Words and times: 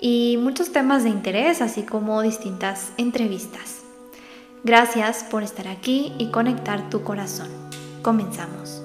y 0.00 0.36
muchos 0.38 0.72
temas 0.72 1.04
de 1.04 1.10
interés, 1.10 1.60
así 1.60 1.82
como 1.82 2.22
distintas 2.22 2.92
entrevistas. 2.96 3.82
Gracias 4.64 5.24
por 5.24 5.42
estar 5.42 5.68
aquí 5.68 6.12
y 6.18 6.30
conectar 6.30 6.90
tu 6.90 7.02
corazón. 7.02 7.48
Comenzamos. 8.02 8.82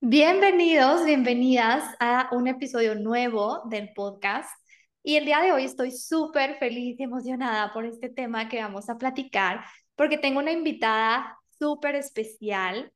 Bienvenidos, 0.00 1.04
bienvenidas 1.04 1.84
a 1.98 2.28
un 2.32 2.46
episodio 2.46 2.94
nuevo 2.94 3.62
del 3.70 3.92
podcast. 3.94 4.50
Y 5.02 5.16
el 5.16 5.24
día 5.24 5.40
de 5.40 5.52
hoy 5.52 5.64
estoy 5.64 5.90
súper 5.90 6.58
feliz 6.58 6.98
y 6.98 7.02
emocionada 7.02 7.72
por 7.72 7.86
este 7.86 8.08
tema 8.08 8.48
que 8.48 8.60
vamos 8.60 8.88
a 8.88 8.98
platicar, 8.98 9.64
porque 9.96 10.18
tengo 10.18 10.38
una 10.38 10.52
invitada 10.52 11.38
súper 11.58 11.94
especial. 11.94 12.92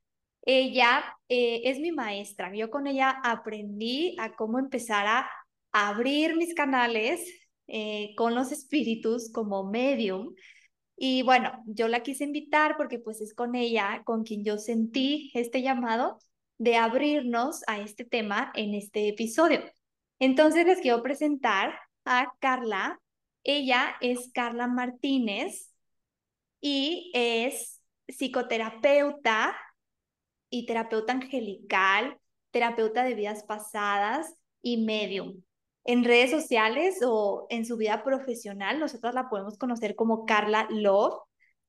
Ella 0.47 1.05
eh, 1.29 1.63
es 1.65 1.81
mi 1.81 1.93
maestra. 1.93 2.55
Yo 2.55 2.71
con 2.71 2.87
ella 2.87 3.11
aprendí 3.25 4.17
a 4.19 4.35
cómo 4.37 4.59
empezar 4.59 5.07
a 5.07 5.29
abrir 5.73 6.37
mis 6.37 6.55
canales 6.55 7.21
eh, 7.67 8.15
con 8.17 8.35
los 8.35 8.53
espíritus 8.53 9.31
como 9.33 9.69
medium. 9.71 10.35
Y 10.97 11.23
bueno, 11.23 11.53
yo 11.67 11.89
la 11.89 12.03
quise 12.03 12.25
invitar 12.25 12.77
porque 12.77 12.99
pues 12.99 13.21
es 13.21 13.35
con 13.35 13.55
ella 13.55 14.03
con 14.05 14.25
quien 14.25 14.45
yo 14.45 14.57
sentí 14.59 15.31
este 15.35 15.63
llamado 15.63 16.19
de 16.59 16.77
abrirnos 16.77 17.63
a 17.67 17.81
este 17.81 18.05
tema 18.05 18.53
en 18.55 18.75
este 18.75 19.09
episodio. 19.09 19.61
Entonces 20.21 20.65
les 20.67 20.81
quiero 20.81 21.03
presentar 21.03 21.79
a 22.05 22.33
Carla. 22.39 23.01
Ella 23.45 23.97
es 24.01 24.31
Carla 24.33 24.69
Martínez 24.69 25.75
y 26.61 27.11
es 27.15 27.83
psicoterapeuta 28.09 29.57
y 30.57 30.65
terapeuta 30.65 31.13
angelical, 31.13 32.17
terapeuta 32.51 33.05
de 33.05 33.15
vidas 33.15 33.45
pasadas 33.45 34.35
y 34.63 34.79
medium. 34.79 35.43
En 35.85 36.03
redes 36.03 36.31
sociales 36.31 37.01
o 37.05 37.47
en 37.51 37.67
su 37.67 37.77
vida 37.77 38.03
profesional, 38.03 38.81
nosotros 38.81 39.13
la 39.13 39.29
podemos 39.29 39.59
conocer 39.59 39.95
como 39.95 40.25
Carla 40.25 40.67
Love. 40.71 41.21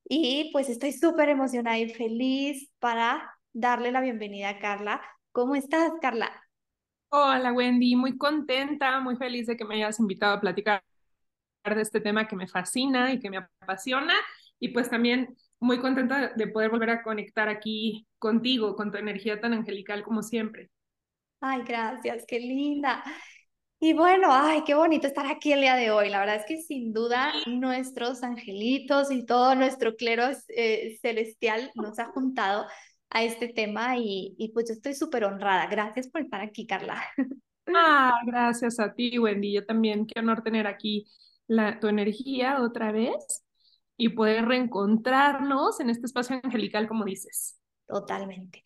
Y 0.07 0.51
pues 0.53 0.69
estoy 0.69 0.93
súper 0.93 1.27
emocionada 1.27 1.77
y 1.77 1.89
feliz 1.89 2.71
para 2.79 3.29
darle 3.51 3.91
la 3.91 3.99
bienvenida 3.99 4.49
a 4.51 4.59
Carla. 4.59 5.01
¿Cómo 5.33 5.55
estás, 5.55 5.91
Carla? 6.01 6.31
Hola 7.09 7.51
Wendy, 7.51 7.97
muy 7.97 8.17
contenta, 8.17 9.01
muy 9.01 9.17
feliz 9.17 9.47
de 9.47 9.57
que 9.57 9.65
me 9.65 9.75
hayas 9.75 9.99
invitado 9.99 10.35
a 10.35 10.39
platicar 10.39 10.81
de 11.65 11.81
este 11.81 11.99
tema 11.99 12.25
que 12.25 12.37
me 12.37 12.47
fascina 12.47 13.11
y 13.11 13.19
que 13.19 13.29
me 13.29 13.45
apasiona 13.59 14.13
y 14.59 14.69
pues 14.69 14.89
también 14.89 15.35
muy 15.59 15.79
contenta 15.79 16.33
de 16.35 16.47
poder 16.47 16.69
volver 16.69 16.89
a 16.91 17.03
conectar 17.03 17.49
aquí 17.49 18.07
contigo, 18.19 18.75
con 18.75 18.91
tu 18.91 18.97
energía 18.97 19.39
tan 19.39 19.53
angelical 19.53 20.03
como 20.03 20.23
siempre. 20.23 20.69
Ay, 21.39 21.63
gracias, 21.63 22.25
qué 22.27 22.39
linda. 22.39 23.03
Y 23.79 23.93
bueno, 23.93 24.29
ay, 24.31 24.63
qué 24.65 24.73
bonito 24.73 25.05
estar 25.05 25.27
aquí 25.27 25.53
el 25.53 25.61
día 25.61 25.75
de 25.75 25.91
hoy. 25.91 26.09
La 26.09 26.19
verdad 26.19 26.37
es 26.37 26.45
que 26.47 26.57
sin 26.57 26.93
duda 26.93 27.31
nuestros 27.45 28.23
angelitos 28.23 29.11
y 29.11 29.25
todo 29.25 29.53
nuestro 29.53 29.95
clero 29.95 30.23
eh, 30.49 30.97
celestial 30.99 31.71
nos 31.75 31.99
ha 31.99 32.05
juntado 32.05 32.65
a 33.09 33.23
este 33.23 33.47
tema 33.49 33.97
y, 33.97 34.35
y 34.37 34.51
pues 34.51 34.67
yo 34.67 34.73
estoy 34.73 34.95
súper 34.95 35.25
honrada. 35.25 35.67
Gracias 35.67 36.09
por 36.09 36.21
estar 36.21 36.41
aquí, 36.41 36.65
Carla. 36.65 37.03
Ah, 37.75 38.13
gracias 38.25 38.79
a 38.79 38.93
ti, 38.93 39.19
Wendy. 39.19 39.53
Yo 39.53 39.65
también, 39.65 40.07
qué 40.07 40.19
honor 40.19 40.41
tener 40.41 40.67
aquí 40.67 41.05
la, 41.47 41.79
tu 41.79 41.87
energía 41.87 42.61
otra 42.61 42.91
vez 42.91 43.43
y 43.97 44.09
poder 44.09 44.45
reencontrarnos 44.45 45.79
en 45.79 45.89
este 45.89 46.05
espacio 46.05 46.39
angelical, 46.43 46.87
como 46.87 47.03
dices. 47.03 47.59
Totalmente. 47.87 48.63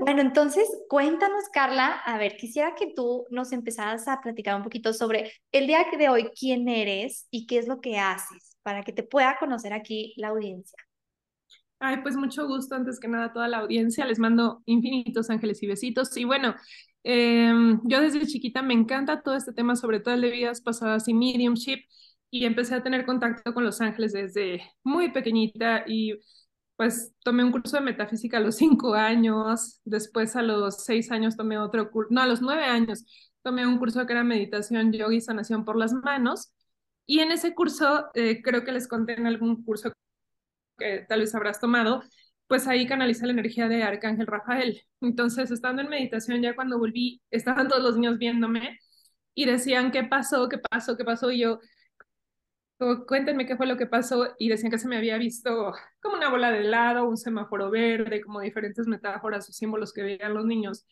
Bueno, 0.00 0.20
entonces 0.20 0.68
cuéntanos, 0.88 1.44
Carla, 1.52 2.00
a 2.04 2.18
ver, 2.18 2.36
quisiera 2.36 2.74
que 2.74 2.92
tú 2.94 3.24
nos 3.30 3.52
empezaras 3.52 4.08
a 4.08 4.20
platicar 4.20 4.56
un 4.56 4.64
poquito 4.64 4.92
sobre 4.92 5.32
el 5.52 5.68
día 5.68 5.86
de 5.96 6.08
hoy, 6.08 6.30
quién 6.38 6.68
eres 6.68 7.28
y 7.30 7.46
qué 7.46 7.58
es 7.58 7.68
lo 7.68 7.80
que 7.80 7.98
haces, 7.98 8.58
para 8.62 8.82
que 8.82 8.92
te 8.92 9.04
pueda 9.04 9.36
conocer 9.38 9.72
aquí 9.72 10.14
la 10.16 10.28
audiencia. 10.28 10.76
Ay, 11.78 11.98
pues 12.02 12.16
mucho 12.16 12.46
gusto, 12.48 12.74
antes 12.74 12.98
que 12.98 13.06
nada, 13.06 13.26
a 13.26 13.32
toda 13.32 13.48
la 13.48 13.58
audiencia. 13.58 14.04
Les 14.06 14.18
mando 14.18 14.62
infinitos 14.66 15.30
ángeles 15.30 15.62
y 15.62 15.66
besitos. 15.66 16.16
Y 16.16 16.24
bueno, 16.24 16.54
em, 17.04 17.80
yo 17.84 18.00
desde 18.00 18.26
chiquita 18.26 18.62
me 18.62 18.74
encanta 18.74 19.22
todo 19.22 19.36
este 19.36 19.52
tema, 19.52 19.76
sobre 19.76 20.00
todo 20.00 20.14
el 20.14 20.22
de 20.22 20.30
vidas 20.30 20.60
pasadas 20.62 21.06
y 21.06 21.14
mediumship, 21.14 21.84
y 22.30 22.44
empecé 22.44 22.74
a 22.74 22.82
tener 22.82 23.06
contacto 23.06 23.54
con 23.54 23.64
los 23.64 23.80
ángeles 23.80 24.12
desde 24.12 24.62
muy 24.84 25.10
pequeñita 25.12 25.84
y 25.86 26.14
pues 26.76 27.14
tomé 27.24 27.42
un 27.44 27.52
curso 27.52 27.76
de 27.76 27.82
metafísica 27.82 28.38
a 28.38 28.40
los 28.40 28.56
cinco 28.56 28.94
años, 28.94 29.80
después 29.84 30.36
a 30.36 30.42
los 30.42 30.84
seis 30.84 31.10
años 31.10 31.36
tomé 31.36 31.58
otro 31.58 31.90
curso, 31.90 32.08
no, 32.12 32.22
a 32.22 32.26
los 32.26 32.42
nueve 32.42 32.64
años 32.64 33.04
tomé 33.42 33.66
un 33.66 33.78
curso 33.78 34.06
que 34.06 34.12
era 34.12 34.24
meditación, 34.24 34.92
yoga 34.92 35.14
y 35.14 35.20
sanación 35.20 35.64
por 35.64 35.76
las 35.76 35.92
manos. 35.92 36.52
Y 37.06 37.20
en 37.20 37.30
ese 37.30 37.54
curso, 37.54 38.06
eh, 38.14 38.42
creo 38.42 38.64
que 38.64 38.72
les 38.72 38.88
conté 38.88 39.14
en 39.14 39.26
algún 39.26 39.62
curso 39.64 39.92
que 40.78 41.06
tal 41.08 41.20
vez 41.20 41.34
habrás 41.34 41.60
tomado, 41.60 42.02
pues 42.48 42.66
ahí 42.68 42.86
canaliza 42.86 43.26
la 43.26 43.32
energía 43.32 43.68
de 43.68 43.82
Arcángel 43.82 44.26
Rafael. 44.26 44.82
Entonces, 45.00 45.50
estando 45.50 45.82
en 45.82 45.88
meditación, 45.88 46.42
ya 46.42 46.54
cuando 46.54 46.78
volví, 46.78 47.22
estaban 47.30 47.68
todos 47.68 47.82
los 47.82 47.96
niños 47.96 48.18
viéndome 48.18 48.78
y 49.34 49.46
decían, 49.46 49.92
¿qué 49.92 50.04
pasó? 50.04 50.48
¿Qué 50.48 50.58
pasó? 50.58 50.96
¿Qué 50.96 51.04
pasó? 51.04 51.30
Y 51.30 51.40
yo, 51.40 51.60
cuéntenme 53.06 53.46
qué 53.46 53.56
fue 53.56 53.66
lo 53.66 53.76
que 53.76 53.86
pasó 53.86 54.34
y 54.38 54.48
decían 54.48 54.70
que 54.70 54.78
se 54.78 54.88
me 54.88 54.96
había 54.96 55.18
visto 55.18 55.72
como 56.00 56.16
una 56.16 56.30
bola 56.30 56.50
de 56.50 56.60
helado, 56.60 57.08
un 57.08 57.16
semáforo 57.16 57.70
verde, 57.70 58.20
como 58.20 58.40
diferentes 58.40 58.86
metáforas 58.86 59.48
o 59.48 59.52
símbolos 59.52 59.92
que 59.92 60.02
veían 60.02 60.34
los 60.34 60.44
niños. 60.44 60.86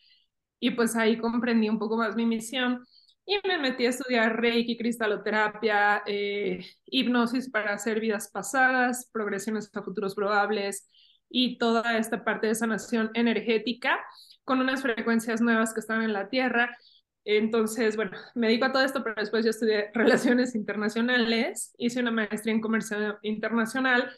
Y 0.59 0.71
pues 0.71 0.95
ahí 0.95 1.17
comprendí 1.17 1.69
un 1.69 1.79
poco 1.79 1.97
más 1.97 2.15
mi 2.15 2.25
misión 2.25 2.85
y 3.25 3.39
me 3.47 3.57
metí 3.57 3.85
a 3.85 3.89
estudiar 3.89 4.39
Reiki, 4.39 4.77
cristaloterapia, 4.77 6.03
eh, 6.05 6.65
hipnosis 6.85 7.49
para 7.49 7.73
hacer 7.73 7.99
vidas 7.99 8.29
pasadas, 8.29 9.09
progresiones 9.11 9.69
a 9.75 9.81
futuros 9.81 10.15
probables 10.15 10.89
y 11.29 11.57
toda 11.57 11.97
esta 11.97 12.23
parte 12.23 12.47
de 12.47 12.55
sanación 12.55 13.11
energética 13.15 13.99
con 14.43 14.59
unas 14.59 14.83
frecuencias 14.83 15.41
nuevas 15.41 15.73
que 15.73 15.79
están 15.79 16.03
en 16.03 16.13
la 16.13 16.29
Tierra. 16.29 16.77
Entonces, 17.25 17.95
bueno, 17.95 18.11
me 18.35 18.47
dedico 18.47 18.65
a 18.65 18.71
todo 18.71 18.83
esto, 18.83 19.03
pero 19.03 19.15
después 19.17 19.43
yo 19.43 19.51
estudié 19.51 19.91
relaciones 19.93 20.55
internacionales, 20.55 21.73
hice 21.77 21.99
una 21.99 22.11
maestría 22.11 22.53
en 22.53 22.61
comercio 22.61 23.19
internacional, 23.23 24.11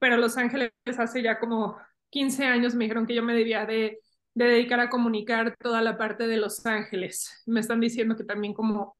pero 0.00 0.16
Los 0.16 0.36
Ángeles 0.36 0.72
hace 0.98 1.22
ya 1.22 1.38
como 1.38 1.76
15 2.10 2.44
años 2.44 2.74
me 2.74 2.84
dijeron 2.84 3.06
que 3.06 3.14
yo 3.14 3.22
me 3.22 3.34
debía 3.34 3.66
de 3.66 4.00
de 4.34 4.46
dedicar 4.46 4.80
a 4.80 4.90
comunicar 4.90 5.56
toda 5.58 5.80
la 5.82 5.96
parte 5.96 6.26
de 6.26 6.36
Los 6.36 6.66
Ángeles. 6.66 7.42
Me 7.46 7.60
están 7.60 7.80
diciendo 7.80 8.16
que 8.16 8.24
también 8.24 8.52
como 8.52 8.96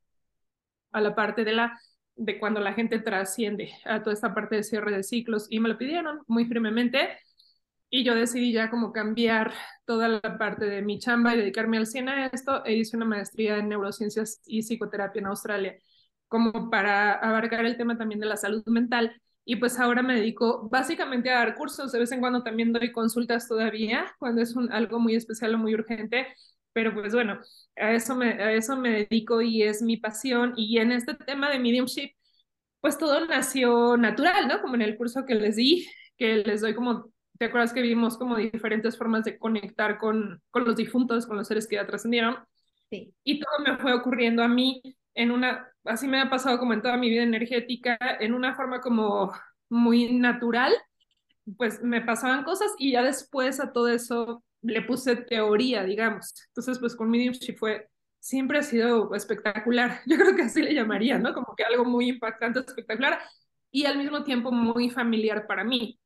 a 0.92 1.00
la 1.00 1.14
parte 1.14 1.44
de 1.44 1.52
la 1.52 1.78
de 2.16 2.38
cuando 2.38 2.60
la 2.60 2.74
gente 2.74 3.00
trasciende 3.00 3.72
a 3.84 4.00
toda 4.02 4.14
esta 4.14 4.32
parte 4.34 4.54
de 4.56 4.62
cierre 4.62 4.96
de 4.96 5.02
ciclos 5.02 5.48
y 5.50 5.58
me 5.58 5.68
lo 5.68 5.76
pidieron 5.76 6.20
muy 6.28 6.44
firmemente 6.46 7.18
y 7.94 8.02
yo 8.02 8.16
decidí 8.16 8.52
ya 8.52 8.70
como 8.70 8.92
cambiar 8.92 9.52
toda 9.84 10.08
la 10.08 10.20
parte 10.36 10.64
de 10.64 10.82
mi 10.82 10.98
chamba 10.98 11.32
y 11.32 11.38
dedicarme 11.38 11.78
al 11.78 11.86
100 11.86 12.08
a 12.08 12.26
esto 12.26 12.64
e 12.64 12.74
hice 12.74 12.96
una 12.96 13.06
maestría 13.06 13.58
en 13.58 13.68
neurociencias 13.68 14.42
y 14.46 14.62
psicoterapia 14.62 15.20
en 15.20 15.26
Australia 15.26 15.78
como 16.26 16.70
para 16.70 17.12
abarcar 17.12 17.64
el 17.64 17.76
tema 17.76 17.96
también 17.96 18.18
de 18.18 18.26
la 18.26 18.36
salud 18.36 18.64
mental 18.66 19.22
y 19.44 19.56
pues 19.56 19.78
ahora 19.78 20.02
me 20.02 20.16
dedico 20.16 20.68
básicamente 20.68 21.30
a 21.30 21.38
dar 21.38 21.54
cursos, 21.54 21.92
de 21.92 22.00
vez 22.00 22.10
en 22.10 22.18
cuando 22.18 22.42
también 22.42 22.72
doy 22.72 22.90
consultas 22.90 23.46
todavía, 23.46 24.12
cuando 24.18 24.42
es 24.42 24.56
un, 24.56 24.72
algo 24.72 24.98
muy 24.98 25.14
especial 25.14 25.54
o 25.54 25.58
muy 25.58 25.72
urgente, 25.74 26.26
pero 26.72 26.94
pues 26.94 27.14
bueno, 27.14 27.38
a 27.76 27.92
eso, 27.92 28.16
me, 28.16 28.30
a 28.42 28.52
eso 28.54 28.76
me 28.76 29.06
dedico 29.08 29.40
y 29.40 29.62
es 29.62 29.82
mi 29.82 29.98
pasión. 29.98 30.54
Y 30.56 30.78
en 30.78 30.90
este 30.92 31.14
tema 31.14 31.50
de 31.50 31.60
mediumship, 31.60 32.10
pues 32.80 32.98
todo 32.98 33.24
nació 33.26 33.96
natural, 33.96 34.48
¿no? 34.48 34.60
Como 34.62 34.74
en 34.74 34.82
el 34.82 34.96
curso 34.96 35.24
que 35.26 35.34
les 35.36 35.56
di, 35.56 35.86
que 36.18 36.36
les 36.38 36.60
doy 36.62 36.74
como, 36.74 37.13
¿te 37.38 37.46
acuerdas 37.46 37.72
que 37.72 37.82
vimos 37.82 38.16
como 38.16 38.36
diferentes 38.36 38.96
formas 38.96 39.24
de 39.24 39.38
conectar 39.38 39.98
con, 39.98 40.42
con 40.50 40.64
los 40.64 40.76
difuntos, 40.76 41.26
con 41.26 41.36
los 41.36 41.48
seres 41.48 41.66
que 41.66 41.76
ya 41.76 41.86
trascendieron? 41.86 42.36
Sí. 42.90 43.12
Y 43.24 43.40
todo 43.40 43.58
me 43.66 43.76
fue 43.78 43.92
ocurriendo 43.92 44.42
a 44.42 44.48
mí 44.48 44.82
en 45.14 45.30
una, 45.30 45.68
así 45.84 46.08
me 46.08 46.20
ha 46.20 46.28
pasado 46.28 46.58
como 46.58 46.72
en 46.72 46.82
toda 46.82 46.96
mi 46.96 47.08
vida 47.08 47.22
energética, 47.22 47.98
en 48.20 48.34
una 48.34 48.54
forma 48.54 48.80
como 48.80 49.32
muy 49.68 50.12
natural, 50.12 50.72
pues 51.56 51.82
me 51.82 52.00
pasaban 52.00 52.44
cosas 52.44 52.72
y 52.78 52.92
ya 52.92 53.02
después 53.02 53.60
a 53.60 53.72
todo 53.72 53.88
eso 53.88 54.42
le 54.62 54.82
puse 54.82 55.16
teoría, 55.16 55.84
digamos. 55.84 56.34
Entonces, 56.48 56.78
pues 56.78 56.96
con 56.96 57.10
mediumship 57.10 57.56
fue, 57.56 57.88
siempre 58.18 58.58
ha 58.58 58.62
sido 58.62 59.14
espectacular. 59.14 60.00
Yo 60.06 60.16
creo 60.16 60.34
que 60.34 60.42
así 60.42 60.62
le 60.62 60.74
llamaría, 60.74 61.18
¿no? 61.18 61.34
Como 61.34 61.54
que 61.56 61.64
algo 61.64 61.84
muy 61.84 62.08
impactante, 62.08 62.60
espectacular 62.60 63.20
y 63.70 63.86
al 63.86 63.98
mismo 63.98 64.24
tiempo 64.24 64.50
muy 64.52 64.90
familiar 64.90 65.46
para 65.46 65.64
mí. 65.64 65.98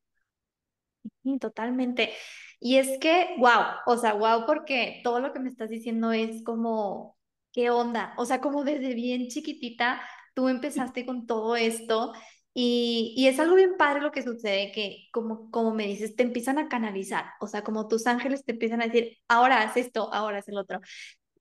Totalmente. 1.40 2.12
Y 2.60 2.76
es 2.76 2.98
que, 2.98 3.36
wow, 3.38 3.64
o 3.86 3.96
sea, 3.96 4.14
wow, 4.14 4.44
porque 4.46 5.00
todo 5.04 5.20
lo 5.20 5.32
que 5.32 5.40
me 5.40 5.48
estás 5.48 5.68
diciendo 5.70 6.12
es 6.12 6.42
como, 6.42 7.16
¿qué 7.52 7.70
onda? 7.70 8.14
O 8.18 8.26
sea, 8.26 8.40
como 8.40 8.64
desde 8.64 8.94
bien 8.94 9.28
chiquitita 9.28 10.00
tú 10.34 10.48
empezaste 10.48 11.04
con 11.06 11.26
todo 11.26 11.56
esto 11.56 12.12
y, 12.54 13.14
y, 13.16 13.28
es 13.28 13.38
algo 13.38 13.54
bien 13.54 13.76
padre 13.76 14.00
lo 14.00 14.10
que 14.10 14.22
sucede, 14.22 14.72
que 14.72 15.08
como, 15.12 15.50
como 15.50 15.74
me 15.74 15.86
dices, 15.86 16.16
te 16.16 16.24
empiezan 16.24 16.58
a 16.58 16.68
canalizar, 16.68 17.26
o 17.40 17.46
sea, 17.46 17.62
como 17.62 17.86
tus 17.88 18.06
ángeles 18.06 18.44
te 18.44 18.52
empiezan 18.52 18.82
a 18.82 18.86
decir, 18.86 19.16
ahora 19.28 19.62
haz 19.62 19.76
esto, 19.76 20.12
ahora 20.12 20.38
haz 20.38 20.48
el 20.48 20.58
otro. 20.58 20.80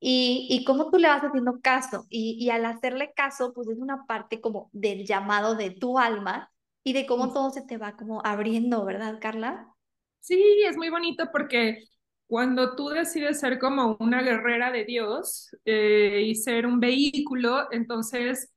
Y, 0.00 0.46
y 0.50 0.64
cómo 0.64 0.90
tú 0.90 0.98
le 0.98 1.08
vas 1.08 1.22
haciendo 1.22 1.60
caso. 1.60 2.06
Y, 2.08 2.36
y 2.40 2.50
al 2.50 2.64
hacerle 2.66 3.12
caso, 3.16 3.52
pues 3.52 3.68
es 3.68 3.78
una 3.78 4.06
parte 4.06 4.40
como 4.40 4.70
del 4.72 5.06
llamado 5.06 5.56
de 5.56 5.70
tu 5.70 5.98
alma 5.98 6.50
y 6.84 6.92
de 6.92 7.06
cómo 7.06 7.32
todo 7.32 7.50
se 7.50 7.62
te 7.62 7.76
va 7.76 7.96
como 7.96 8.20
abriendo, 8.24 8.84
¿verdad, 8.84 9.18
Carla? 9.20 9.74
Sí, 10.20 10.62
es 10.66 10.76
muy 10.76 10.90
bonito 10.90 11.30
porque 11.32 11.84
cuando 12.26 12.76
tú 12.76 12.88
decides 12.88 13.40
ser 13.40 13.58
como 13.58 13.96
una 14.00 14.22
guerrera 14.22 14.70
de 14.70 14.84
Dios 14.84 15.50
eh, 15.64 16.22
y 16.26 16.34
ser 16.34 16.66
un 16.66 16.80
vehículo, 16.80 17.68
entonces 17.72 18.52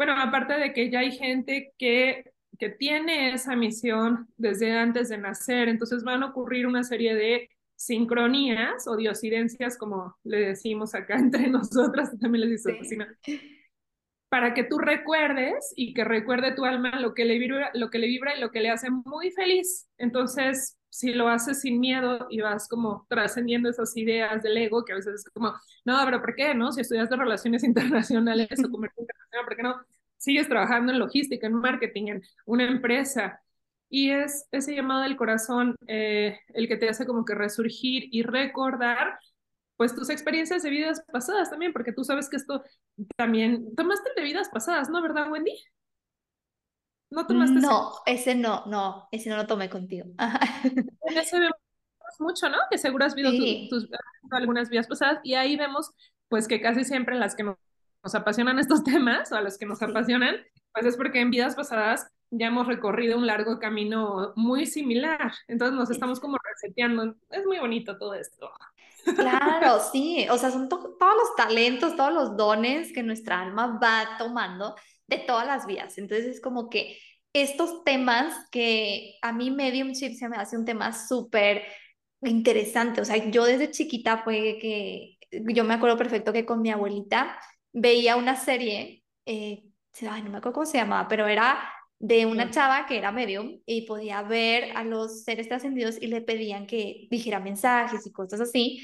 bueno, 0.00 0.14
aparte 0.16 0.54
de 0.54 0.72
que 0.72 0.90
ya 0.90 1.00
hay 1.00 1.12
gente 1.12 1.74
que, 1.76 2.24
que 2.58 2.70
tiene 2.70 3.34
esa 3.34 3.54
misión 3.54 4.28
desde 4.38 4.72
antes 4.72 5.10
de 5.10 5.18
nacer, 5.18 5.68
entonces 5.68 6.04
van 6.04 6.22
a 6.22 6.28
ocurrir 6.28 6.66
una 6.66 6.84
serie 6.84 7.14
de 7.14 7.50
sincronías 7.76 8.88
o 8.88 8.96
diosidencias, 8.96 9.76
como 9.76 10.16
le 10.24 10.38
decimos 10.38 10.94
acá 10.94 11.16
entre 11.18 11.48
nosotras, 11.50 12.18
también 12.18 12.48
les 12.48 12.64
dice 12.64 12.78
sí. 12.82 12.96
Para 14.30 14.54
que 14.54 14.62
tú 14.64 14.78
recuerdes 14.78 15.74
y 15.76 15.92
que 15.92 16.04
recuerde 16.04 16.52
tu 16.52 16.64
alma 16.64 17.00
lo 17.00 17.14
que 17.14 17.24
le 17.24 17.36
vibra, 17.36 17.70
lo 17.74 17.90
que 17.90 17.98
le 17.98 18.06
vibra 18.06 18.36
y 18.36 18.40
lo 18.40 18.52
que 18.52 18.60
le 18.60 18.70
hace 18.70 18.88
muy 18.88 19.32
feliz. 19.32 19.88
Entonces, 19.98 20.78
si 20.88 21.12
lo 21.12 21.28
haces 21.28 21.60
sin 21.60 21.80
miedo 21.80 22.28
y 22.30 22.40
vas 22.40 22.68
como 22.68 23.06
trascendiendo 23.08 23.68
esas 23.68 23.96
ideas 23.96 24.40
del 24.42 24.56
ego, 24.56 24.84
que 24.84 24.92
a 24.92 24.96
veces 24.96 25.16
es 25.16 25.30
como, 25.32 25.52
no, 25.84 26.00
pero 26.04 26.20
¿por 26.20 26.36
qué 26.36 26.54
no? 26.54 26.70
Si 26.70 26.80
estudias 26.80 27.10
de 27.10 27.16
relaciones 27.16 27.64
internacionales 27.64 28.48
o 28.64 28.70
comercio 28.70 29.02
internacional, 29.02 29.44
¿por 29.44 29.56
qué 29.56 29.62
no 29.64 29.80
sigues 30.16 30.48
trabajando 30.48 30.92
en 30.92 31.00
logística, 31.00 31.48
en 31.48 31.54
marketing, 31.54 32.06
en 32.06 32.22
una 32.46 32.68
empresa? 32.68 33.40
Y 33.88 34.10
es 34.10 34.46
ese 34.52 34.76
llamado 34.76 35.02
del 35.02 35.16
corazón 35.16 35.74
eh, 35.88 36.38
el 36.54 36.68
que 36.68 36.76
te 36.76 36.88
hace 36.88 37.04
como 37.04 37.24
que 37.24 37.34
resurgir 37.34 38.04
y 38.12 38.22
recordar 38.22 39.18
pues 39.80 39.94
tus 39.94 40.10
experiencias 40.10 40.62
de 40.62 40.68
vidas 40.68 41.02
pasadas 41.10 41.48
también, 41.48 41.72
porque 41.72 41.94
tú 41.94 42.04
sabes 42.04 42.28
que 42.28 42.36
esto 42.36 42.62
también 43.16 43.74
tomaste 43.74 44.10
de 44.14 44.22
vidas 44.22 44.50
pasadas, 44.50 44.90
¿no? 44.90 45.00
¿Verdad, 45.00 45.32
Wendy? 45.32 45.58
¿No 47.10 47.26
tomaste 47.26 47.60
No, 47.60 47.92
ese, 48.04 48.34
no, 48.34 48.66
no, 48.66 49.08
ese 49.10 49.30
no 49.30 49.38
lo 49.38 49.46
tomé 49.46 49.70
contigo. 49.70 50.10
Ese 51.16 51.38
vemos 51.38 51.56
mucho, 52.18 52.50
¿no? 52.50 52.58
Que 52.70 52.76
seguro 52.76 53.06
has 53.06 53.14
visto 53.14 53.30
tus, 53.70 53.88
algunas 54.32 54.68
vidas 54.68 54.86
pasadas 54.86 55.20
y 55.24 55.32
ahí 55.32 55.56
vemos 55.56 55.90
pues 56.28 56.46
que 56.46 56.60
casi 56.60 56.84
siempre 56.84 57.18
las 57.18 57.34
que 57.34 57.44
nos, 57.44 57.56
apasionan 58.14 58.58
estos 58.58 58.84
temas 58.84 59.32
o 59.32 59.36
a 59.36 59.40
los 59.40 59.56
que 59.56 59.64
nos 59.64 59.80
apasionan, 59.80 60.36
pues 60.74 60.84
es 60.84 60.98
porque 60.98 61.22
en 61.22 61.30
vidas 61.30 61.56
pasadas 61.56 62.06
ya 62.28 62.48
hemos 62.48 62.66
recorrido 62.66 63.16
un 63.16 63.26
largo 63.26 63.58
camino 63.58 64.34
muy 64.36 64.66
similar. 64.66 65.32
Entonces 65.48 65.74
nos 65.74 65.90
estamos 65.90 66.20
como 66.20 66.36
reseteando. 66.52 67.16
Es 67.30 67.46
muy 67.46 67.58
bonito 67.58 67.96
todo 67.96 68.12
esto. 68.12 68.50
Claro, 69.04 69.80
sí, 69.92 70.26
o 70.30 70.38
sea, 70.38 70.50
son 70.50 70.68
todos 70.68 70.94
los 70.98 71.36
talentos, 71.36 71.96
todos 71.96 72.12
los 72.12 72.36
dones 72.36 72.92
que 72.92 73.02
nuestra 73.02 73.40
alma 73.40 73.78
va 73.82 74.16
tomando 74.18 74.74
de 75.06 75.18
todas 75.18 75.46
las 75.46 75.66
vías. 75.66 75.98
Entonces 75.98 76.26
es 76.26 76.40
como 76.40 76.68
que 76.70 76.98
estos 77.32 77.84
temas 77.84 78.34
que 78.50 79.16
a 79.22 79.32
mí 79.32 79.50
mediumship 79.50 80.14
se 80.14 80.28
me 80.28 80.36
hace 80.36 80.56
un 80.56 80.64
tema 80.64 80.92
súper 80.92 81.64
interesante. 82.22 83.00
O 83.00 83.04
sea, 83.04 83.16
yo 83.30 83.44
desde 83.44 83.70
chiquita 83.70 84.18
fue 84.18 84.58
que, 84.60 85.16
yo 85.30 85.64
me 85.64 85.74
acuerdo 85.74 85.96
perfecto 85.96 86.32
que 86.32 86.46
con 86.46 86.62
mi 86.62 86.70
abuelita 86.70 87.38
veía 87.72 88.16
una 88.16 88.36
serie, 88.36 89.04
eh, 89.26 89.64
no 90.02 90.30
me 90.30 90.38
acuerdo 90.38 90.52
cómo 90.52 90.66
se 90.66 90.78
llamaba, 90.78 91.08
pero 91.08 91.26
era 91.26 91.60
de 92.00 92.24
una 92.24 92.50
chava 92.50 92.86
que 92.86 92.96
era 92.96 93.12
medium 93.12 93.60
y 93.66 93.82
podía 93.82 94.22
ver 94.22 94.74
a 94.74 94.82
los 94.84 95.22
seres 95.22 95.48
trascendidos 95.48 96.00
y 96.00 96.06
le 96.06 96.22
pedían 96.22 96.66
que 96.66 97.06
dijera 97.10 97.40
mensajes 97.40 98.06
y 98.06 98.10
cosas 98.10 98.40
así. 98.40 98.82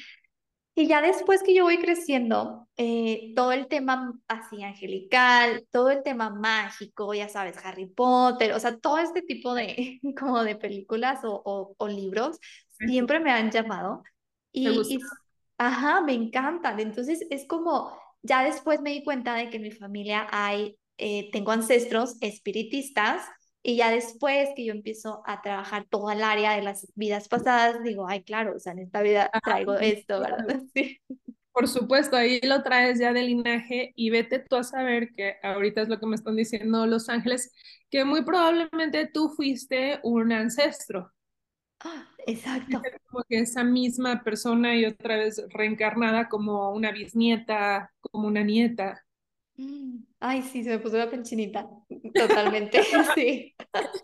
Y 0.74 0.86
ya 0.86 1.00
después 1.00 1.42
que 1.42 1.54
yo 1.54 1.64
voy 1.64 1.78
creciendo, 1.78 2.68
eh, 2.76 3.32
todo 3.34 3.52
el 3.52 3.66
tema 3.68 4.12
así 4.28 4.62
angelical, 4.62 5.66
todo 5.70 5.88
el 5.90 6.02
tema 6.02 6.28
mágico, 6.28 7.14
ya 7.14 7.30
sabes, 7.30 7.56
Harry 7.64 7.86
Potter, 7.86 8.52
o 8.52 8.60
sea, 8.60 8.76
todo 8.76 8.98
este 8.98 9.22
tipo 9.22 9.54
de, 9.54 9.98
como 10.20 10.44
de 10.44 10.54
películas 10.56 11.20
o, 11.24 11.74
o, 11.78 11.88
libros, 11.88 12.38
siempre 12.78 13.18
me 13.20 13.32
han 13.32 13.50
llamado. 13.50 14.02
Y, 14.52 14.68
y, 14.68 14.98
ajá, 15.56 16.02
me 16.02 16.12
encantan. 16.12 16.78
Entonces 16.80 17.26
es 17.30 17.46
como, 17.46 17.98
ya 18.22 18.44
después 18.44 18.82
me 18.82 18.90
di 18.90 19.02
cuenta 19.02 19.34
de 19.34 19.48
que 19.48 19.56
en 19.56 19.62
mi 19.62 19.70
familia 19.70 20.26
hay, 20.30 20.78
eh, 20.98 21.30
tengo 21.32 21.52
ancestros 21.52 22.16
espiritistas 22.20 23.22
y 23.62 23.76
ya 23.76 23.90
después 23.90 24.50
que 24.54 24.64
yo 24.64 24.72
empiezo 24.72 25.22
a 25.26 25.42
trabajar 25.42 25.86
toda 25.90 26.14
el 26.14 26.22
área 26.22 26.52
de 26.52 26.62
las 26.62 26.86
vidas 26.94 27.26
pasadas, 27.28 27.82
digo, 27.82 28.06
ay, 28.08 28.22
claro, 28.22 28.54
o 28.54 28.58
sea, 28.60 28.72
en 28.72 28.78
esta 28.78 29.02
vida 29.02 29.30
traigo 29.44 29.74
esto, 29.74 30.20
¿verdad? 30.20 30.46
Sí. 30.74 31.00
Por 31.50 31.68
supuesto, 31.68 32.16
ahí 32.16 32.38
lo 32.42 32.62
traes 32.62 32.98
ya 33.00 33.14
de 33.14 33.22
linaje 33.22 33.92
y 33.96 34.10
vete 34.10 34.40
tú 34.40 34.56
a 34.56 34.62
saber 34.62 35.14
que 35.14 35.36
ahorita 35.42 35.80
es 35.80 35.88
lo 35.88 35.98
que 35.98 36.06
me 36.06 36.14
están 36.14 36.36
diciendo 36.36 36.86
los 36.86 37.08
ángeles, 37.08 37.50
que 37.90 38.04
muy 38.04 38.22
probablemente 38.24 39.06
tú 39.06 39.30
fuiste 39.30 39.98
un 40.02 40.32
ancestro. 40.32 41.12
Ah, 41.80 42.08
exacto. 42.26 42.82
Como 43.08 43.24
que 43.28 43.38
esa 43.38 43.64
misma 43.64 44.22
persona 44.22 44.76
y 44.76 44.84
otra 44.84 45.16
vez 45.16 45.42
reencarnada 45.48 46.28
como 46.28 46.72
una 46.72 46.92
bisnieta, 46.92 47.90
como 48.00 48.28
una 48.28 48.42
nieta. 48.42 49.05
Ay, 50.20 50.42
sí, 50.42 50.62
se 50.64 50.70
me 50.70 50.78
puso 50.78 50.96
la 50.98 51.10
penchinita. 51.10 51.68
Totalmente, 52.14 52.82
sí. 53.14 53.54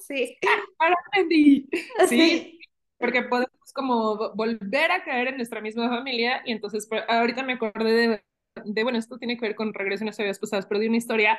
Sí. 0.01 0.37
Ahora 0.79 0.97
entendí. 1.13 1.69
Sí. 2.09 2.59
Porque 2.99 3.23
podemos 3.23 3.51
como 3.75 4.33
volver 4.35 4.93
a 4.93 5.03
caer 5.03 5.29
en 5.29 5.37
nuestra 5.37 5.61
misma 5.61 5.89
familia 5.89 6.43
y 6.45 6.53
entonces 6.53 6.87
pues, 6.89 7.03
ahorita 7.09 7.43
me 7.43 7.55
acordé 7.55 8.23
de, 8.65 8.83
bueno, 8.85 8.99
esto 8.99 9.19
tiene 9.19 9.37
que 9.37 9.47
ver 9.47 9.57
con 9.57 9.75
regresiones 9.75 10.19
a 10.21 10.23
vidas 10.23 10.39
pasadas, 10.39 10.67
pero 10.67 10.79
de 10.81 10.89
una 10.89 10.99
historia 10.99 11.39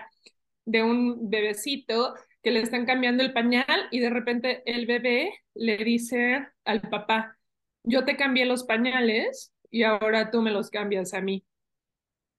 de 0.66 0.84
un 0.84 1.30
bebecito 1.30 2.16
que 2.42 2.52
le 2.52 2.60
están 2.62 2.86
cambiando 2.86 3.24
el 3.24 3.32
pañal 3.32 3.88
y 3.92 4.00
de 4.00 4.10
repente 4.10 4.64
el 4.66 4.86
bebé 4.86 5.32
le 5.54 5.78
dice 5.78 6.48
al 6.66 6.82
papá, 6.82 7.38
yo 7.84 8.04
te 8.04 8.18
cambié 8.18 8.46
los 8.46 8.66
pañales 8.66 9.54
y 9.72 9.84
ahora 9.84 10.32
tú 10.32 10.42
me 10.42 10.52
los 10.52 10.70
cambias 10.70 11.14
a 11.14 11.22
mí. 11.22 11.46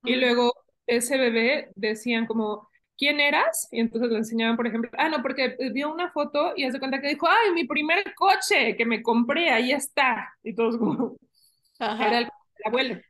Y 0.05 0.17
luego 0.17 0.53
ese 0.87 1.19
bebé 1.19 1.71
decían 1.75 2.27
como, 2.27 2.69
¿quién 2.97 3.21
eras? 3.21 3.69
Y 3.71 3.81
entonces 3.81 4.11
le 4.11 4.19
enseñaban, 4.19 4.57
por 4.57 4.67
ejemplo, 4.67 4.91
ah, 4.97 5.09
no, 5.09 5.23
porque 5.23 5.57
vio 5.73 5.93
una 5.93 6.11
foto 6.11 6.53
y 6.57 6.65
hace 6.65 6.79
cuenta 6.79 7.01
que 7.01 7.09
dijo, 7.09 7.29
ay, 7.29 7.53
mi 7.53 7.65
primer 7.65 8.15
coche 8.15 8.77
que 8.77 8.87
me 8.87 9.03
compré, 9.03 9.51
ahí 9.51 9.73
está. 9.73 10.33
Y 10.43 10.55
todos 10.55 10.77
como, 10.77 11.17
era 11.79 12.19
el, 12.19 12.29
abuelo. 12.65 13.01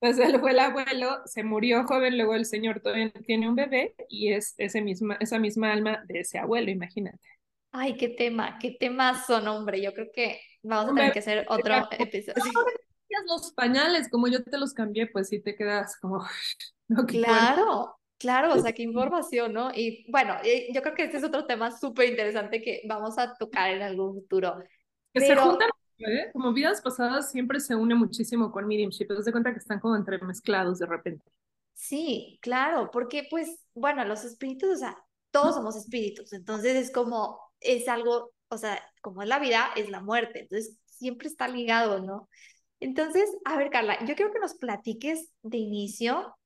Entonces 0.00 0.34
él 0.34 0.40
fue 0.40 0.50
el 0.50 0.58
abuelo, 0.58 1.20
se 1.26 1.44
murió 1.44 1.84
joven, 1.84 2.16
luego 2.16 2.34
el 2.34 2.44
señor 2.44 2.80
todavía 2.80 3.12
tiene 3.24 3.48
un 3.48 3.54
bebé 3.54 3.94
y 4.08 4.32
es 4.32 4.54
ese 4.58 4.80
misma, 4.80 5.16
esa 5.20 5.38
misma 5.38 5.72
alma 5.72 6.02
de 6.08 6.20
ese 6.20 6.38
abuelo, 6.38 6.70
imagínate. 6.70 7.28
Ay, 7.70 7.96
qué 7.96 8.08
tema, 8.08 8.58
qué 8.58 8.76
temas 8.78 9.26
son, 9.26 9.46
hombre. 9.48 9.80
Yo 9.80 9.94
creo 9.94 10.08
que 10.12 10.40
vamos 10.62 10.90
a 10.90 10.94
tener 10.94 11.12
que 11.12 11.20
hacer 11.20 11.46
otro 11.48 11.88
episodio. 11.98 12.52
Los 13.26 13.52
pañales, 13.52 14.08
como 14.08 14.28
yo 14.28 14.42
te 14.42 14.58
los 14.58 14.72
cambié, 14.72 15.06
pues 15.06 15.28
sí 15.28 15.40
te 15.40 15.56
quedas 15.56 15.98
como, 16.00 16.24
claro, 17.08 17.96
claro, 18.18 18.54
o 18.54 18.58
sea, 18.58 18.72
qué 18.72 18.82
información, 18.82 19.52
¿no? 19.52 19.70
Y 19.74 20.10
bueno, 20.10 20.36
eh, 20.44 20.68
yo 20.72 20.82
creo 20.82 20.94
que 20.94 21.04
este 21.04 21.18
es 21.18 21.24
otro 21.24 21.46
tema 21.46 21.70
súper 21.76 22.08
interesante 22.08 22.62
que 22.62 22.82
vamos 22.86 23.18
a 23.18 23.34
tocar 23.36 23.70
en 23.70 23.82
algún 23.82 24.14
futuro. 24.14 24.62
Que 25.12 25.20
se 25.20 25.36
juntan, 25.36 25.68
¿eh? 25.98 26.30
como 26.32 26.52
vidas 26.52 26.80
pasadas 26.80 27.30
siempre 27.30 27.60
se 27.60 27.74
une 27.74 27.94
muchísimo 27.94 28.50
con 28.50 28.66
mediumship, 28.66 29.06
te 29.06 29.14
das 29.14 29.30
cuenta 29.30 29.52
que 29.52 29.58
están 29.58 29.80
como 29.80 29.96
entremezclados 29.96 30.78
de 30.78 30.86
repente. 30.86 31.24
Sí, 31.74 32.38
claro, 32.40 32.90
porque 32.92 33.26
pues, 33.30 33.58
bueno, 33.74 34.04
los 34.04 34.24
espíritus, 34.24 34.70
o 34.70 34.76
sea, 34.76 34.96
todos 35.30 35.54
somos 35.54 35.76
espíritus, 35.76 36.32
entonces 36.32 36.76
es 36.76 36.92
como, 36.92 37.40
es 37.60 37.88
algo, 37.88 38.32
o 38.48 38.58
sea, 38.58 38.80
como 39.00 39.22
es 39.22 39.28
la 39.28 39.38
vida, 39.38 39.70
es 39.76 39.88
la 39.90 40.00
muerte, 40.00 40.40
entonces 40.40 40.78
siempre 40.86 41.28
está 41.28 41.48
ligado, 41.48 42.00
¿no? 42.00 42.28
Entonces, 42.82 43.30
a 43.44 43.56
ver, 43.56 43.70
Carla, 43.70 43.96
yo 44.04 44.16
quiero 44.16 44.32
que 44.32 44.40
nos 44.40 44.54
platiques 44.54 45.30
de 45.42 45.56
inicio 45.56 46.36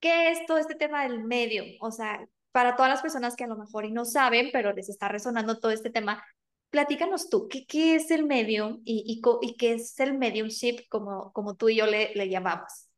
qué 0.00 0.32
es 0.32 0.44
todo 0.46 0.58
este 0.58 0.74
tema 0.74 1.04
del 1.04 1.22
medio, 1.22 1.62
o 1.80 1.92
sea, 1.92 2.26
para 2.50 2.74
todas 2.74 2.90
las 2.90 3.02
personas 3.02 3.36
que 3.36 3.44
a 3.44 3.46
lo 3.46 3.56
mejor 3.56 3.88
no 3.92 4.04
saben, 4.04 4.50
pero 4.52 4.72
les 4.72 4.88
está 4.88 5.06
resonando 5.06 5.60
todo 5.60 5.70
este 5.70 5.90
tema, 5.90 6.24
platícanos 6.70 7.30
tú, 7.30 7.46
¿qué, 7.48 7.66
qué 7.66 7.94
es 7.94 8.10
el 8.10 8.26
medium 8.26 8.80
y, 8.84 9.04
y, 9.06 9.48
y, 9.48 9.56
qué 9.56 9.74
es 9.74 9.98
el 10.00 10.18
mediumship 10.18 10.88
como, 10.88 11.32
como 11.32 11.54
tú 11.54 11.68
y 11.68 11.76
yo 11.76 11.86
le, 11.86 12.12
le 12.16 12.28
llamamos? 12.28 12.88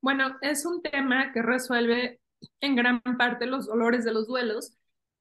Bueno, 0.00 0.36
es 0.42 0.64
un 0.64 0.82
tema 0.82 1.32
que 1.32 1.42
resuelve 1.42 2.20
en 2.60 2.76
gran 2.76 3.00
parte 3.18 3.46
los 3.46 3.66
dolores 3.66 4.04
de 4.04 4.12
los 4.12 4.28
duelos 4.28 4.76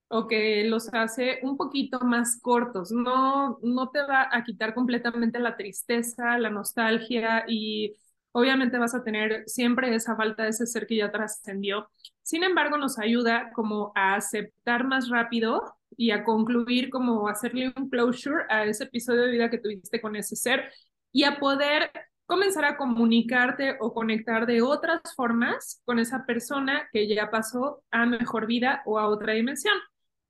o 0.07 0.27
que 0.27 0.63
los 0.65 0.93
hace 0.93 1.39
un 1.43 1.57
poquito 1.57 1.99
más 2.01 2.39
cortos. 2.41 2.91
No, 2.91 3.59
no 3.61 3.89
te 3.89 4.01
va 4.03 4.29
a 4.31 4.43
quitar 4.43 4.73
completamente 4.73 5.39
la 5.39 5.57
tristeza, 5.57 6.37
la 6.37 6.49
nostalgia 6.49 7.45
y 7.47 7.95
obviamente 8.31 8.77
vas 8.77 8.93
a 8.95 9.03
tener 9.03 9.43
siempre 9.47 9.93
esa 9.95 10.15
falta 10.15 10.43
de 10.43 10.49
ese 10.49 10.67
ser 10.67 10.87
que 10.87 10.97
ya 10.97 11.11
trascendió. 11.11 11.89
Sin 12.21 12.43
embargo, 12.43 12.77
nos 12.77 12.99
ayuda 12.99 13.51
como 13.53 13.91
a 13.95 14.15
aceptar 14.15 14.85
más 14.85 15.09
rápido 15.09 15.61
y 15.97 16.11
a 16.11 16.23
concluir 16.23 16.89
como 16.89 17.27
hacerle 17.29 17.73
un 17.75 17.89
closure 17.89 18.45
a 18.49 18.65
ese 18.65 18.85
episodio 18.85 19.21
de 19.23 19.31
vida 19.31 19.49
que 19.49 19.57
tuviste 19.59 20.01
con 20.01 20.15
ese 20.15 20.35
ser 20.35 20.71
y 21.11 21.23
a 21.23 21.39
poder 21.39 21.91
comenzar 22.25 22.65
a 22.65 22.77
comunicarte 22.77 23.77
o 23.79 23.93
conectar 23.93 24.45
de 24.45 24.61
otras 24.61 25.01
formas 25.15 25.81
con 25.85 25.99
esa 25.99 26.25
persona 26.25 26.89
que 26.91 27.07
ya 27.07 27.29
pasó 27.29 27.83
a 27.91 28.05
mejor 28.05 28.47
vida 28.47 28.81
o 28.85 28.99
a 28.99 29.07
otra 29.07 29.33
dimensión. 29.33 29.75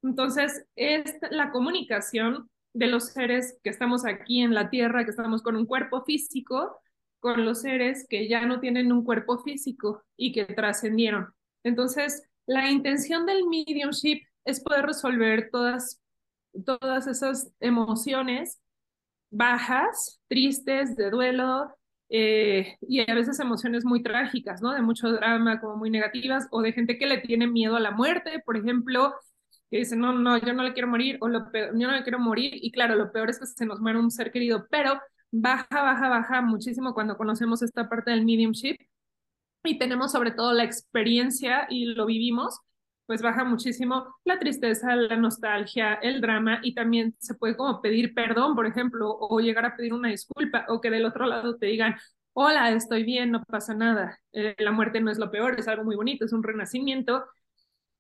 Entonces, 0.06 0.66
es 0.76 1.18
la 1.32 1.52
comunicación 1.52 2.50
de 2.74 2.88
los 2.88 3.06
seres 3.10 3.58
que 3.64 3.72
estamos 3.72 4.06
aquí 4.06 4.42
en 4.42 4.54
la 4.54 4.70
Tierra, 4.70 5.04
que 5.04 5.10
estamos 5.10 5.42
con 5.42 5.56
un 5.56 5.66
cuerpo 5.66 6.04
físico, 6.04 6.78
con 7.20 7.44
los 7.44 7.62
seres 7.62 8.06
que 8.08 8.28
ya 8.28 8.46
no 8.46 8.60
tienen 8.60 8.92
un 8.92 9.04
cuerpo 9.04 9.40
físico 9.40 10.04
y 10.16 10.32
que 10.32 10.46
trascendieron. 10.46 11.34
Entonces, 11.64 12.22
la 12.46 12.70
intención 12.70 13.26
del 13.26 13.46
mediumship 13.48 14.22
es 14.44 14.62
poder 14.62 14.86
resolver 14.86 15.50
todas, 15.52 16.00
todas 16.66 17.08
esas 17.08 17.52
emociones 17.60 18.62
bajas, 19.32 20.22
tristes, 20.28 20.96
de 20.96 21.10
duelo, 21.10 21.74
eh, 22.10 22.76
y 22.82 23.10
a 23.10 23.16
veces 23.16 23.40
emociones 23.40 23.84
muy 23.84 24.04
trágicas, 24.04 24.62
¿no? 24.62 24.74
De 24.74 24.82
mucho 24.82 25.12
drama, 25.12 25.60
como 25.60 25.78
muy 25.78 25.90
negativas, 25.90 26.48
o 26.52 26.62
de 26.62 26.74
gente 26.74 27.00
que 27.00 27.08
le 27.08 27.18
tiene 27.18 27.48
miedo 27.48 27.76
a 27.76 27.80
la 27.80 27.92
muerte, 27.92 28.44
por 28.46 28.56
ejemplo, 28.58 29.16
que 29.70 29.78
dice, 29.78 29.96
no, 29.96 30.14
no, 30.14 30.38
yo 30.38 30.54
no 30.54 30.64
le 30.64 30.74
quiero 30.74 30.88
morir, 30.88 31.18
o 31.22 31.28
lo 31.28 31.52
peor, 31.52 31.72
yo 31.78 31.88
no 31.88 31.94
le 31.94 32.04
quiero 32.04 32.20
morir, 32.20 32.54
y 32.56 32.72
claro, 32.72 32.96
lo 32.96 33.12
peor 33.12 33.30
es 33.30 33.40
que 33.40 33.46
se 33.46 33.66
nos 33.66 33.80
muere 33.80 34.00
un 34.00 34.12
ser 34.12 34.32
querido, 34.32 34.68
pero 34.70 35.00
baja, 35.32 35.68
baja, 35.84 36.10
baja 36.10 36.42
muchísimo 36.42 36.94
cuando 36.94 37.18
conocemos 37.18 37.62
esta 37.62 37.90
parte 37.90 38.12
del 38.12 38.26
mediumship 38.26 38.78
y 39.64 39.78
tenemos 39.78 40.12
sobre 40.12 40.32
todo 40.32 40.54
la 40.54 40.64
experiencia 40.64 41.68
y 41.70 41.86
lo 41.86 42.06
vivimos, 42.06 42.60
pues 43.06 43.22
baja 43.22 43.44
muchísimo 43.44 44.16
la 44.24 44.40
tristeza, 44.40 44.96
la 44.96 45.18
nostalgia, 45.18 45.96
el 45.96 46.22
drama 46.22 46.60
y 46.64 46.74
también 46.74 47.16
se 47.20 47.36
puede 47.36 47.56
como 47.58 47.82
pedir 47.82 48.14
perdón, 48.14 48.56
por 48.56 48.66
ejemplo, 48.66 49.16
o 49.20 49.40
llegar 49.40 49.66
a 49.66 49.76
pedir 49.76 49.94
una 49.94 50.10
disculpa 50.10 50.66
o 50.70 50.82
que 50.82 50.90
del 50.90 51.06
otro 51.06 51.26
lado 51.26 51.58
te 51.58 51.68
digan, 51.68 51.96
hola, 52.34 52.72
estoy 52.72 53.04
bien, 53.04 53.32
no 53.32 53.44
pasa 53.44 53.74
nada, 53.74 54.20
eh, 54.32 54.56
la 54.60 54.72
muerte 54.72 55.02
no 55.02 55.12
es 55.12 55.18
lo 55.18 55.32
peor, 55.32 55.60
es 55.60 55.68
algo 55.68 55.84
muy 55.84 55.96
bonito, 55.96 56.26
es 56.26 56.34
un 56.34 56.44
renacimiento 56.44 57.26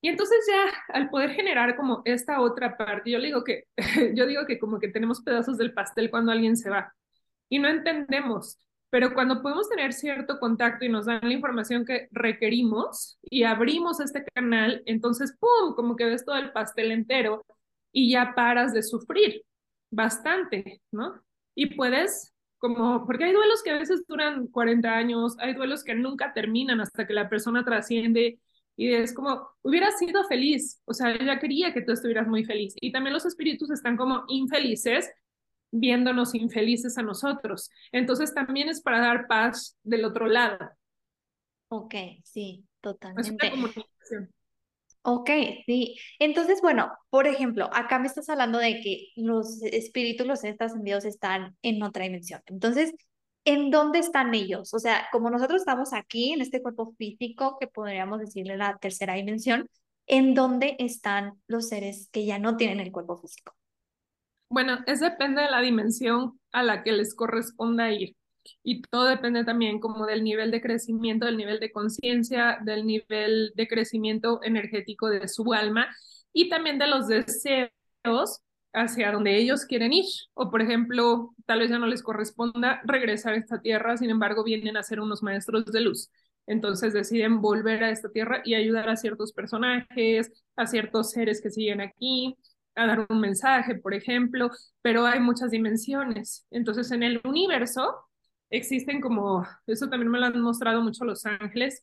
y 0.05 0.07
entonces 0.07 0.37
ya 0.47 0.71
al 0.93 1.09
poder 1.09 1.31
generar 1.31 1.75
como 1.75 2.03
esta 2.05 2.39
otra 2.39 2.77
parte, 2.77 3.09
yo 3.09 3.19
digo 3.19 3.43
que 3.43 3.63
yo 4.13 4.27
digo 4.27 4.45
que 4.45 4.59
como 4.59 4.77
que 4.79 4.89
tenemos 4.89 5.23
pedazos 5.23 5.57
del 5.57 5.73
pastel 5.73 6.11
cuando 6.11 6.31
alguien 6.31 6.57
se 6.57 6.69
va 6.69 6.93
y 7.49 7.57
no 7.57 7.67
entendemos, 7.67 8.59
pero 8.91 9.15
cuando 9.15 9.41
podemos 9.41 9.67
tener 9.67 9.93
cierto 9.93 10.37
contacto 10.37 10.85
y 10.85 10.89
nos 10.89 11.07
dan 11.07 11.21
la 11.23 11.33
información 11.33 11.85
que 11.85 12.07
requerimos 12.11 13.17
y 13.23 13.45
abrimos 13.45 13.99
este 13.99 14.23
canal, 14.25 14.83
entonces 14.85 15.35
pum, 15.39 15.73
como 15.73 15.95
que 15.95 16.05
ves 16.05 16.23
todo 16.23 16.35
el 16.35 16.51
pastel 16.51 16.91
entero 16.91 17.43
y 17.91 18.11
ya 18.11 18.35
paras 18.35 18.75
de 18.75 18.83
sufrir 18.83 19.41
bastante, 19.89 20.83
¿no? 20.91 21.19
Y 21.55 21.75
puedes 21.75 22.31
como, 22.59 23.07
porque 23.07 23.23
hay 23.23 23.33
duelos 23.33 23.63
que 23.63 23.71
a 23.71 23.79
veces 23.79 24.05
duran 24.07 24.45
40 24.49 24.87
años, 24.87 25.35
hay 25.39 25.55
duelos 25.55 25.83
que 25.83 25.95
nunca 25.95 26.31
terminan 26.31 26.79
hasta 26.79 27.07
que 27.07 27.13
la 27.13 27.27
persona 27.27 27.65
trasciende 27.65 28.39
y 28.77 28.93
es 28.93 29.13
como, 29.13 29.49
hubieras 29.61 29.97
sido 29.97 30.23
feliz, 30.25 30.81
o 30.85 30.93
sea, 30.93 31.11
ella 31.11 31.39
quería 31.39 31.73
que 31.73 31.81
tú 31.81 31.93
estuvieras 31.93 32.27
muy 32.27 32.43
feliz. 32.43 32.73
Y 32.81 32.91
también 32.91 33.13
los 33.13 33.25
espíritus 33.25 33.71
están 33.71 33.95
como 33.95 34.23
infelices, 34.27 35.09
viéndonos 35.71 36.35
infelices 36.35 36.97
a 36.97 37.03
nosotros. 37.03 37.69
Entonces 37.91 38.33
también 38.33 38.69
es 38.69 38.81
para 38.81 38.99
dar 38.99 39.27
paz 39.27 39.77
del 39.83 40.03
otro 40.05 40.27
lado. 40.27 40.69
Ok, 41.69 41.95
sí, 42.23 42.65
totalmente. 42.81 43.51
Ok, 45.07 45.29
sí. 45.67 45.95
Entonces, 46.19 46.61
bueno, 46.61 46.91
por 47.11 47.27
ejemplo, 47.27 47.69
acá 47.71 47.99
me 47.99 48.07
estás 48.07 48.27
hablando 48.27 48.57
de 48.57 48.81
que 48.81 49.09
los 49.15 49.61
espíritus, 49.61 50.25
los 50.25 50.39
seres 50.39 50.59
ascendidos 50.59 51.05
están 51.05 51.55
en 51.61 51.83
otra 51.83 52.03
dimensión. 52.03 52.41
Entonces, 52.47 52.93
¿en 53.45 53.71
dónde 53.71 53.99
están 53.99 54.33
ellos? 54.33 54.73
O 54.73 54.79
sea, 54.79 55.07
como 55.11 55.29
nosotros 55.29 55.61
estamos 55.61 55.93
aquí 55.93 56.33
en 56.33 56.41
este 56.41 56.61
cuerpo 56.61 56.93
físico, 56.97 57.57
que 57.59 57.67
podríamos 57.67 58.19
decirle 58.19 58.57
la 58.57 58.77
tercera 58.77 59.13
dimensión, 59.13 59.69
¿en 60.07 60.33
dónde 60.33 60.75
están 60.79 61.33
los 61.47 61.69
seres 61.69 62.09
que 62.11 62.25
ya 62.25 62.39
no 62.39 62.57
tienen 62.57 62.79
el 62.79 62.91
cuerpo 62.91 63.17
físico? 63.17 63.55
Bueno, 64.49 64.79
es 64.87 64.99
depende 64.99 65.43
de 65.43 65.49
la 65.49 65.61
dimensión 65.61 66.39
a 66.51 66.63
la 66.63 66.83
que 66.83 66.91
les 66.91 67.15
corresponda 67.15 67.91
ir. 67.91 68.15
Y 68.63 68.81
todo 68.83 69.05
depende 69.05 69.43
también 69.43 69.79
como 69.79 70.05
del 70.05 70.23
nivel 70.23 70.51
de 70.51 70.61
crecimiento, 70.61 71.25
del 71.25 71.37
nivel 71.37 71.59
de 71.59 71.71
conciencia, 71.71 72.59
del 72.63 72.85
nivel 72.85 73.53
de 73.55 73.67
crecimiento 73.67 74.39
energético 74.43 75.09
de 75.09 75.27
su 75.27 75.51
alma 75.53 75.87
y 76.31 76.49
también 76.49 76.77
de 76.77 76.87
los 76.87 77.07
deseos 77.07 78.41
hacia 78.75 79.11
donde 79.11 79.37
ellos 79.37 79.65
quieren 79.65 79.93
ir. 79.93 80.05
O, 80.33 80.51
por 80.51 80.61
ejemplo, 80.61 81.33
tal 81.45 81.59
vez 81.59 81.69
ya 81.69 81.79
no 81.79 81.87
les 81.87 82.03
corresponda 82.03 82.81
regresar 82.85 83.33
a 83.33 83.37
esta 83.37 83.61
tierra, 83.61 83.97
sin 83.97 84.09
embargo, 84.09 84.43
vienen 84.43 84.77
a 84.77 84.83
ser 84.83 84.99
unos 84.99 85.23
maestros 85.23 85.65
de 85.65 85.81
luz. 85.81 86.11
Entonces 86.47 86.93
deciden 86.93 87.41
volver 87.41 87.83
a 87.83 87.89
esta 87.89 88.09
tierra 88.09 88.41
y 88.45 88.53
ayudar 88.55 88.89
a 88.89 88.97
ciertos 88.97 89.33
personajes, 89.33 90.31
a 90.55 90.67
ciertos 90.67 91.11
seres 91.11 91.41
que 91.41 91.49
siguen 91.49 91.81
aquí, 91.81 92.37
a 92.75 92.85
dar 92.85 93.07
un 93.09 93.19
mensaje, 93.19 93.75
por 93.75 93.93
ejemplo, 93.93 94.51
pero 94.81 95.05
hay 95.05 95.19
muchas 95.19 95.51
dimensiones. 95.51 96.45
Entonces, 96.51 96.91
en 96.91 97.03
el 97.03 97.21
universo 97.23 97.95
existen 98.49 99.01
como, 99.01 99.45
eso 99.65 99.89
también 99.89 100.11
me 100.11 100.19
lo 100.19 100.25
han 100.25 100.41
mostrado 100.41 100.81
mucho 100.81 101.05
los 101.05 101.25
ángeles, 101.25 101.81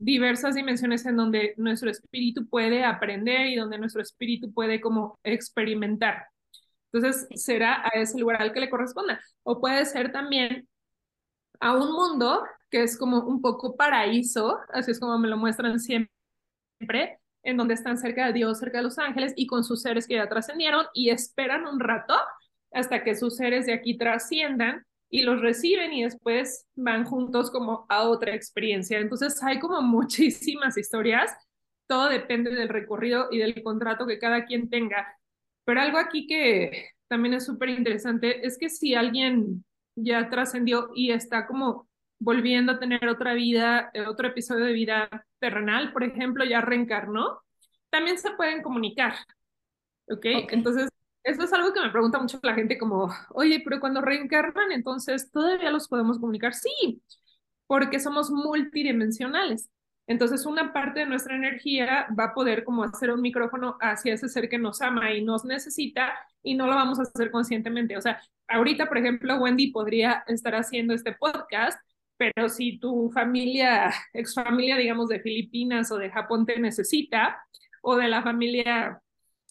diversas 0.00 0.54
dimensiones 0.54 1.04
en 1.06 1.16
donde 1.16 1.54
nuestro 1.58 1.90
espíritu 1.90 2.48
puede 2.48 2.84
aprender 2.84 3.46
y 3.48 3.56
donde 3.56 3.78
nuestro 3.78 4.02
espíritu 4.02 4.52
puede 4.52 4.80
como 4.80 5.18
experimentar. 5.22 6.26
Entonces, 6.92 7.28
será 7.40 7.84
a 7.84 7.90
ese 8.00 8.18
lugar 8.18 8.42
al 8.42 8.52
que 8.52 8.60
le 8.60 8.70
corresponda. 8.70 9.20
O 9.44 9.60
puede 9.60 9.84
ser 9.84 10.10
también 10.10 10.66
a 11.60 11.76
un 11.76 11.92
mundo 11.92 12.42
que 12.70 12.82
es 12.82 12.96
como 12.96 13.20
un 13.20 13.42
poco 13.42 13.76
paraíso, 13.76 14.58
así 14.72 14.90
es 14.92 15.00
como 15.00 15.18
me 15.18 15.28
lo 15.28 15.36
muestran 15.36 15.78
siempre, 15.78 16.08
en 17.42 17.56
donde 17.56 17.74
están 17.74 17.98
cerca 17.98 18.26
de 18.26 18.32
Dios, 18.32 18.58
cerca 18.58 18.78
de 18.78 18.84
los 18.84 18.98
ángeles 18.98 19.34
y 19.36 19.46
con 19.46 19.64
sus 19.64 19.82
seres 19.82 20.06
que 20.06 20.14
ya 20.14 20.28
trascendieron 20.28 20.86
y 20.94 21.10
esperan 21.10 21.66
un 21.66 21.78
rato 21.78 22.14
hasta 22.72 23.04
que 23.04 23.14
sus 23.14 23.36
seres 23.36 23.66
de 23.66 23.74
aquí 23.74 23.98
trasciendan 23.98 24.84
y 25.10 25.22
los 25.22 25.40
reciben 25.40 25.92
y 25.92 26.04
después 26.04 26.66
van 26.76 27.04
juntos 27.04 27.50
como 27.50 27.84
a 27.88 28.04
otra 28.04 28.34
experiencia. 28.34 28.98
Entonces 28.98 29.42
hay 29.42 29.58
como 29.58 29.82
muchísimas 29.82 30.78
historias, 30.78 31.36
todo 31.86 32.08
depende 32.08 32.50
del 32.50 32.68
recorrido 32.68 33.28
y 33.30 33.38
del 33.38 33.62
contrato 33.62 34.06
que 34.06 34.18
cada 34.18 34.44
quien 34.44 34.70
tenga. 34.70 35.18
Pero 35.64 35.80
algo 35.80 35.98
aquí 35.98 36.26
que 36.26 36.90
también 37.08 37.34
es 37.34 37.44
súper 37.44 37.70
interesante 37.70 38.46
es 38.46 38.56
que 38.56 38.70
si 38.70 38.94
alguien 38.94 39.64
ya 39.96 40.30
trascendió 40.30 40.90
y 40.94 41.10
está 41.10 41.46
como 41.46 41.88
volviendo 42.20 42.72
a 42.72 42.78
tener 42.78 43.08
otra 43.08 43.34
vida, 43.34 43.90
eh, 43.94 44.02
otro 44.06 44.28
episodio 44.28 44.66
de 44.66 44.72
vida 44.72 45.26
terrenal, 45.40 45.92
por 45.92 46.04
ejemplo, 46.04 46.44
ya 46.44 46.60
reencarnó, 46.60 47.40
también 47.90 48.18
se 48.18 48.30
pueden 48.32 48.62
comunicar. 48.62 49.14
¿Ok? 50.06 50.18
okay. 50.18 50.46
Entonces, 50.50 50.88
eso 51.30 51.44
es 51.44 51.52
algo 51.52 51.72
que 51.72 51.80
me 51.80 51.90
pregunta 51.90 52.18
mucho 52.18 52.38
la 52.42 52.54
gente 52.54 52.78
como, 52.78 53.08
oye, 53.30 53.60
pero 53.64 53.80
cuando 53.80 54.00
reencarnan, 54.00 54.72
entonces, 54.72 55.30
¿todavía 55.30 55.70
los 55.70 55.88
podemos 55.88 56.18
comunicar? 56.18 56.54
Sí, 56.54 57.02
porque 57.66 58.00
somos 58.00 58.30
multidimensionales. 58.30 59.70
Entonces, 60.06 60.44
una 60.46 60.72
parte 60.72 61.00
de 61.00 61.06
nuestra 61.06 61.36
energía 61.36 62.08
va 62.18 62.24
a 62.24 62.34
poder 62.34 62.64
como 62.64 62.82
hacer 62.84 63.12
un 63.12 63.20
micrófono 63.20 63.76
hacia 63.80 64.14
ese 64.14 64.28
ser 64.28 64.48
que 64.48 64.58
nos 64.58 64.82
ama 64.82 65.12
y 65.12 65.22
nos 65.24 65.44
necesita 65.44 66.12
y 66.42 66.54
no 66.54 66.66
lo 66.66 66.74
vamos 66.74 66.98
a 66.98 67.02
hacer 67.02 67.30
conscientemente. 67.30 67.96
O 67.96 68.00
sea, 68.00 68.20
ahorita, 68.48 68.86
por 68.88 68.98
ejemplo, 68.98 69.36
Wendy 69.36 69.70
podría 69.70 70.24
estar 70.26 70.54
haciendo 70.56 70.94
este 70.94 71.12
podcast, 71.12 71.80
pero 72.16 72.48
si 72.48 72.78
tu 72.78 73.10
familia, 73.10 73.92
ex 74.12 74.34
familia, 74.34 74.76
digamos, 74.76 75.08
de 75.08 75.20
Filipinas 75.20 75.92
o 75.92 75.96
de 75.98 76.10
Japón 76.10 76.44
te 76.46 76.58
necesita, 76.58 77.38
o 77.82 77.96
de 77.96 78.08
la 78.08 78.22
familia 78.22 79.00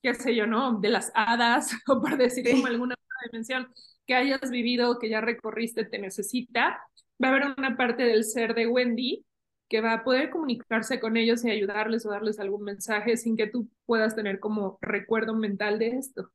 qué 0.02 0.14
sé 0.14 0.36
yo, 0.36 0.48
¿no? 0.48 0.80
De 0.80 0.90
las 0.90 1.12
hadas, 1.16 1.72
o 1.88 2.02
por 2.02 2.18
decir 2.18 2.50
como 2.50 2.68
alguna 2.68 2.96
dimensión 3.32 3.68
que 4.06 4.16
hayas 4.16 4.50
vivido, 4.50 4.98
que 5.00 5.10
ya 5.10 5.22
recorriste, 5.22 5.86
te 5.86 6.00
necesita, 6.00 6.82
va 7.24 7.28
a 7.28 7.32
haber 7.32 7.54
una 7.58 7.78
parte 7.78 8.04
del 8.04 8.24
ser 8.24 8.56
de 8.56 8.68
Wendy 8.68 9.26
que 9.70 9.82
va 9.82 9.94
a 9.94 10.04
poder 10.04 10.32
comunicarse 10.32 11.00
con 11.00 11.16
ellos 11.16 11.46
y 11.46 11.52
ayudarles 11.52 12.06
o 12.06 12.10
darles 12.10 12.40
algún 12.40 12.64
mensaje 12.64 13.18
sin 13.18 13.38
que 13.38 13.46
tú 13.48 13.70
puedas 13.86 14.16
tener 14.16 14.40
como 14.40 14.80
recuerdo 14.82 15.36
mental 15.36 15.78
de 15.78 15.90
esto. 15.90 16.32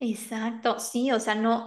Exacto, 0.00 0.80
sí, 0.80 1.12
o 1.12 1.20
sea, 1.20 1.34
no, 1.34 1.66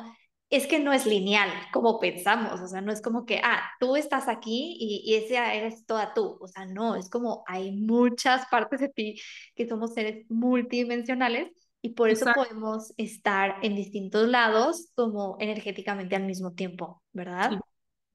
es 0.55 0.67
que 0.67 0.79
no 0.79 0.93
es 0.93 1.05
lineal 1.05 1.49
como 1.73 1.99
pensamos, 1.99 2.61
o 2.61 2.67
sea, 2.67 2.81
no 2.81 2.91
es 2.91 3.01
como 3.01 3.25
que, 3.25 3.41
ah, 3.43 3.61
tú 3.79 3.95
estás 3.95 4.27
aquí 4.27 4.77
y, 4.79 5.03
y 5.05 5.15
esa 5.15 5.53
eres 5.53 5.85
toda 5.85 6.13
tú, 6.13 6.37
o 6.41 6.47
sea, 6.47 6.65
no, 6.65 6.95
es 6.95 7.09
como 7.09 7.43
hay 7.47 7.71
muchas 7.71 8.45
partes 8.47 8.79
de 8.81 8.89
ti 8.89 9.19
que 9.55 9.67
somos 9.67 9.93
seres 9.93 10.25
multidimensionales 10.29 11.51
y 11.81 11.89
por 11.89 12.09
eso 12.09 12.31
Exacto, 12.31 12.33
podemos 12.33 12.93
estar 12.97 13.57
en 13.63 13.75
distintos 13.75 14.27
lados 14.29 14.89
como 14.95 15.37
energéticamente 15.39 16.15
al 16.15 16.25
mismo 16.25 16.53
tiempo, 16.53 17.03
¿verdad? 17.13 17.53
sí, 17.53 17.59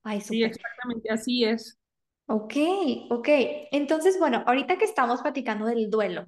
Ay, 0.04 0.20
sí, 0.22 0.44
exactamente, 0.44 1.10
así 1.12 1.44
es. 1.44 1.78
Ok, 2.26 2.54
ok. 3.10 3.28
Entonces, 3.72 4.18
bueno, 4.18 4.42
ahorita 4.46 4.76
que 4.78 4.84
estamos 4.84 5.22
platicando 5.22 5.66
del 5.66 5.90
duelo, 5.90 6.26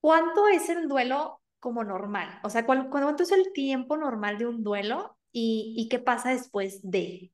¿cuánto 0.00 0.48
es 0.48 0.68
el 0.70 0.88
duelo 0.88 1.42
como 1.60 1.84
normal? 1.84 2.40
O 2.44 2.50
sea, 2.50 2.66
¿cuál- 2.66 2.90
¿cuánto 2.90 3.22
es 3.24 3.32
el 3.32 3.52
tiempo 3.54 3.96
normal 3.96 4.38
de 4.38 4.46
un 4.46 4.64
duelo 4.64 5.15
y, 5.38 5.88
qué 5.90 5.98
pasa 5.98 6.30
después 6.30 6.80
de? 6.82 7.30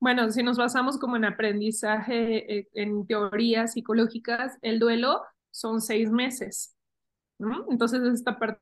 Bueno, 0.00 0.30
si 0.30 0.42
nos 0.42 0.56
basamos 0.56 0.98
como 0.98 1.16
en 1.16 1.26
aprendizaje, 1.26 2.60
eh, 2.60 2.68
en 2.72 3.06
teorías 3.06 3.74
psicológicas, 3.74 4.56
el 4.62 4.78
duelo 4.78 5.22
son 5.50 5.82
seis 5.82 6.10
meses, 6.10 6.74
¿no? 7.38 7.66
Entonces, 7.70 8.00
esta 8.02 8.38
parte 8.38 8.60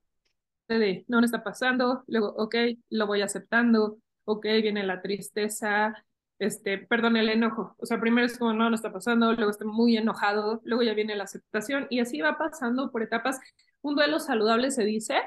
de 0.68 1.04
no 1.06 1.20
me 1.20 1.26
está 1.26 1.44
pasando, 1.44 2.02
luego, 2.08 2.34
ok, 2.36 2.56
lo 2.90 3.06
voy 3.06 3.22
aceptando, 3.22 3.98
ok, 4.24 4.44
viene 4.60 4.84
la 4.84 5.02
tristeza, 5.02 6.04
este, 6.40 6.78
perdón, 6.78 7.16
el 7.16 7.28
enojo. 7.28 7.76
O 7.78 7.86
sea, 7.86 8.00
primero 8.00 8.26
es 8.26 8.38
como 8.38 8.52
no, 8.52 8.68
no 8.68 8.74
está 8.74 8.92
pasando, 8.92 9.32
luego 9.34 9.52
estoy 9.52 9.68
muy 9.68 9.96
enojado, 9.96 10.60
luego 10.64 10.82
ya 10.82 10.94
viene 10.94 11.14
la 11.14 11.24
aceptación 11.24 11.86
y 11.90 12.00
así 12.00 12.20
va 12.20 12.38
pasando 12.38 12.90
por 12.90 13.02
etapas. 13.02 13.38
Un 13.82 13.94
duelo 13.94 14.18
saludable 14.18 14.72
se 14.72 14.84
dice 14.84 15.20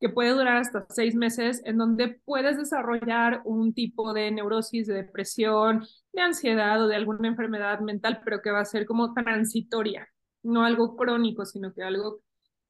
que 0.00 0.08
puede 0.08 0.30
durar 0.30 0.58
hasta 0.58 0.86
seis 0.90 1.14
meses, 1.14 1.60
en 1.64 1.76
donde 1.76 2.20
puedes 2.24 2.56
desarrollar 2.56 3.42
un 3.44 3.74
tipo 3.74 4.12
de 4.12 4.30
neurosis, 4.30 4.86
de 4.86 4.94
depresión, 4.94 5.84
de 6.12 6.22
ansiedad 6.22 6.82
o 6.82 6.88
de 6.88 6.96
alguna 6.96 7.28
enfermedad 7.28 7.80
mental, 7.80 8.20
pero 8.24 8.40
que 8.42 8.50
va 8.50 8.60
a 8.60 8.64
ser 8.64 8.86
como 8.86 9.12
transitoria, 9.12 10.08
no 10.42 10.64
algo 10.64 10.96
crónico, 10.96 11.44
sino 11.44 11.72
que 11.72 11.82
algo 11.82 12.20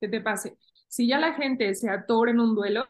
que 0.01 0.09
te 0.09 0.21
pase. 0.21 0.57
Si 0.89 1.07
ya 1.07 1.19
la 1.19 1.35
gente 1.35 1.75
se 1.75 1.91
atora 1.91 2.31
en 2.31 2.41
un 2.41 2.55
duelo, 2.55 2.87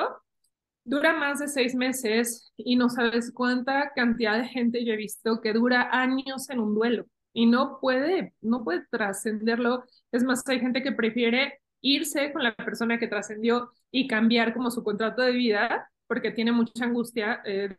dura 0.85 1.13
más 1.15 1.41
de 1.41 1.49
seis 1.49 1.75
meses 1.75 2.53
y 2.57 2.77
no 2.77 2.89
sabes 2.89 3.33
cuánta 3.33 3.93
cantidad 3.95 4.39
de 4.39 4.49
gente 4.49 4.85
yo 4.85 4.95
he 4.95 4.97
visto 4.97 5.41
que 5.41 5.53
dura 5.53 5.91
años 5.93 6.49
en 6.51 6.61
un 6.61 6.75
duelo 6.75 7.07
y 7.33 7.47
no 7.47 7.79
puede, 7.81 8.35
no 8.41 8.65
puede 8.65 8.87
trascenderlo. 8.91 9.85
Es 10.13 10.25
más, 10.25 10.47
hay 10.49 10.61
gente 10.61 10.83
que 10.83 10.93
prefiere 10.93 11.61
irse 11.81 12.33
con 12.33 12.43
la 12.43 12.55
persona 12.55 12.99
que 12.99 13.09
trascendió 13.09 13.73
y 13.91 14.07
cambiar 14.09 14.55
como 14.55 14.71
su 14.71 14.83
contrato 14.85 15.23
de 15.23 15.33
vida 15.33 15.91
porque 16.07 16.31
tiene 16.33 16.53
mucha 16.53 16.85
angustia 16.85 17.41
eh, 17.45 17.77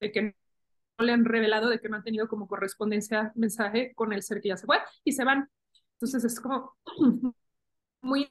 de 0.00 0.12
que 0.12 0.22
no 0.22 1.04
le 1.04 1.12
han 1.12 1.24
revelado, 1.24 1.68
de 1.68 1.80
que 1.80 1.88
no 1.88 1.96
han 1.96 2.04
tenido 2.04 2.28
como 2.28 2.48
correspondencia, 2.48 3.32
mensaje 3.34 3.92
con 3.94 4.12
el 4.12 4.22
ser 4.22 4.40
que 4.40 4.48
ya 4.48 4.56
se 4.56 4.66
fue 4.66 4.78
y 5.04 5.12
se 5.12 5.24
van. 5.24 5.48
Entonces 5.94 6.24
es 6.24 6.40
como 6.40 6.76
muy 8.02 8.30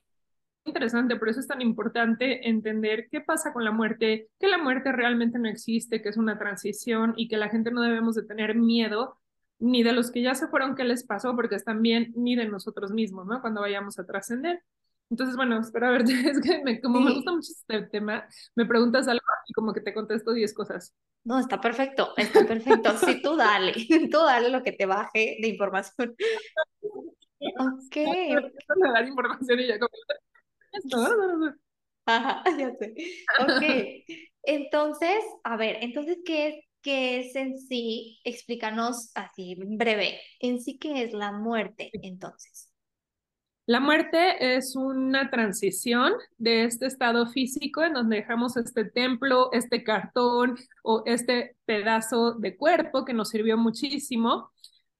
interesante, 0.65 1.15
por 1.15 1.29
eso 1.29 1.39
es 1.39 1.47
tan 1.47 1.61
importante 1.61 2.49
entender 2.49 3.07
qué 3.09 3.21
pasa 3.21 3.53
con 3.53 3.63
la 3.63 3.71
muerte, 3.71 4.29
que 4.39 4.47
la 4.47 4.57
muerte 4.57 4.91
realmente 4.91 5.39
no 5.39 5.47
existe, 5.49 6.01
que 6.01 6.09
es 6.09 6.17
una 6.17 6.37
transición 6.37 7.13
y 7.17 7.27
que 7.27 7.37
la 7.37 7.49
gente 7.49 7.71
no 7.71 7.81
debemos 7.81 8.15
de 8.15 8.23
tener 8.23 8.55
miedo 8.55 9.17
ni 9.59 9.83
de 9.83 9.93
los 9.93 10.11
que 10.11 10.21
ya 10.21 10.35
se 10.35 10.47
fueron, 10.47 10.75
qué 10.75 10.83
les 10.83 11.03
pasó, 11.03 11.35
porque 11.35 11.55
están 11.55 11.81
bien, 11.81 12.13
ni 12.15 12.35
de 12.35 12.47
nosotros 12.47 12.91
mismos, 12.91 13.25
¿no? 13.25 13.41
Cuando 13.41 13.61
vayamos 13.61 13.97
a 13.97 14.05
trascender. 14.05 14.63
Entonces, 15.09 15.35
bueno, 15.35 15.59
espero 15.59 15.91
verte, 15.91 16.11
es 16.31 16.41
que 16.41 16.61
me, 16.63 16.81
como 16.81 16.99
me 16.99 17.13
gusta 17.13 17.31
mucho 17.31 17.51
este 17.51 17.81
tema, 17.83 18.27
me 18.55 18.65
preguntas 18.65 19.07
algo 19.07 19.23
y 19.47 19.53
como 19.53 19.73
que 19.73 19.81
te 19.81 19.93
contesto 19.93 20.33
10 20.33 20.53
cosas. 20.53 20.93
no, 21.23 21.39
está 21.39 21.61
perfecto, 21.61 22.13
está 22.17 22.45
perfecto. 22.45 22.97
Sí, 22.97 23.21
tú 23.21 23.35
dale, 23.35 23.73
tú 24.11 24.17
dale 24.19 24.49
lo 24.49 24.63
que 24.63 24.73
te 24.73 24.85
baje 24.85 25.37
de 25.41 25.47
información. 25.47 26.15
Ok, 27.39 27.95
a 27.97 28.93
dar 28.93 29.07
información 29.07 29.59
y 29.59 29.67
ya 29.67 29.77
como. 29.77 29.91
Ajá, 32.05 32.43
ya 32.57 32.73
sé. 32.75 32.95
Ok. 33.39 34.17
Entonces, 34.43 35.19
a 35.43 35.57
ver, 35.57 35.77
entonces, 35.81 36.17
¿qué 36.25 36.47
es, 36.47 36.55
qué 36.81 37.19
es 37.19 37.35
en 37.35 37.59
sí? 37.59 38.19
Explícanos 38.23 39.11
así, 39.13 39.51
en 39.53 39.77
breve, 39.77 40.19
en 40.39 40.61
sí, 40.61 40.79
¿qué 40.79 41.03
es 41.03 41.13
la 41.13 41.31
muerte, 41.31 41.91
entonces? 42.01 42.71
La 43.67 43.81
muerte 43.81 44.55
es 44.55 44.77
una 44.77 45.29
transición 45.29 46.13
de 46.37 46.63
este 46.63 46.85
estado 46.85 47.27
físico 47.27 47.83
en 47.83 47.93
donde 47.95 48.15
dejamos 48.15 48.55
este 48.55 48.85
templo, 48.85 49.49
este 49.51 49.83
cartón 49.83 50.55
o 50.83 51.03
este 51.05 51.57
pedazo 51.65 52.31
de 52.35 52.55
cuerpo 52.55 53.03
que 53.03 53.13
nos 53.13 53.27
sirvió 53.27 53.57
muchísimo, 53.57 54.51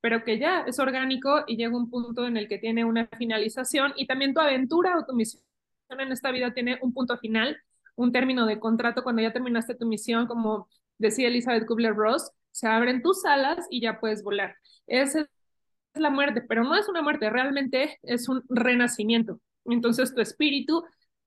pero 0.01 0.25
que 0.25 0.38
ya 0.38 0.65
es 0.67 0.80
orgánico 0.80 1.45
y 1.47 1.56
llega 1.56 1.77
un 1.77 1.89
punto 1.89 2.27
en 2.27 2.36
el 2.36 2.49
que 2.49 2.58
tiene 2.58 2.84
una 2.84 3.08
finalización 3.17 3.93
y 3.95 4.06
también 4.06 4.34
tu 4.34 4.41
aventura 4.41 4.97
o 4.99 5.06
tu 5.06 5.15
misión 5.15 5.41
en 5.89 6.12
esta 6.12 6.32
vida 6.32 6.53
tiene 6.53 6.77
un 6.82 6.93
punto 6.93 7.17
final, 7.17 7.56
un 7.95 8.12
término 8.12 8.45
de 8.45 8.60
contrato 8.60 9.01
cuando 9.01 9.21
ya 9.21 9.32
terminaste 9.32 9.75
tu 9.75 9.86
misión, 9.86 10.27
como 10.27 10.67
decía 10.97 11.30
Elizabeth 11.30 11.65
Kubler-Ross, 11.65 12.32
se 12.51 12.67
abren 12.67 13.01
tus 13.01 13.23
alas 13.23 13.65
y 13.69 13.80
ya 13.80 14.01
puedes 14.01 14.23
volar. 14.23 14.58
Ese 14.88 15.27
la 15.93 16.10
muerte, 16.10 16.41
pero 16.41 16.63
no 16.63 16.76
es 16.76 16.88
una 16.88 17.02
muerte, 17.02 17.30
realmente 17.30 18.00
es 18.04 18.30
un 18.30 18.43
renacimiento. 18.50 19.39
Entonces 19.65 20.13
tu 20.13 20.21
espíritu 20.21 20.84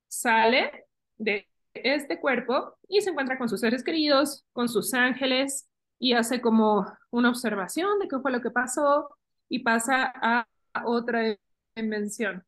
sale 0.09 0.87
de 1.18 1.49
este 1.75 2.20
cuerpo 2.20 2.77
y 2.88 3.01
se 3.01 3.11
encuentra 3.11 3.38
con 3.38 3.49
sus 3.49 3.61
seres 3.61 3.85
queridos, 3.85 4.44
con 4.53 4.68
sus 4.68 4.94
ángeles 4.94 5.68
y 5.99 6.14
hace 6.14 6.40
como 6.40 6.87
una 7.11 7.31
observación 7.31 7.99
de 7.99 8.09
qué 8.09 8.18
fue 8.18 8.33
lo 8.33 8.40
que 8.40 8.51
pasó 8.51 9.09
y 9.49 9.61
pasa 9.61 10.12
a 10.23 10.46
otra 10.85 11.37
dimensión. 11.77 12.44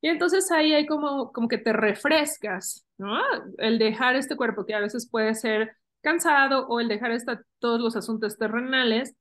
Y 0.00 0.08
entonces 0.08 0.50
ahí 0.50 0.74
hay 0.74 0.86
como, 0.86 1.32
como 1.32 1.48
que 1.48 1.58
te 1.58 1.72
refrescas, 1.72 2.84
¿no? 2.98 3.20
El 3.58 3.78
dejar 3.78 4.16
este 4.16 4.36
cuerpo 4.36 4.66
que 4.66 4.74
a 4.74 4.80
veces 4.80 5.08
puede 5.08 5.34
ser 5.34 5.76
cansado 6.00 6.66
o 6.66 6.80
el 6.80 6.88
dejar 6.88 7.12
esta, 7.12 7.42
todos 7.60 7.80
los 7.80 7.96
asuntos 7.96 8.36
terrenales 8.36 9.14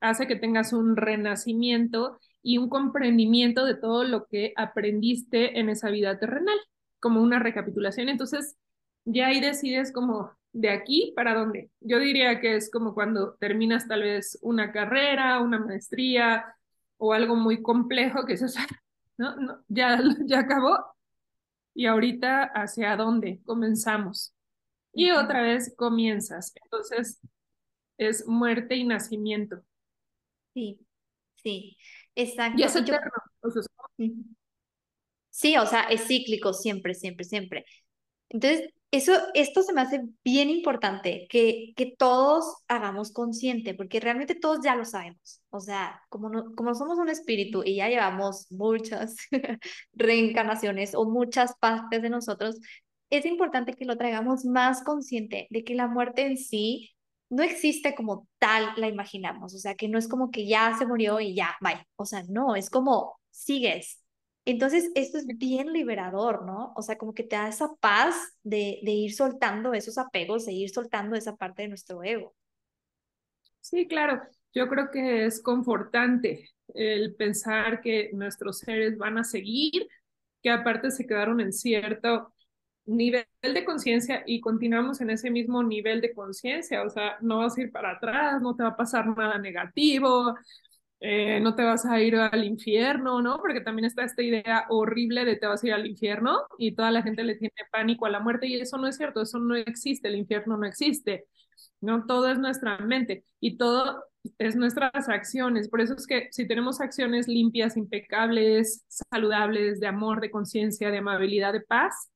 hace 0.00 0.26
que 0.26 0.36
tengas 0.36 0.72
un 0.72 0.96
renacimiento 0.96 2.18
y 2.42 2.58
un 2.58 2.68
comprendimiento 2.68 3.64
de 3.64 3.74
todo 3.74 4.04
lo 4.04 4.26
que 4.26 4.52
aprendiste 4.56 5.58
en 5.60 5.68
esa 5.68 5.90
vida 5.90 6.18
terrenal, 6.18 6.58
como 6.98 7.22
una 7.22 7.38
recapitulación. 7.38 8.08
Entonces, 8.08 8.56
ya 9.04 9.28
ahí 9.28 9.40
decides 9.40 9.92
como 9.92 10.32
de 10.52 10.70
aquí 10.70 11.12
para 11.16 11.34
dónde. 11.34 11.70
Yo 11.80 11.98
diría 11.98 12.40
que 12.40 12.56
es 12.56 12.70
como 12.70 12.94
cuando 12.94 13.34
terminas 13.34 13.86
tal 13.88 14.02
vez 14.02 14.38
una 14.42 14.72
carrera, 14.72 15.40
una 15.40 15.58
maestría 15.58 16.54
o 16.98 17.12
algo 17.12 17.36
muy 17.36 17.62
complejo 17.62 18.26
que 18.26 18.34
es 18.34 18.54
¿no? 19.18 19.36
no 19.36 19.62
ya, 19.68 20.00
ya 20.26 20.40
acabó 20.40 20.78
y 21.74 21.86
ahorita 21.86 22.44
hacia 22.44 22.96
dónde 22.96 23.40
comenzamos. 23.44 24.34
Y 24.92 25.10
otra 25.12 25.42
vez 25.42 25.72
comienzas. 25.76 26.52
Entonces, 26.64 27.20
es 27.96 28.26
muerte 28.26 28.76
y 28.76 28.84
nacimiento. 28.84 29.62
Sí, 30.54 30.80
sí, 31.36 31.76
Y 32.52 32.62
exacto. 32.62 32.64
es 32.64 32.76
Yo, 32.84 32.94
eterno. 32.94 33.10
O 33.42 33.50
sea, 33.50 33.62
Ujú. 33.98 34.24
sí, 35.30 35.56
o 35.56 35.66
sea, 35.66 35.82
es 35.84 36.06
cíclico 36.06 36.52
siempre, 36.52 36.94
siempre, 36.94 37.24
siempre. 37.24 37.64
Entonces, 38.30 38.70
eso, 38.92 39.12
esto 39.34 39.62
se 39.62 39.72
me 39.74 39.82
hace 39.82 40.02
bien 40.24 40.50
importante, 40.50 41.26
que, 41.30 41.72
que 41.76 41.94
todos 41.98 42.56
hagamos 42.68 43.12
consciente, 43.12 43.74
porque 43.74 44.00
realmente 44.00 44.34
todos 44.36 44.60
ya 44.64 44.76
lo 44.76 44.84
sabemos. 44.86 45.42
O 45.50 45.60
sea, 45.60 46.02
como, 46.10 46.30
no, 46.30 46.54
como 46.56 46.74
somos 46.74 46.98
un 46.98 47.08
espíritu 47.10 47.62
y 47.64 47.76
ya 47.76 47.88
llevamos 47.88 48.50
muchas 48.52 49.16
reencarnaciones 49.94 50.94
o 50.94 51.06
muchas 51.10 51.54
partes 51.60 52.02
de 52.02 52.10
nosotros, 52.10 52.58
es 53.10 53.26
importante 53.26 53.74
que 53.74 53.84
lo 53.84 53.96
traigamos 53.96 54.44
más 54.44 54.82
consciente 54.84 55.46
de 55.50 55.64
que 55.64 55.74
la 55.74 55.88
muerte 55.88 56.26
en 56.26 56.36
sí 56.38 56.92
no 57.30 57.42
existe 57.42 57.94
como 57.94 58.28
tal 58.38 58.72
la 58.76 58.88
imaginamos. 58.88 59.54
O 59.54 59.58
sea, 59.58 59.74
que 59.76 59.88
no 59.88 59.98
es 59.98 60.08
como 60.08 60.30
que 60.30 60.46
ya 60.46 60.76
se 60.78 60.86
murió 60.86 61.20
y 61.20 61.34
ya, 61.34 61.56
bye. 61.60 61.86
O 61.96 62.04
sea, 62.06 62.22
no, 62.28 62.56
es 62.56 62.70
como 62.70 63.18
sigues 63.30 64.00
entonces, 64.44 64.90
esto 64.94 65.18
es 65.18 65.26
bien 65.26 65.72
liberador, 65.72 66.44
¿no? 66.44 66.72
O 66.74 66.82
sea, 66.82 66.96
como 66.96 67.14
que 67.14 67.22
te 67.22 67.36
da 67.36 67.48
esa 67.48 67.68
paz 67.80 68.16
de, 68.42 68.80
de 68.82 68.90
ir 68.92 69.14
soltando 69.14 69.74
esos 69.74 69.98
apegos, 69.98 70.46
de 70.46 70.52
ir 70.52 70.70
soltando 70.70 71.14
esa 71.16 71.36
parte 71.36 71.62
de 71.62 71.68
nuestro 71.68 72.02
ego. 72.02 72.34
Sí, 73.60 73.86
claro. 73.86 74.22
Yo 74.52 74.68
creo 74.68 74.90
que 74.90 75.26
es 75.26 75.42
confortante 75.42 76.50
el 76.74 77.14
pensar 77.14 77.80
que 77.80 78.10
nuestros 78.12 78.58
seres 78.58 78.96
van 78.96 79.18
a 79.18 79.24
seguir, 79.24 79.86
que 80.42 80.50
aparte 80.50 80.90
se 80.90 81.06
quedaron 81.06 81.40
en 81.40 81.52
cierto 81.52 82.32
nivel 82.96 83.26
de 83.42 83.64
conciencia 83.64 84.22
y 84.26 84.40
continuamos 84.40 85.00
en 85.00 85.10
ese 85.10 85.30
mismo 85.30 85.62
nivel 85.62 86.00
de 86.00 86.14
conciencia. 86.14 86.82
O 86.82 86.90
sea, 86.90 87.16
no 87.20 87.38
vas 87.38 87.56
a 87.56 87.62
ir 87.62 87.72
para 87.72 87.92
atrás, 87.92 88.40
no 88.42 88.54
te 88.56 88.62
va 88.62 88.70
a 88.70 88.76
pasar 88.76 89.06
nada 89.16 89.38
negativo, 89.38 90.34
eh, 91.00 91.40
no 91.40 91.54
te 91.54 91.64
vas 91.64 91.86
a 91.86 92.00
ir 92.00 92.16
al 92.16 92.44
infierno, 92.44 93.22
¿no? 93.22 93.38
Porque 93.38 93.62
también 93.62 93.86
está 93.86 94.04
esta 94.04 94.22
idea 94.22 94.66
horrible 94.68 95.24
de 95.24 95.36
te 95.36 95.46
vas 95.46 95.64
a 95.64 95.66
ir 95.68 95.72
al 95.72 95.86
infierno 95.86 96.40
y 96.58 96.74
toda 96.74 96.90
la 96.90 97.02
gente 97.02 97.24
le 97.24 97.36
tiene 97.36 97.54
pánico 97.72 98.06
a 98.06 98.10
la 98.10 98.20
muerte 98.20 98.46
y 98.46 98.60
eso 98.60 98.76
no 98.76 98.86
es 98.86 98.96
cierto, 98.96 99.22
eso 99.22 99.38
no 99.38 99.56
existe, 99.56 100.08
el 100.08 100.16
infierno 100.16 100.58
no 100.58 100.66
existe, 100.66 101.24
¿no? 101.80 102.04
Todo 102.06 102.28
es 102.30 102.38
nuestra 102.38 102.78
mente 102.78 103.24
y 103.40 103.56
todo 103.56 104.04
es 104.38 104.56
nuestras 104.56 105.08
acciones. 105.08 105.68
Por 105.68 105.80
eso 105.80 105.94
es 105.94 106.06
que 106.06 106.28
si 106.32 106.46
tenemos 106.46 106.80
acciones 106.80 107.28
limpias, 107.28 107.76
impecables, 107.76 108.84
saludables, 109.10 109.80
de 109.80 109.86
amor, 109.86 110.20
de 110.20 110.30
conciencia, 110.30 110.90
de 110.90 110.98
amabilidad, 110.98 111.52
de 111.54 111.60
paz, 111.62 112.10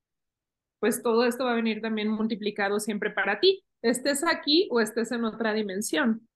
pues 0.85 1.03
todo 1.03 1.25
esto 1.25 1.47
va 1.47 1.53
a 1.53 1.55
venir 1.55 1.81
también 1.81 2.09
multiplicado 2.09 2.79
siempre 2.79 3.11
para 3.11 3.41
ti, 3.41 3.65
estés 3.81 4.23
aquí 4.23 4.69
o 4.71 4.81
estés 4.81 5.13
en 5.13 5.25
otra 5.25 5.55
dimensión. 5.55 6.29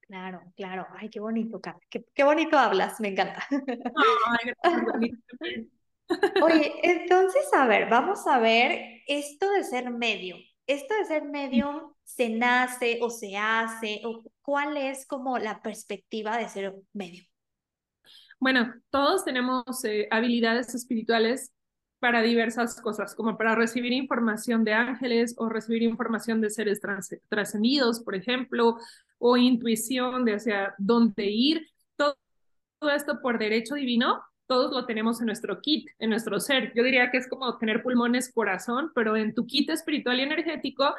Claro, 0.00 0.40
claro. 0.56 0.86
Ay, 0.96 1.10
qué 1.10 1.20
bonito, 1.20 1.60
Qué, 1.90 2.06
qué 2.14 2.24
bonito 2.24 2.56
hablas, 2.56 3.00
me 3.00 3.08
encanta. 3.08 3.46
Ay, 3.50 4.54
Oye, 6.42 6.72
entonces, 6.82 7.52
a 7.52 7.66
ver, 7.66 7.90
vamos 7.90 8.26
a 8.26 8.38
ver 8.38 9.02
esto 9.06 9.50
de 9.50 9.64
ser 9.64 9.90
medio. 9.90 10.36
Esto 10.66 10.94
de 10.94 11.04
ser 11.04 11.24
medio 11.24 11.98
se 12.04 12.30
nace 12.30 12.98
o 13.02 13.10
se 13.10 13.36
hace, 13.36 14.00
o 14.06 14.22
cuál 14.40 14.78
es 14.78 15.04
como 15.06 15.36
la 15.36 15.60
perspectiva 15.60 16.38
de 16.38 16.48
ser 16.48 16.74
medio. 16.94 17.24
Bueno, 18.40 18.72
todos 18.88 19.22
tenemos 19.22 19.84
eh, 19.84 20.08
habilidades 20.10 20.74
espirituales 20.74 21.52
para 22.02 22.20
diversas 22.20 22.80
cosas, 22.80 23.14
como 23.14 23.38
para 23.38 23.54
recibir 23.54 23.92
información 23.92 24.64
de 24.64 24.72
ángeles 24.72 25.36
o 25.38 25.48
recibir 25.48 25.84
información 25.84 26.40
de 26.40 26.50
seres 26.50 26.80
trascendidos, 27.28 28.00
por 28.00 28.16
ejemplo, 28.16 28.76
o 29.18 29.36
intuición 29.36 30.24
de 30.24 30.34
hacia 30.34 30.74
dónde 30.78 31.26
ir. 31.26 31.64
Todo, 31.94 32.18
todo 32.80 32.90
esto 32.90 33.20
por 33.22 33.38
derecho 33.38 33.76
divino, 33.76 34.20
todos 34.48 34.72
lo 34.72 34.84
tenemos 34.84 35.20
en 35.20 35.26
nuestro 35.26 35.60
kit, 35.60 35.90
en 36.00 36.10
nuestro 36.10 36.40
ser. 36.40 36.72
Yo 36.74 36.82
diría 36.82 37.12
que 37.12 37.18
es 37.18 37.28
como 37.28 37.56
tener 37.58 37.84
pulmones, 37.84 38.32
corazón, 38.34 38.90
pero 38.96 39.16
en 39.16 39.32
tu 39.32 39.46
kit 39.46 39.70
espiritual 39.70 40.18
y 40.18 40.22
energético 40.22 40.92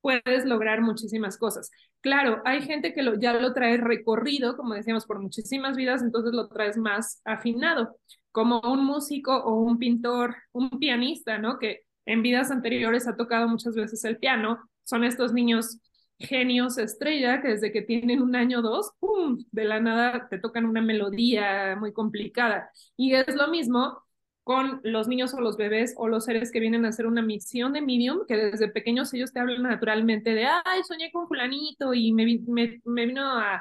puedes 0.00 0.44
lograr 0.44 0.80
muchísimas 0.80 1.38
cosas. 1.38 1.70
Claro, 2.00 2.40
hay 2.44 2.62
gente 2.62 2.94
que 2.94 3.02
lo, 3.02 3.18
ya 3.18 3.32
lo 3.34 3.52
trae 3.52 3.76
recorrido, 3.76 4.56
como 4.56 4.74
decíamos, 4.74 5.06
por 5.06 5.20
muchísimas 5.20 5.76
vidas, 5.76 6.02
entonces 6.02 6.32
lo 6.32 6.48
traes 6.48 6.76
más 6.76 7.20
afinado 7.24 7.96
como 8.32 8.60
un 8.60 8.84
músico 8.84 9.36
o 9.36 9.60
un 9.62 9.78
pintor, 9.78 10.36
un 10.52 10.70
pianista, 10.78 11.38
¿no? 11.38 11.58
Que 11.58 11.80
en 12.06 12.22
vidas 12.22 12.50
anteriores 12.50 13.08
ha 13.08 13.16
tocado 13.16 13.48
muchas 13.48 13.74
veces 13.74 14.04
el 14.04 14.18
piano, 14.18 14.58
son 14.84 15.04
estos 15.04 15.32
niños 15.32 15.80
genios 16.18 16.78
estrella 16.78 17.40
que 17.40 17.48
desde 17.48 17.72
que 17.72 17.82
tienen 17.82 18.22
un 18.22 18.34
año 18.34 18.58
o 18.60 18.62
dos, 18.62 18.92
¡pum!, 18.98 19.38
de 19.52 19.64
la 19.64 19.80
nada 19.80 20.28
te 20.28 20.38
tocan 20.38 20.64
una 20.66 20.80
melodía 20.80 21.76
muy 21.78 21.92
complicada. 21.92 22.70
Y 22.96 23.14
es 23.14 23.34
lo 23.34 23.48
mismo 23.48 24.02
con 24.48 24.80
los 24.82 25.08
niños 25.08 25.34
o 25.34 25.42
los 25.42 25.58
bebés 25.58 25.92
o 25.98 26.08
los 26.08 26.24
seres 26.24 26.50
que 26.50 26.58
vienen 26.58 26.86
a 26.86 26.88
hacer 26.88 27.06
una 27.06 27.20
misión 27.20 27.74
de 27.74 27.82
medium, 27.82 28.20
que 28.26 28.34
desde 28.34 28.68
pequeños 28.68 29.12
ellos 29.12 29.30
te 29.30 29.40
hablan 29.40 29.62
naturalmente 29.62 30.34
de, 30.34 30.46
ay, 30.46 30.82
soñé 30.88 31.12
con 31.12 31.28
fulanito 31.28 31.92
y 31.92 32.14
me, 32.14 32.40
me, 32.46 33.06
vino 33.06 33.26
a, 33.26 33.56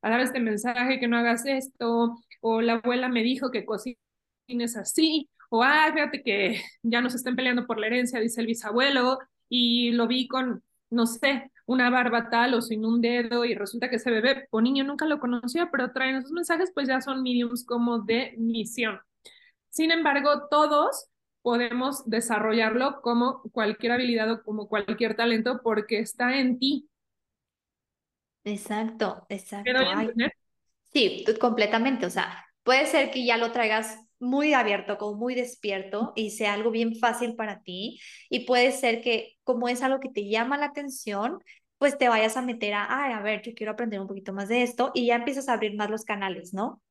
a, 0.00 0.10
dar 0.10 0.20
este 0.20 0.40
mensaje 0.40 0.98
que 0.98 1.08
no 1.08 1.18
hagas 1.18 1.44
esto, 1.44 2.16
o 2.40 2.62
la 2.62 2.76
abuela 2.76 3.10
me 3.10 3.22
dijo 3.22 3.50
que 3.50 3.66
cocina 3.66 3.98
es 4.48 4.78
así, 4.78 5.28
o 5.50 5.62
ah, 5.62 5.90
fíjate 5.92 6.22
que 6.22 6.62
ya 6.82 7.02
nos 7.02 7.14
estén 7.14 7.36
peleando 7.36 7.66
por 7.66 7.78
la 7.78 7.88
herencia, 7.88 8.18
dice 8.18 8.40
el 8.40 8.46
bisabuelo, 8.46 9.18
y 9.50 9.90
lo 9.90 10.06
vi 10.06 10.26
con, 10.26 10.62
no 10.88 11.04
sé, 11.06 11.52
una 11.66 11.90
barba 11.90 12.30
tal 12.30 12.54
o 12.54 12.62
sin 12.62 12.86
un 12.86 13.02
dedo, 13.02 13.44
y 13.44 13.54
resulta 13.54 13.90
que 13.90 13.96
ese 13.96 14.10
bebé 14.10 14.48
o 14.48 14.62
niño 14.62 14.84
nunca 14.84 15.04
lo 15.04 15.20
conocía, 15.20 15.68
pero 15.70 15.92
traen 15.92 16.16
esos 16.16 16.32
mensajes, 16.32 16.72
pues 16.74 16.88
ya 16.88 17.02
son 17.02 17.22
mediums 17.22 17.66
como 17.66 17.98
de 17.98 18.32
misión. 18.38 19.00
Sin 19.70 19.90
embargo, 19.90 20.48
todos 20.50 21.08
podemos 21.42 22.08
desarrollarlo 22.08 23.00
como 23.02 23.42
cualquier 23.52 23.92
habilidad 23.92 24.30
o 24.30 24.42
como 24.42 24.68
cualquier 24.68 25.16
talento 25.16 25.60
porque 25.62 26.00
está 26.00 26.38
en 26.38 26.58
ti. 26.58 26.88
Exacto, 28.44 29.26
exacto. 29.28 29.72
sí, 30.92 31.24
completamente. 31.40 32.06
O 32.06 32.10
sea, 32.10 32.44
puede 32.62 32.86
ser 32.86 33.10
que 33.10 33.24
ya 33.24 33.36
lo 33.36 33.52
traigas 33.52 33.98
muy 34.18 34.52
abierto, 34.52 34.98
como 34.98 35.16
muy 35.16 35.34
despierto 35.34 36.12
y 36.14 36.30
sea 36.30 36.54
algo 36.54 36.70
bien 36.70 36.94
fácil 36.96 37.36
para 37.36 37.62
ti. 37.62 38.00
Y 38.28 38.40
puede 38.40 38.72
ser 38.72 39.00
que 39.00 39.38
como 39.44 39.68
es 39.68 39.82
algo 39.82 40.00
que 40.00 40.10
te 40.10 40.28
llama 40.28 40.58
la 40.58 40.66
atención, 40.66 41.38
pues 41.78 41.96
te 41.96 42.08
vayas 42.10 42.36
a 42.36 42.42
meter 42.42 42.74
a, 42.74 42.86
Ay, 43.04 43.12
a 43.14 43.22
ver, 43.22 43.40
yo 43.42 43.54
quiero 43.54 43.72
aprender 43.72 44.00
un 44.00 44.06
poquito 44.06 44.34
más 44.34 44.48
de 44.48 44.62
esto 44.62 44.90
y 44.94 45.06
ya 45.06 45.16
empiezas 45.16 45.48
a 45.48 45.54
abrir 45.54 45.74
más 45.76 45.88
los 45.88 46.04
canales, 46.04 46.52
¿no? 46.52 46.82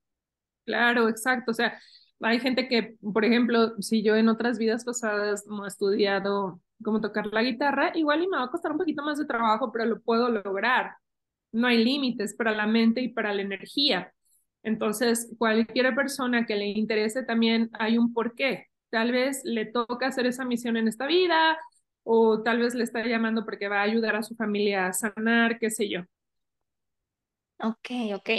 Claro, 0.65 1.07
exacto. 1.09 1.51
O 1.51 1.53
sea, 1.53 1.79
hay 2.21 2.39
gente 2.39 2.67
que, 2.67 2.95
por 3.13 3.25
ejemplo, 3.25 3.75
si 3.81 4.03
yo 4.03 4.15
en 4.15 4.29
otras 4.29 4.57
vidas 4.57 4.83
pasadas 4.85 5.45
no 5.47 5.65
he 5.65 5.67
estudiado 5.67 6.61
cómo 6.83 7.01
tocar 7.01 7.27
la 7.27 7.43
guitarra, 7.43 7.91
igual 7.95 8.23
y 8.23 8.27
me 8.27 8.37
va 8.37 8.43
a 8.45 8.51
costar 8.51 8.71
un 8.71 8.77
poquito 8.77 9.03
más 9.03 9.17
de 9.17 9.25
trabajo, 9.25 9.71
pero 9.71 9.85
lo 9.85 10.01
puedo 10.01 10.29
lograr. 10.29 10.95
No 11.51 11.67
hay 11.67 11.83
límites 11.83 12.35
para 12.35 12.51
la 12.51 12.67
mente 12.67 13.01
y 13.01 13.09
para 13.09 13.33
la 13.33 13.41
energía. 13.41 14.13
Entonces, 14.63 15.33
cualquier 15.37 15.95
persona 15.95 16.45
que 16.45 16.55
le 16.55 16.67
interese 16.67 17.23
también 17.23 17.69
hay 17.73 17.97
un 17.97 18.13
porqué. 18.13 18.67
Tal 18.89 19.11
vez 19.11 19.41
le 19.45 19.65
toca 19.65 20.07
hacer 20.07 20.25
esa 20.25 20.45
misión 20.45 20.77
en 20.77 20.87
esta 20.87 21.07
vida 21.07 21.57
o 22.03 22.41
tal 22.43 22.59
vez 22.59 22.75
le 22.75 22.83
está 22.83 23.05
llamando 23.05 23.45
porque 23.45 23.67
va 23.69 23.79
a 23.79 23.83
ayudar 23.83 24.15
a 24.15 24.23
su 24.23 24.35
familia 24.35 24.87
a 24.87 24.93
sanar, 24.93 25.59
qué 25.59 25.69
sé 25.69 25.89
yo. 25.89 26.01
Ok, 27.59 27.89
ok. 28.15 28.29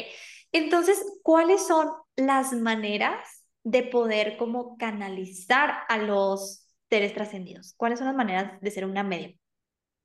Entonces, 0.52 1.02
¿cuáles 1.22 1.66
son 1.66 1.88
las 2.16 2.52
maneras 2.52 3.39
de 3.64 3.82
poder 3.82 4.36
como 4.36 4.76
canalizar 4.76 5.80
a 5.88 5.98
los 5.98 6.66
seres 6.88 7.14
trascendidos? 7.14 7.74
¿Cuáles 7.76 7.98
son 7.98 8.08
las 8.08 8.16
maneras 8.16 8.60
de 8.60 8.70
ser 8.70 8.84
una 8.84 9.02
media? 9.02 9.34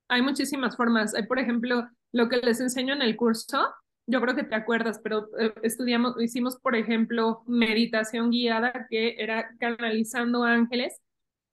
Hay 0.08 0.22
muchísimas 0.22 0.76
formas. 0.76 1.14
Hay, 1.14 1.26
por 1.26 1.38
ejemplo, 1.38 1.88
lo 2.12 2.28
que 2.28 2.38
les 2.38 2.60
enseño 2.60 2.94
en 2.94 3.02
el 3.02 3.16
curso, 3.16 3.66
yo 4.06 4.20
creo 4.20 4.36
que 4.36 4.44
te 4.44 4.54
acuerdas, 4.54 5.00
pero 5.02 5.28
eh, 5.38 5.52
estudiamos, 5.62 6.14
hicimos, 6.20 6.58
por 6.60 6.76
ejemplo, 6.76 7.42
meditación 7.46 8.30
guiada 8.30 8.86
que 8.88 9.16
era 9.18 9.50
canalizando 9.58 10.44
ángeles 10.44 11.00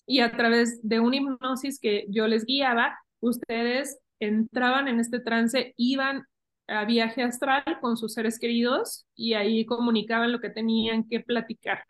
y 0.06 0.20
a 0.20 0.32
través 0.32 0.80
de 0.88 1.00
una 1.00 1.16
hipnosis 1.16 1.80
que 1.80 2.06
yo 2.10 2.28
les 2.28 2.46
guiaba, 2.46 2.98
ustedes 3.22 3.98
entraban 4.20 4.88
en 4.88 5.00
este 5.00 5.20
trance, 5.20 5.74
iban 5.78 6.28
a 6.74 6.86
viaje 6.86 7.24
astral 7.24 7.64
con 7.82 7.98
sus 7.98 8.14
seres 8.14 8.40
queridos 8.40 9.08
y 9.16 9.34
ahí 9.34 9.66
comunicaban 9.66 10.32
lo 10.32 10.40
que 10.40 10.50
tenían 10.50 11.08
que 11.08 11.20
platicar. 11.20 11.84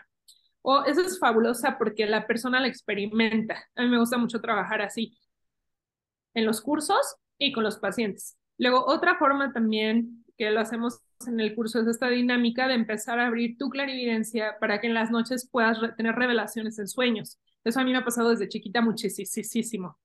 Oh, 0.61 0.83
eso 0.85 1.01
es 1.01 1.19
fabulosa 1.19 1.77
porque 1.77 2.05
la 2.05 2.25
persona 2.25 2.59
la 2.59 2.67
experimenta. 2.67 3.63
A 3.75 3.83
mí 3.83 3.89
me 3.89 3.99
gusta 3.99 4.17
mucho 4.17 4.39
trabajar 4.39 4.81
así 4.81 5.17
en 6.33 6.45
los 6.45 6.61
cursos 6.61 7.17
y 7.37 7.51
con 7.51 7.63
los 7.63 7.77
pacientes. 7.77 8.37
Luego, 8.57 8.85
otra 8.85 9.17
forma 9.17 9.51
también 9.51 10.23
que 10.37 10.49
lo 10.51 10.59
hacemos 10.59 10.99
en 11.27 11.39
el 11.39 11.55
curso 11.55 11.81
es 11.81 11.87
esta 11.87 12.09
dinámica 12.09 12.67
de 12.67 12.75
empezar 12.75 13.19
a 13.19 13.27
abrir 13.27 13.57
tu 13.57 13.69
clarividencia 13.69 14.57
para 14.59 14.79
que 14.79 14.87
en 14.87 14.93
las 14.93 15.11
noches 15.11 15.49
puedas 15.51 15.77
tener 15.95 16.15
revelaciones 16.15 16.79
en 16.79 16.87
sueños. 16.87 17.39
Eso 17.63 17.79
a 17.79 17.83
mí 17.83 17.91
me 17.91 17.97
ha 17.97 18.05
pasado 18.05 18.29
desde 18.29 18.49
chiquita 18.49 18.81
muchísimo. 18.81 19.97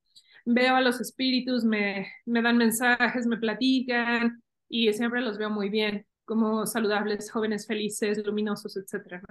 Veo 0.45 0.75
a 0.77 0.81
los 0.81 1.01
espíritus, 1.01 1.65
me, 1.65 2.09
me 2.27 2.43
dan 2.43 2.57
mensajes, 2.57 3.27
me 3.27 3.37
platican 3.37 4.43
y 4.69 4.93
siempre 4.93 5.21
los 5.21 5.39
veo 5.39 5.51
muy 5.51 5.69
bien, 5.69 6.07
como 6.25 6.67
saludables, 6.67 7.31
jóvenes, 7.31 7.67
felices, 7.67 8.25
luminosos, 8.25 8.77
etc. 8.77 9.23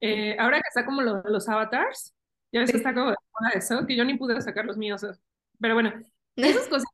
Eh, 0.00 0.36
ahora 0.38 0.58
que 0.58 0.68
está 0.68 0.84
como 0.84 1.02
los 1.02 1.48
avatars, 1.48 2.14
ya 2.52 2.60
ves 2.60 2.70
que 2.70 2.78
está 2.78 2.94
como 2.94 3.14
eso, 3.54 3.86
que 3.86 3.96
yo 3.96 4.04
ni 4.04 4.16
pude 4.16 4.40
sacar 4.40 4.64
los 4.64 4.76
míos. 4.76 5.02
Pero 5.60 5.74
bueno, 5.74 5.92
esas 6.36 6.68
cosas 6.68 6.88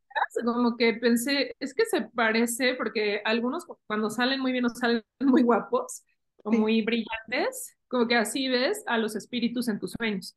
como 0.45 0.77
que 0.77 0.95
pensé, 0.95 1.55
es 1.61 1.75
que 1.75 1.85
se 1.87 2.03
parece 2.03 2.75
porque 2.75 3.21
algunos 3.25 3.65
cuando 3.87 4.11
salen 4.11 4.41
muy 4.41 4.53
bien 4.53 4.65
o 4.65 4.69
salen 4.69 5.03
muy 5.21 5.43
guapos 5.43 6.03
o 6.45 6.53
muy 6.53 6.83
brillantes, 6.83 7.77
como 7.89 8.07
que 8.07 8.17
así 8.17 8.49
ves 8.49 8.83
a 8.87 8.99
los 8.99 9.17
espíritus 9.17 9.69
en 9.69 9.79
tus 9.79 9.93
sueños. 9.99 10.37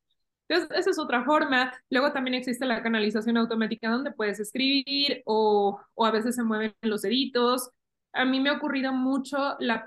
Entonces, 0.50 0.78
esa 0.80 0.90
es 0.90 1.00
otra 1.00 1.24
forma. 1.24 1.72
Luego 1.90 2.12
también 2.12 2.34
existe 2.34 2.66
la 2.66 2.82
canalización 2.82 3.38
automática 3.38 3.90
donde 3.90 4.12
puedes 4.12 4.40
escribir 4.40 5.22
o, 5.26 5.80
a 5.98 6.12
veces 6.12 6.36
se 6.36 6.44
mueven 6.44 6.74
los 6.82 7.04
deditos. 7.04 7.70
A 8.14 8.26
mí 8.26 8.40
me 8.40 8.50
ha 8.50 8.54
ocurrido 8.54 8.92
mucho 8.92 9.56
la 9.60 9.86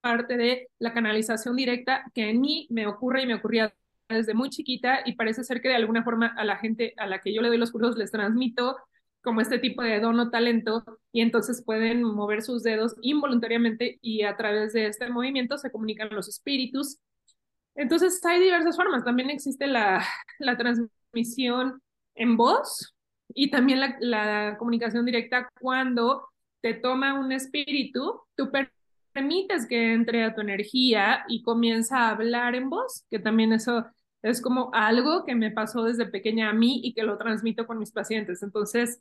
parte 0.00 0.36
de 0.36 0.68
la 0.78 0.92
canalización 0.92 1.56
directa 1.56 2.04
que 2.14 2.30
en 2.30 2.40
mí 2.40 2.66
me 2.70 2.86
ocurre 2.86 3.22
y 3.22 3.26
me 3.26 3.34
ocurría 3.34 3.72
desde 4.08 4.34
muy 4.34 4.50
chiquita 4.50 5.00
y 5.04 5.12
parece 5.12 5.44
ser 5.44 5.60
que 5.60 5.68
de 5.68 5.76
alguna 5.76 6.02
forma 6.02 6.28
a 6.36 6.44
la 6.44 6.56
gente 6.56 6.94
a 6.96 7.06
la 7.06 7.20
que 7.20 7.32
yo 7.32 7.42
le 7.42 7.48
doy 7.48 7.58
los 7.58 7.70
cursos 7.70 7.96
les 7.96 8.10
transmito 8.10 8.76
como 9.22 9.40
este 9.40 9.58
tipo 9.58 9.82
de 9.82 10.00
don 10.00 10.18
o 10.18 10.30
talento 10.30 10.84
y 11.12 11.20
entonces 11.20 11.62
pueden 11.64 12.02
mover 12.02 12.42
sus 12.42 12.62
dedos 12.62 12.96
involuntariamente 13.02 13.98
y 14.02 14.22
a 14.22 14.36
través 14.36 14.72
de 14.72 14.86
este 14.86 15.08
movimiento 15.10 15.58
se 15.58 15.70
comunican 15.70 16.08
los 16.12 16.28
espíritus. 16.28 16.98
Entonces 17.74 18.24
hay 18.24 18.40
diversas 18.40 18.76
formas. 18.76 19.04
También 19.04 19.30
existe 19.30 19.66
la, 19.66 20.04
la 20.38 20.56
transmisión 20.56 21.80
en 22.14 22.36
voz 22.36 22.94
y 23.34 23.50
también 23.50 23.80
la, 24.00 24.56
comunicación 24.58 25.04
directa 25.06 25.48
cuando 25.60 26.28
te 26.60 26.74
toma 26.74 27.18
un 27.18 27.32
espíritu, 27.32 28.20
tú 28.36 28.50
permites 29.14 29.66
que 29.66 29.92
entre 29.94 30.24
a 30.24 30.34
tu 30.34 30.40
energía 30.40 31.24
y 31.28 31.42
comienza 31.42 32.00
a 32.00 32.10
hablar 32.10 32.54
en 32.54 32.68
voz, 32.70 33.04
que 33.10 33.18
también 33.18 33.52
eso 33.52 33.86
es 34.22 34.42
como 34.42 34.70
algo 34.74 35.24
que 35.24 35.34
me 35.34 35.50
pasó 35.50 35.84
desde 35.84 36.06
pequeña 36.06 36.50
a 36.50 36.52
mí 36.52 36.80
y 36.84 36.92
que 36.92 37.02
lo 37.02 37.16
transmito 37.16 37.66
con 37.66 37.78
mis 37.78 37.92
pacientes. 37.92 38.42
Entonces, 38.42 39.00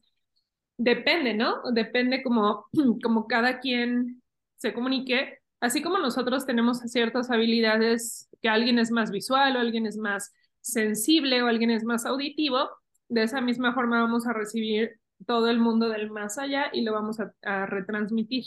depende, 0.78 1.34
¿no? 1.34 1.62
Depende 1.74 2.24
como, 2.24 2.68
como 3.04 3.28
cada 3.28 3.60
quien 3.60 4.22
se 4.58 4.74
comunique, 4.74 5.40
así 5.60 5.82
como 5.82 5.98
nosotros 5.98 6.46
tenemos 6.46 6.80
ciertas 6.80 7.30
habilidades 7.32 8.29
que 8.42 8.50
alguien 8.50 8.80
es 8.80 8.92
más 8.92 9.12
visual 9.12 9.56
o 9.56 9.60
alguien 9.60 9.86
es 9.86 9.98
más 9.98 10.34
sensible 10.62 11.42
o 11.42 11.48
alguien 11.48 11.72
es 11.72 11.84
más 11.84 12.06
auditivo, 12.06 12.70
de 13.08 13.24
esa 13.24 13.42
misma 13.42 13.74
forma 13.74 14.02
vamos 14.02 14.28
a 14.28 14.34
recibir 14.34 15.00
todo 15.26 15.50
el 15.50 15.60
mundo 15.60 15.90
del 15.90 16.10
más 16.10 16.38
allá 16.38 16.70
y 16.72 16.82
lo 16.82 16.94
vamos 16.94 17.18
a, 17.20 17.66
retransmitir. 17.66 18.46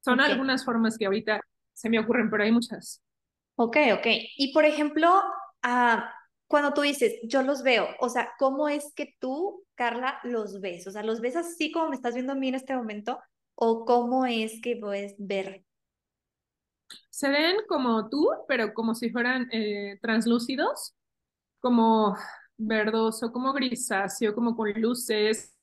Son 0.00 0.20
algunas 0.20 0.64
formas 0.64 0.98
que 0.98 1.06
ahorita 1.06 1.40
se 1.72 1.88
me 1.88 1.98
ocurren, 1.98 2.30
pero 2.30 2.44
hay 2.44 2.52
muchas. 2.52 3.02
Ok, 3.56 3.76
ok. 3.94 4.06
Y 4.36 4.52
por 4.52 4.64
ejemplo, 4.64 5.08
uh, 5.64 6.00
cuando 6.46 6.74
tú 6.74 6.82
dices, 6.82 7.18
yo 7.24 7.42
los 7.42 7.62
veo, 7.62 7.88
o 8.00 8.08
sea, 8.08 8.30
¿cómo 8.38 8.68
es 8.68 8.92
que 8.94 9.14
tú, 9.18 9.64
Carla, 9.74 10.20
los 10.22 10.60
ves? 10.60 10.86
O 10.86 10.90
sea, 10.90 11.02
¿los 11.02 11.20
ves 11.20 11.36
así 11.36 11.72
como 11.72 11.88
me 11.88 11.96
estás 11.96 12.14
viendo 12.14 12.32
a 12.32 12.36
mí 12.36 12.48
en 12.48 12.54
este 12.54 12.76
momento? 12.76 13.18
¿O 13.54 13.84
cómo 13.84 14.26
es 14.26 14.60
que 14.60 14.76
puedes 14.76 15.14
ver? 15.18 15.63
Se 17.10 17.28
ven 17.28 17.56
como 17.68 18.08
tú, 18.08 18.28
pero 18.48 18.74
como 18.74 18.94
si 18.94 19.10
fueran 19.10 19.48
eh, 19.52 19.98
translúcidos, 20.02 20.94
como 21.60 22.16
verdoso, 22.56 23.32
como 23.32 23.52
grisáceo, 23.52 24.34
como 24.34 24.56
con 24.56 24.72
luces, 24.80 25.54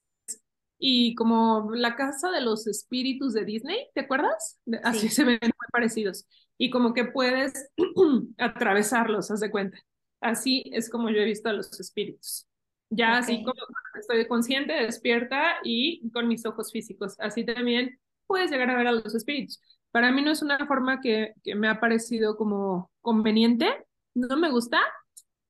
y 0.84 1.14
como 1.14 1.70
la 1.76 1.96
casa 1.96 2.32
de 2.32 2.42
los 2.42 2.66
espíritus 2.66 3.34
de 3.34 3.46
Disney, 3.46 3.88
¿te 3.94 4.02
acuerdas? 4.02 4.60
Así 4.84 5.10
se 5.10 5.24
ven 5.24 5.38
muy 5.44 5.68
parecidos. 5.72 6.26
Y 6.58 6.72
como 6.72 6.96
que 6.96 7.06
puedes 7.06 7.54
atravesarlos, 8.40 9.30
haz 9.30 9.42
de 9.42 9.52
cuenta. 9.52 9.78
Así 10.20 10.64
es 10.74 10.90
como 10.90 11.12
yo 11.12 11.18
he 11.18 11.26
visto 11.26 11.50
a 11.50 11.54
los 11.54 11.80
espíritus. 11.80 12.48
Ya 12.90 13.20
así 13.20 13.44
como 13.44 13.54
estoy 14.00 14.28
consciente, 14.28 14.74
despierta 14.74 15.58
y 15.64 16.10
con 16.10 16.28
mis 16.28 16.46
ojos 16.48 16.72
físicos. 16.72 17.16
Así 17.20 17.46
también 17.46 18.00
puedes 18.26 18.50
llegar 18.50 18.72
a 18.72 18.76
ver 18.76 18.88
a 18.88 18.92
los 18.92 19.14
espíritus. 19.14 19.62
Para 19.92 20.12
mí 20.12 20.22
no 20.22 20.32
es 20.32 20.42
una 20.42 20.66
forma 20.68 21.02
que, 21.02 21.34
que 21.44 21.56
me 21.56 21.68
ha 21.68 21.80
parecido 21.80 22.38
como 22.38 22.92
conveniente. 23.02 23.68
No 24.14 24.38
me 24.38 24.50
gusta. 24.50 24.80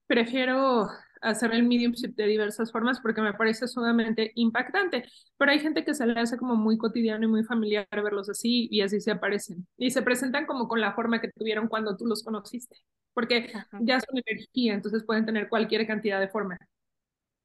Prefiero 0.07 0.89
hacer 1.21 1.53
el 1.53 1.63
mediumship 1.63 2.15
de 2.15 2.25
diversas 2.27 2.71
formas 2.71 2.99
porque 2.99 3.21
me 3.21 3.33
parece 3.33 3.67
sumamente 3.67 4.31
impactante. 4.35 5.05
Pero 5.37 5.51
hay 5.51 5.59
gente 5.59 5.85
que 5.85 5.93
se 5.93 6.05
le 6.05 6.19
hace 6.19 6.37
como 6.37 6.55
muy 6.55 6.77
cotidiano 6.77 7.25
y 7.25 7.27
muy 7.27 7.43
familiar 7.43 7.87
verlos 7.91 8.29
así 8.29 8.67
y 8.71 8.81
así 8.81 8.99
se 9.01 9.11
aparecen. 9.11 9.67
Y 9.77 9.91
se 9.91 10.01
presentan 10.01 10.45
como 10.45 10.67
con 10.67 10.81
la 10.81 10.93
forma 10.93 11.21
que 11.21 11.31
tuvieron 11.31 11.67
cuando 11.67 11.95
tú 11.97 12.05
los 12.07 12.23
conociste 12.23 12.77
porque 13.13 13.51
ya 13.81 13.99
son 13.99 14.17
energía, 14.25 14.73
entonces 14.73 15.03
pueden 15.03 15.25
tener 15.25 15.49
cualquier 15.49 15.85
cantidad 15.87 16.19
de 16.19 16.29
forma. 16.29 16.57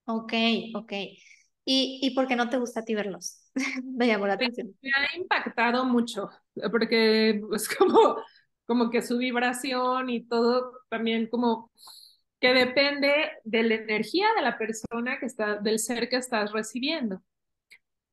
Ok, 0.07 0.33
ok. 0.75 0.93
¿Y, 1.69 1.99
¿Y 2.01 2.13
por 2.13 2.29
qué 2.29 2.37
no 2.37 2.49
te 2.49 2.59
gusta 2.59 2.81
a 2.81 2.85
ti 2.85 2.95
verlos? 2.95 3.43
Me 3.85 4.07
llamó 4.07 4.27
la 4.27 4.35
atención. 4.35 4.73
Me 4.81 4.91
ha 4.91 5.17
impactado 5.17 5.85
mucho, 5.85 6.31
porque 6.71 7.43
es 7.53 7.69
como, 7.77 8.17
como 8.67 8.89
que 8.89 9.03
su 9.03 9.19
vibración 9.19 10.09
y 10.09 10.25
todo 10.27 10.73
también 10.89 11.27
como 11.27 11.73
que 12.41 12.55
depende 12.55 13.13
de 13.45 13.63
la 13.65 13.75
energía 13.75 14.29
de 14.37 14.43
la 14.43 14.57
persona 14.57 15.19
que 15.19 15.27
está, 15.27 15.57
del 15.57 15.81
ser 15.81 16.09
que 16.09 16.17
estás 16.17 16.53
recibiendo. 16.53 17.21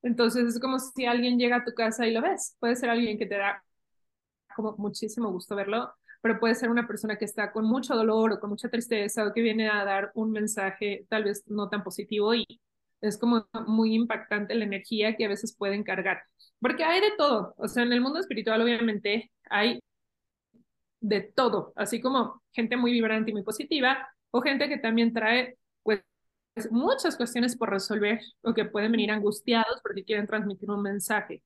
Entonces 0.01 0.45
es 0.55 0.59
como 0.59 0.79
si 0.79 1.05
alguien 1.05 1.37
llega 1.37 1.57
a 1.57 1.63
tu 1.63 1.73
casa 1.73 2.07
y 2.07 2.11
lo 2.13 2.21
ves. 2.21 2.55
Puede 2.59 2.75
ser 2.75 2.89
alguien 2.89 3.19
que 3.19 3.27
te 3.27 3.37
da 3.37 3.63
como 4.55 4.75
muchísimo 4.77 5.31
gusto 5.31 5.55
verlo, 5.55 5.93
pero 6.21 6.39
puede 6.39 6.55
ser 6.55 6.69
una 6.69 6.87
persona 6.87 7.17
que 7.17 7.25
está 7.25 7.51
con 7.51 7.65
mucho 7.65 7.95
dolor 7.95 8.33
o 8.33 8.39
con 8.39 8.49
mucha 8.49 8.69
tristeza 8.69 9.25
o 9.27 9.33
que 9.33 9.41
viene 9.41 9.69
a 9.69 9.83
dar 9.85 10.11
un 10.15 10.31
mensaje 10.31 11.05
tal 11.09 11.25
vez 11.25 11.43
no 11.47 11.69
tan 11.69 11.83
positivo 11.83 12.33
y 12.35 12.45
es 13.03 13.17
como 13.17 13.47
muy 13.67 13.93
impactante 13.95 14.55
la 14.55 14.65
energía 14.65 15.15
que 15.15 15.25
a 15.25 15.29
veces 15.29 15.55
pueden 15.57 15.83
cargar. 15.83 16.23
Porque 16.59 16.83
hay 16.83 17.01
de 17.01 17.11
todo, 17.17 17.53
o 17.57 17.67
sea, 17.67 17.83
en 17.83 17.93
el 17.93 18.01
mundo 18.01 18.19
espiritual 18.19 18.61
obviamente 18.61 19.31
hay 19.49 19.79
de 21.01 21.21
todo, 21.21 21.73
así 21.75 22.01
como 22.01 22.41
gente 22.53 22.77
muy 22.77 22.91
vibrante 22.91 23.31
y 23.31 23.33
muy 23.33 23.43
positiva 23.43 24.07
o 24.31 24.41
gente 24.41 24.69
que 24.69 24.77
también 24.77 25.13
trae 25.13 25.57
pues 25.83 26.01
muchas 26.71 27.17
cuestiones 27.17 27.57
por 27.57 27.69
resolver 27.69 28.21
o 28.41 28.53
que 28.53 28.65
pueden 28.65 28.91
venir 28.91 29.11
angustiados 29.11 29.81
porque 29.83 30.05
quieren 30.05 30.27
transmitir 30.27 30.69
un 30.71 30.81
mensaje. 30.81 31.43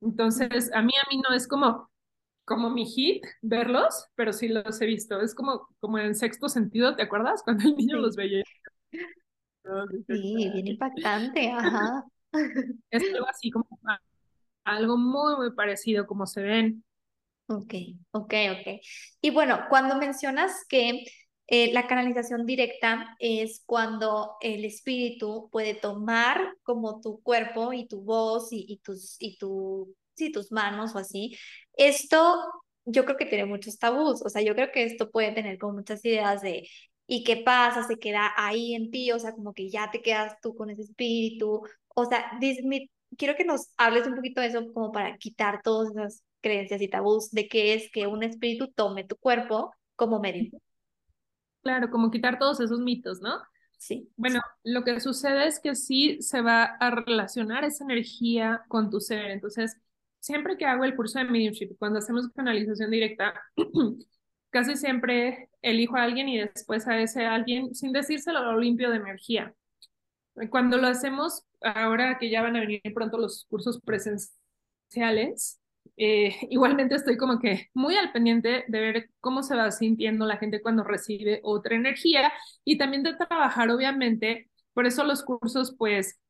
Entonces, 0.00 0.72
a 0.74 0.82
mí 0.82 0.92
a 0.94 1.08
mí 1.10 1.20
no 1.28 1.34
es 1.34 1.48
como 1.48 1.90
como 2.44 2.70
mi 2.70 2.86
hit 2.86 3.24
verlos, 3.42 4.06
pero 4.14 4.32
sí 4.32 4.48
los 4.48 4.80
he 4.80 4.86
visto. 4.86 5.20
Es 5.20 5.34
como, 5.34 5.68
como 5.80 5.98
en 5.98 6.14
sexto 6.14 6.48
sentido, 6.48 6.94
¿te 6.96 7.02
acuerdas? 7.02 7.42
Cuando 7.44 7.64
el 7.68 7.76
niño 7.76 7.96
los 7.98 8.16
veía. 8.16 8.42
Sí, 10.08 10.50
bien 10.52 10.68
impactante, 10.68 11.50
ajá. 11.50 12.04
Es 12.90 13.02
algo 13.14 13.28
así 13.28 13.50
como 13.50 13.66
algo 14.64 14.96
muy, 14.96 15.36
muy 15.36 15.52
parecido 15.52 16.06
como 16.06 16.26
se 16.26 16.42
ven. 16.42 16.84
Ok, 17.46 17.74
ok, 18.12 18.34
ok. 18.52 18.80
Y 19.20 19.30
bueno, 19.30 19.60
cuando 19.68 19.96
mencionas 19.96 20.64
que 20.68 21.04
eh, 21.46 21.72
la 21.72 21.86
canalización 21.86 22.46
directa 22.46 23.16
es 23.18 23.62
cuando 23.66 24.36
el 24.40 24.64
espíritu 24.64 25.48
puede 25.52 25.74
tomar 25.74 26.40
como 26.62 27.00
tu 27.00 27.20
cuerpo 27.22 27.72
y 27.72 27.86
tu 27.86 28.00
voz 28.00 28.52
y, 28.52 28.64
y 28.66 28.78
tus, 28.78 29.16
y 29.20 29.36
tu, 29.36 29.94
sí, 30.14 30.32
tus 30.32 30.50
manos 30.52 30.94
o 30.94 30.98
así 30.98 31.36
esto 31.76 32.36
yo 32.86 33.04
creo 33.04 33.16
que 33.16 33.26
tiene 33.26 33.46
muchos 33.46 33.78
tabús, 33.78 34.22
o 34.24 34.28
sea, 34.28 34.42
yo 34.42 34.54
creo 34.54 34.70
que 34.72 34.84
esto 34.84 35.10
puede 35.10 35.32
tener 35.32 35.58
como 35.58 35.74
muchas 35.74 36.04
ideas 36.04 36.42
de, 36.42 36.68
¿y 37.06 37.24
qué 37.24 37.36
pasa? 37.38 37.82
Se 37.84 37.98
queda 37.98 38.32
ahí 38.36 38.74
en 38.74 38.90
ti, 38.90 39.12
o 39.12 39.18
sea, 39.18 39.32
como 39.32 39.52
que 39.52 39.70
ya 39.70 39.90
te 39.90 40.02
quedas 40.02 40.40
tú 40.40 40.54
con 40.54 40.70
ese 40.70 40.82
espíritu, 40.82 41.62
o 41.94 42.04
sea, 42.06 42.38
quiero 43.16 43.36
que 43.36 43.44
nos 43.44 43.72
hables 43.76 44.06
un 44.06 44.16
poquito 44.16 44.40
de 44.40 44.48
eso 44.48 44.72
como 44.72 44.92
para 44.92 45.16
quitar 45.18 45.60
todas 45.62 45.90
esas 45.90 46.22
creencias 46.40 46.80
y 46.82 46.88
tabús 46.88 47.30
de 47.30 47.48
qué 47.48 47.74
es 47.74 47.90
que 47.90 48.06
un 48.06 48.22
espíritu 48.22 48.68
tome 48.68 49.04
tu 49.04 49.16
cuerpo 49.16 49.74
como 49.96 50.20
medio. 50.20 50.50
Claro, 51.62 51.90
como 51.90 52.10
quitar 52.10 52.38
todos 52.38 52.60
esos 52.60 52.80
mitos, 52.80 53.20
¿no? 53.20 53.40
Sí. 53.78 54.10
Bueno, 54.16 54.40
lo 54.62 54.82
que 54.84 55.00
sucede 55.00 55.46
es 55.46 55.60
que 55.60 55.74
sí 55.74 56.20
se 56.20 56.42
va 56.42 56.64
a 56.64 56.90
relacionar 56.90 57.64
esa 57.64 57.84
energía 57.84 58.62
con 58.68 58.90
tu 58.90 59.00
ser, 59.00 59.30
entonces 59.30 59.76
siempre 60.20 60.56
que 60.56 60.64
hago 60.64 60.84
el 60.84 60.96
curso 60.96 61.18
de 61.18 61.26
mediumship, 61.26 61.76
cuando 61.78 61.98
hacemos 61.98 62.28
canalización 62.34 62.90
directa, 62.90 63.34
casi 64.54 64.76
siempre 64.76 65.48
elijo 65.62 65.96
a 65.96 66.04
alguien 66.04 66.28
y 66.28 66.38
después 66.38 66.86
a 66.86 66.96
ese 67.00 67.26
alguien, 67.26 67.74
sin 67.74 67.90
decírselo, 67.92 68.40
lo 68.40 68.60
limpio 68.60 68.88
de 68.88 68.98
energía. 68.98 69.52
Cuando 70.48 70.76
lo 70.78 70.86
hacemos, 70.86 71.42
ahora 71.60 72.18
que 72.20 72.30
ya 72.30 72.40
van 72.40 72.54
a 72.54 72.60
venir 72.60 72.80
pronto 72.94 73.18
los 73.18 73.46
cursos 73.46 73.80
presenciales, 73.80 75.60
eh, 75.96 76.36
igualmente 76.50 76.94
estoy 76.94 77.16
como 77.16 77.40
que 77.40 77.68
muy 77.74 77.96
al 77.96 78.12
pendiente 78.12 78.64
de 78.68 78.80
ver 78.80 79.10
cómo 79.18 79.42
se 79.42 79.56
va 79.56 79.72
sintiendo 79.72 80.24
la 80.24 80.36
gente 80.36 80.62
cuando 80.62 80.84
recibe 80.84 81.40
otra 81.42 81.74
energía 81.74 82.32
y 82.64 82.78
también 82.78 83.02
de 83.02 83.16
trabajar, 83.16 83.70
obviamente, 83.70 84.50
por 84.72 84.86
eso 84.86 85.02
los 85.02 85.24
cursos, 85.24 85.74
pues, 85.76 86.20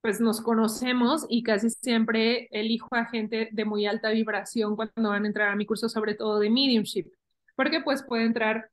pues 0.00 0.22
nos 0.22 0.40
conocemos 0.40 1.26
y 1.28 1.42
casi 1.42 1.68
siempre 1.68 2.48
elijo 2.50 2.88
a 2.92 3.04
gente 3.04 3.50
de 3.52 3.64
muy 3.66 3.84
alta 3.84 4.08
vibración 4.08 4.74
cuando 4.74 5.10
van 5.10 5.24
a 5.24 5.26
entrar 5.26 5.50
a 5.50 5.56
mi 5.56 5.66
curso, 5.66 5.90
sobre 5.90 6.14
todo 6.14 6.38
de 6.38 6.48
mediumship, 6.48 7.10
porque 7.56 7.80
pues 7.80 8.02
puede 8.02 8.24
entrar 8.24 8.70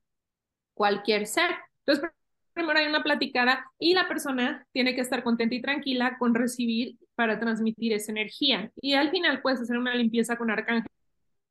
cualquier 0.73 1.27
ser. 1.27 1.49
Entonces, 1.85 2.09
primero 2.53 2.79
hay 2.79 2.87
una 2.87 3.03
platicada 3.03 3.65
y 3.79 3.93
la 3.93 4.07
persona 4.07 4.65
tiene 4.71 4.95
que 4.95 5.01
estar 5.01 5.23
contenta 5.23 5.55
y 5.55 5.61
tranquila 5.61 6.17
con 6.17 6.35
recibir 6.35 6.97
para 7.15 7.39
transmitir 7.39 7.93
esa 7.93 8.11
energía. 8.11 8.71
Y 8.75 8.93
al 8.93 9.11
final 9.11 9.41
puedes 9.41 9.61
hacer 9.61 9.77
una 9.77 9.95
limpieza 9.95 10.37
con 10.37 10.51
Arcángel 10.51 10.89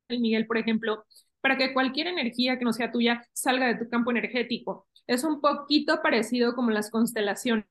Miguel, 0.09 0.47
por 0.47 0.57
ejemplo, 0.57 1.05
para 1.41 1.57
que 1.57 1.73
cualquier 1.73 2.07
energía 2.07 2.59
que 2.59 2.65
no 2.65 2.73
sea 2.73 2.91
tuya 2.91 3.25
salga 3.33 3.67
de 3.67 3.75
tu 3.75 3.89
campo 3.89 4.11
energético. 4.11 4.87
Es 5.07 5.23
un 5.23 5.41
poquito 5.41 6.01
parecido 6.01 6.55
como 6.55 6.71
las 6.71 6.91
constelaciones 6.91 7.65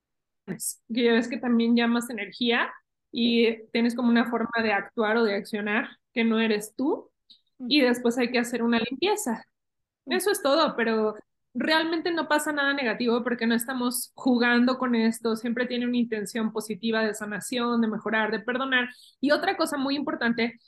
que 0.93 1.05
ya 1.05 1.13
ves 1.13 1.29
que 1.29 1.39
también 1.39 1.77
llamas 1.77 2.11
energía 2.11 2.73
y 3.13 3.67
tienes 3.73 3.95
como 3.95 4.09
una 4.09 4.31
forma 4.31 4.63
de 4.63 4.73
actuar 4.73 5.17
o 5.17 5.25
de 5.25 5.35
accionar 5.35 5.89
que 6.13 6.25
no 6.25 6.41
eres 6.41 6.75
tú 6.77 7.11
y 7.59 7.81
después 7.81 8.19
hay 8.19 8.31
que 8.31 8.39
hacer 8.39 8.63
una 8.63 8.79
limpieza. 8.79 9.45
Eso 10.11 10.33
es 10.33 10.43
todo, 10.43 10.75
pero 10.77 11.17
realmente 11.55 12.11
no 12.13 12.29
pasa 12.29 12.53
nada 12.53 12.75
negativo 12.75 13.23
porque 13.25 13.47
no 13.47 13.55
estamos 13.55 14.13
jugando 14.15 14.79
con 14.79 14.95
esto, 14.97 15.37
siempre 15.37 15.67
tiene 15.67 15.87
una 15.87 15.99
intención 15.99 16.53
positiva 16.53 17.03
de 17.05 17.15
sanación, 17.15 17.81
de 17.81 17.89
mejorar, 17.89 18.33
de 18.33 18.41
perdonar. 18.41 18.89
Y 19.21 19.31
otra 19.33 19.57
cosa 19.57 19.77
muy 19.79 19.97
importante 19.97 20.59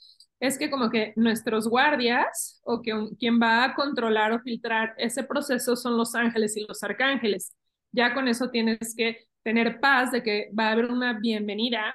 es 0.41 0.59
que 0.59 0.71
como 0.71 0.91
que 0.91 1.13
nuestros 1.17 1.69
guardias 1.69 2.61
o 2.65 2.83
que 2.83 2.93
quien 3.19 3.41
va 3.41 3.65
a 3.65 3.75
controlar 3.75 4.33
o 4.33 4.41
filtrar 4.41 4.95
ese 4.99 5.25
proceso 5.25 5.77
son 5.77 5.97
los 5.97 6.15
ángeles 6.15 6.57
y 6.57 6.67
los 6.67 6.83
arcángeles. 6.85 7.55
Ya 7.93 8.15
con 8.15 8.29
eso 8.29 8.51
tienes 8.51 8.95
que 8.97 9.27
tener 9.43 9.81
paz 9.81 10.13
de 10.13 10.23
que 10.23 10.51
va 10.59 10.69
a 10.69 10.73
haber 10.73 10.87
una 10.87 11.15
bienvenida 11.21 11.95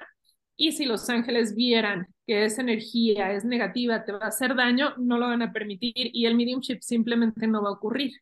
Y 0.56 0.72
si 0.72 0.86
los 0.86 1.08
ángeles 1.10 1.54
vieran 1.56 2.06
que 2.28 2.44
esa 2.44 2.60
energía 2.60 3.32
es 3.32 3.46
negativa, 3.46 4.04
te 4.04 4.12
va 4.12 4.26
a 4.26 4.28
hacer 4.28 4.54
daño, 4.54 4.92
no 4.98 5.16
lo 5.16 5.28
van 5.28 5.40
a 5.40 5.50
permitir 5.50 5.94
y 5.96 6.26
el 6.26 6.36
mediumship 6.36 6.80
simplemente 6.82 7.46
no 7.46 7.62
va 7.62 7.70
a 7.70 7.72
ocurrir. 7.72 8.12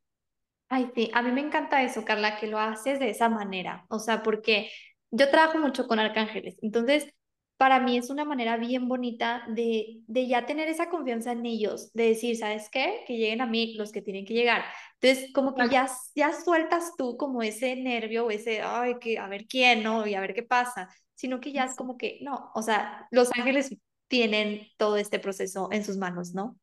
Ay, 0.69 0.91
sí, 0.95 1.11
a 1.13 1.23
mí 1.23 1.33
me 1.33 1.41
encanta 1.41 1.83
eso, 1.83 2.05
Carla, 2.05 2.39
que 2.39 2.47
lo 2.47 2.61
haces 2.61 3.01
de 3.01 3.11
esa 3.11 3.29
manera. 3.29 3.85
O 3.89 3.99
sea, 3.99 4.23
porque 4.23 4.71
yo 5.11 5.29
trabajo 5.29 5.59
mucho 5.59 5.89
con 5.89 5.99
arcángeles. 5.99 6.57
Entonces, 6.63 7.13
para 7.57 7.81
mí 7.81 7.99
es 7.99 8.09
una 8.09 8.25
manera 8.25 8.57
bien 8.59 8.87
bonita 8.87 9.45
de, 9.49 10.01
de 10.07 10.29
ya 10.29 10.47
tener 10.47 10.69
esa 10.69 10.89
confianza 10.89 11.33
en 11.33 11.45
ellos, 11.45 11.93
de 11.93 12.09
decir, 12.09 12.37
¿sabes 12.37 12.69
qué? 12.71 13.03
Que 13.09 13.17
lleguen 13.17 13.41
a 13.41 13.47
mí 13.47 13.75
los 13.75 13.91
que 13.91 14.03
tienen 14.03 14.25
que 14.25 14.35
llegar. 14.35 14.63
Entonces, 15.01 15.33
como 15.33 15.53
que 15.53 15.69
ya, 15.69 15.89
ya 16.15 16.33
sueltas 16.33 16.93
tú 16.97 17.17
como 17.17 17.43
ese 17.43 17.75
nervio 17.75 18.27
o 18.27 18.31
ese, 18.31 18.63
ay, 18.63 18.95
que 19.01 19.19
a 19.19 19.27
ver 19.29 19.47
quién, 19.47 19.83
¿no? 19.83 20.07
Y 20.07 20.15
a 20.15 20.21
ver 20.21 20.33
qué 20.33 20.45
pasa, 20.45 20.89
sino 21.15 21.41
que 21.41 21.51
ya 21.51 21.65
es 21.65 21.75
como 21.75 21.97
que, 21.97 22.19
no, 22.23 22.53
o 22.55 22.63
sea, 22.63 23.09
los 23.11 23.31
ángeles 23.37 23.75
tienen 24.09 24.69
todo 24.77 24.97
este 24.97 25.19
proceso 25.19 25.69
en 25.73 25.85
sus 25.85 25.97
manos, 25.97 26.35
¿no? 26.35 26.59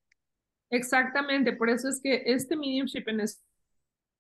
Exactamente, 0.70 1.54
por 1.54 1.70
eso 1.70 1.90
es 1.90 2.02
que 2.02 2.24
este 2.26 2.56
mediumship 2.56 3.04
en 3.08 3.22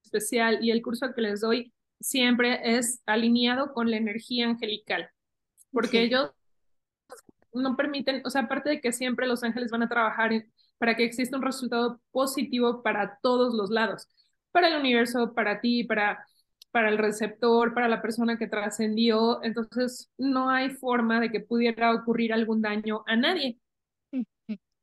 especial 0.04 0.60
y 0.62 0.72
el 0.72 0.82
curso 0.82 1.14
que 1.14 1.22
les 1.22 1.42
doy 1.42 1.74
siempre 2.00 2.78
es 2.78 3.02
alineado 3.06 3.74
con 3.74 3.90
la 3.90 3.98
energía 3.98 4.48
angelical, 4.48 5.10
porque 5.72 6.04
ellos 6.04 6.32
no 7.54 7.76
permiten, 7.76 8.22
o 8.26 8.30
sea, 8.30 8.42
aparte 8.42 8.70
de 8.70 8.82
que 8.82 8.92
siempre 8.92 9.28
los 9.28 9.44
ángeles 9.44 9.72
van 9.72 9.84
a 9.84 9.90
trabajar 9.90 10.32
para 10.78 10.96
que 10.96 11.06
exista 11.06 11.38
un 11.38 11.44
resultado 11.44 12.02
positivo 12.12 12.84
para 12.84 13.20
todos 13.22 13.54
los 13.54 13.70
lados, 13.70 14.08
para 14.52 14.68
el 14.68 14.80
universo, 14.80 15.34
para 15.34 15.62
ti, 15.62 15.84
para, 15.84 16.26
para 16.74 16.90
el 16.90 16.98
receptor, 16.98 17.76
para 17.76 17.88
la 17.88 18.02
persona 18.02 18.36
que 18.40 18.48
trascendió, 18.48 19.44
entonces 19.44 20.12
no 20.18 20.50
hay 20.50 20.72
forma 20.72 21.20
de 21.20 21.30
que 21.30 21.40
pudiera 21.40 21.94
ocurrir 21.94 22.34
algún 22.34 22.64
daño 22.64 23.04
a 23.06 23.16
nadie. 23.16 23.60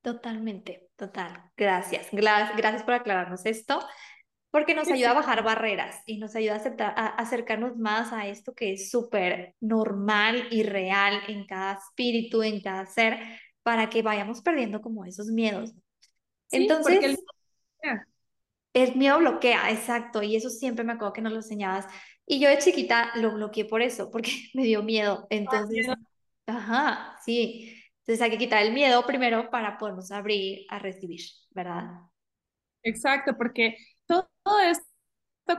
Totalmente, 0.00 0.88
total. 0.94 1.50
Gracias. 1.56 2.06
Gracias 2.12 2.84
por 2.84 2.94
aclararnos 2.94 3.44
esto 3.44 3.80
porque 4.52 4.76
nos 4.76 4.88
ayuda 4.88 5.10
a 5.10 5.14
bajar 5.14 5.42
barreras 5.42 6.00
y 6.06 6.18
nos 6.18 6.36
ayuda 6.36 6.62
a, 6.78 7.06
acercarnos 7.08 7.76
más 7.76 8.12
a 8.12 8.28
esto 8.28 8.54
que 8.54 8.72
es 8.74 8.90
súper 8.90 9.56
normal 9.60 10.46
y 10.52 10.62
real 10.62 11.20
en 11.26 11.44
cada 11.44 11.72
espíritu, 11.72 12.44
en 12.44 12.60
cada 12.60 12.86
ser, 12.86 13.18
para 13.64 13.90
que 13.90 14.02
vayamos 14.02 14.42
perdiendo 14.42 14.80
como 14.80 15.04
esos 15.04 15.26
miedos. 15.26 15.74
Entonces, 16.52 17.02
el... 17.02 17.18
el... 18.72 18.96
miedo 18.96 19.18
bloquea, 19.18 19.70
exacto, 19.70 20.22
y 20.22 20.36
eso 20.36 20.50
siempre 20.50 20.84
me 20.84 20.92
acuerdo 20.92 21.12
que 21.12 21.22
nos 21.22 21.32
lo 21.32 21.38
enseñabas. 21.38 21.86
Y 22.26 22.38
yo 22.40 22.48
de 22.48 22.58
chiquita 22.58 23.10
lo 23.16 23.34
bloqueé 23.34 23.64
por 23.64 23.82
eso, 23.82 24.10
porque 24.10 24.30
me 24.54 24.64
dio 24.64 24.82
miedo. 24.82 25.26
Entonces, 25.30 25.88
ajá, 26.46 27.16
sí. 27.24 27.76
Entonces 28.00 28.22
hay 28.22 28.30
que 28.30 28.38
quitar 28.38 28.62
el 28.62 28.72
miedo 28.72 29.04
primero 29.06 29.50
para 29.50 29.78
podernos 29.78 30.10
abrir 30.10 30.66
a 30.68 30.78
recibir, 30.78 31.20
¿verdad? 31.50 31.84
Exacto, 32.82 33.36
porque 33.36 33.76
todo 34.06 34.26
esto 34.60 34.84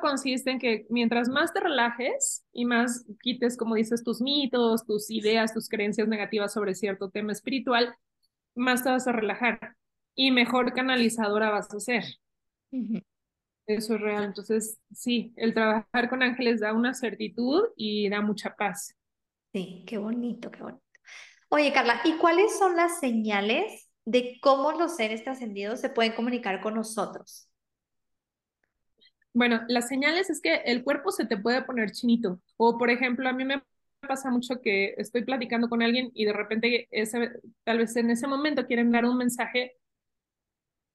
consiste 0.01 0.51
en 0.51 0.59
que 0.59 0.85
mientras 0.89 1.27
más 1.29 1.53
te 1.53 1.59
relajes 1.59 2.45
y 2.51 2.65
más 2.65 3.05
quites, 3.21 3.57
como 3.57 3.75
dices, 3.75 4.03
tus 4.03 4.21
mitos, 4.21 4.85
tus 4.85 5.09
ideas, 5.09 5.53
tus 5.53 5.69
creencias 5.69 6.07
negativas 6.07 6.53
sobre 6.53 6.75
cierto 6.75 7.09
tema 7.09 7.31
espiritual, 7.31 7.95
más 8.55 8.83
te 8.83 8.89
vas 8.89 9.07
a 9.07 9.11
relajar 9.11 9.75
y 10.15 10.31
mejor 10.31 10.73
canalizadora 10.73 11.49
vas 11.49 11.73
a 11.73 11.79
ser. 11.79 12.03
Eso 13.67 13.95
es 13.95 14.01
real. 14.01 14.23
Entonces, 14.23 14.79
sí, 14.93 15.33
el 15.35 15.53
trabajar 15.53 16.09
con 16.09 16.23
ángeles 16.23 16.59
da 16.59 16.73
una 16.73 16.93
certitud 16.93 17.69
y 17.75 18.09
da 18.09 18.21
mucha 18.21 18.55
paz. 18.55 18.95
Sí, 19.53 19.83
qué 19.87 19.97
bonito, 19.97 20.49
qué 20.51 20.63
bonito. 20.63 20.83
Oye, 21.49 21.73
Carla, 21.73 22.01
¿y 22.05 22.17
cuáles 22.17 22.57
son 22.57 22.75
las 22.77 22.99
señales 22.99 23.89
de 24.05 24.39
cómo 24.41 24.71
los 24.73 24.95
seres 24.95 25.23
trascendidos 25.23 25.79
se 25.81 25.89
pueden 25.89 26.13
comunicar 26.13 26.61
con 26.61 26.75
nosotros? 26.75 27.49
Bueno, 29.33 29.61
las 29.67 29.87
señales 29.87 30.29
es 30.29 30.41
que 30.41 30.55
el 30.65 30.83
cuerpo 30.83 31.11
se 31.11 31.25
te 31.25 31.37
puede 31.37 31.61
poner 31.63 31.91
chinito. 31.91 32.41
O, 32.57 32.77
por 32.77 32.89
ejemplo, 32.89 33.29
a 33.29 33.33
mí 33.33 33.45
me 33.45 33.61
pasa 34.01 34.29
mucho 34.29 34.61
que 34.61 34.93
estoy 34.97 35.23
platicando 35.23 35.69
con 35.69 35.81
alguien 35.81 36.11
y 36.13 36.25
de 36.25 36.33
repente 36.33 36.87
ese, 36.91 37.31
tal 37.63 37.77
vez 37.77 37.95
en 37.95 38.09
ese 38.09 38.27
momento 38.27 38.65
quieren 38.67 38.91
dar 38.91 39.05
un 39.05 39.17
mensaje 39.17 39.77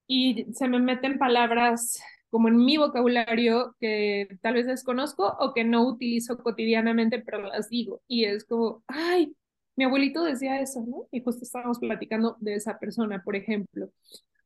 y 0.06 0.46
se 0.54 0.68
me 0.68 0.78
meten 0.80 1.18
palabras 1.18 2.00
como 2.30 2.48
en 2.48 2.56
mi 2.56 2.76
vocabulario 2.76 3.74
que 3.80 4.28
tal 4.42 4.54
vez 4.54 4.66
desconozco 4.66 5.36
o 5.40 5.54
que 5.54 5.64
no 5.64 5.86
utilizo 5.86 6.38
cotidianamente, 6.38 7.20
pero 7.20 7.40
las 7.42 7.68
digo. 7.70 8.02
Y 8.08 8.24
es 8.24 8.44
como, 8.44 8.82
ay, 8.88 9.34
mi 9.76 9.84
abuelito 9.84 10.24
decía 10.24 10.60
eso, 10.60 10.84
¿no? 10.86 11.06
Y 11.12 11.22
justo 11.22 11.44
estábamos 11.44 11.78
platicando 11.78 12.36
de 12.40 12.54
esa 12.54 12.78
persona, 12.78 13.22
por 13.22 13.36
ejemplo 13.36 13.90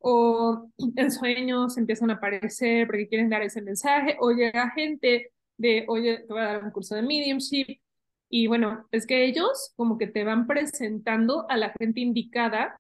o 0.01 0.69
en 0.97 1.13
sueños 1.13 1.79
empiezan 1.79 2.11
a 2.11 2.15
aparecer 2.15 2.87
porque 2.87 3.09
quieren 3.09 3.31
dar 3.31 3.43
ese 3.43 3.63
mensaje, 3.63 4.17
o 4.21 4.33
llega 4.33 4.71
gente 4.71 5.33
de, 5.57 5.85
oye, 5.89 6.19
te 6.27 6.33
voy 6.33 6.43
a 6.43 6.47
dar 6.47 6.65
un 6.65 6.71
curso 6.71 6.95
de 6.95 7.03
mediumship, 7.03 7.81
y 8.29 8.47
bueno, 8.47 8.87
es 8.93 9.07
que 9.07 9.25
ellos 9.25 9.73
como 9.77 9.99
que 9.99 10.07
te 10.07 10.25
van 10.25 10.47
presentando 10.47 11.47
a 11.51 11.57
la 11.57 11.73
gente 11.79 12.01
indicada, 12.01 12.79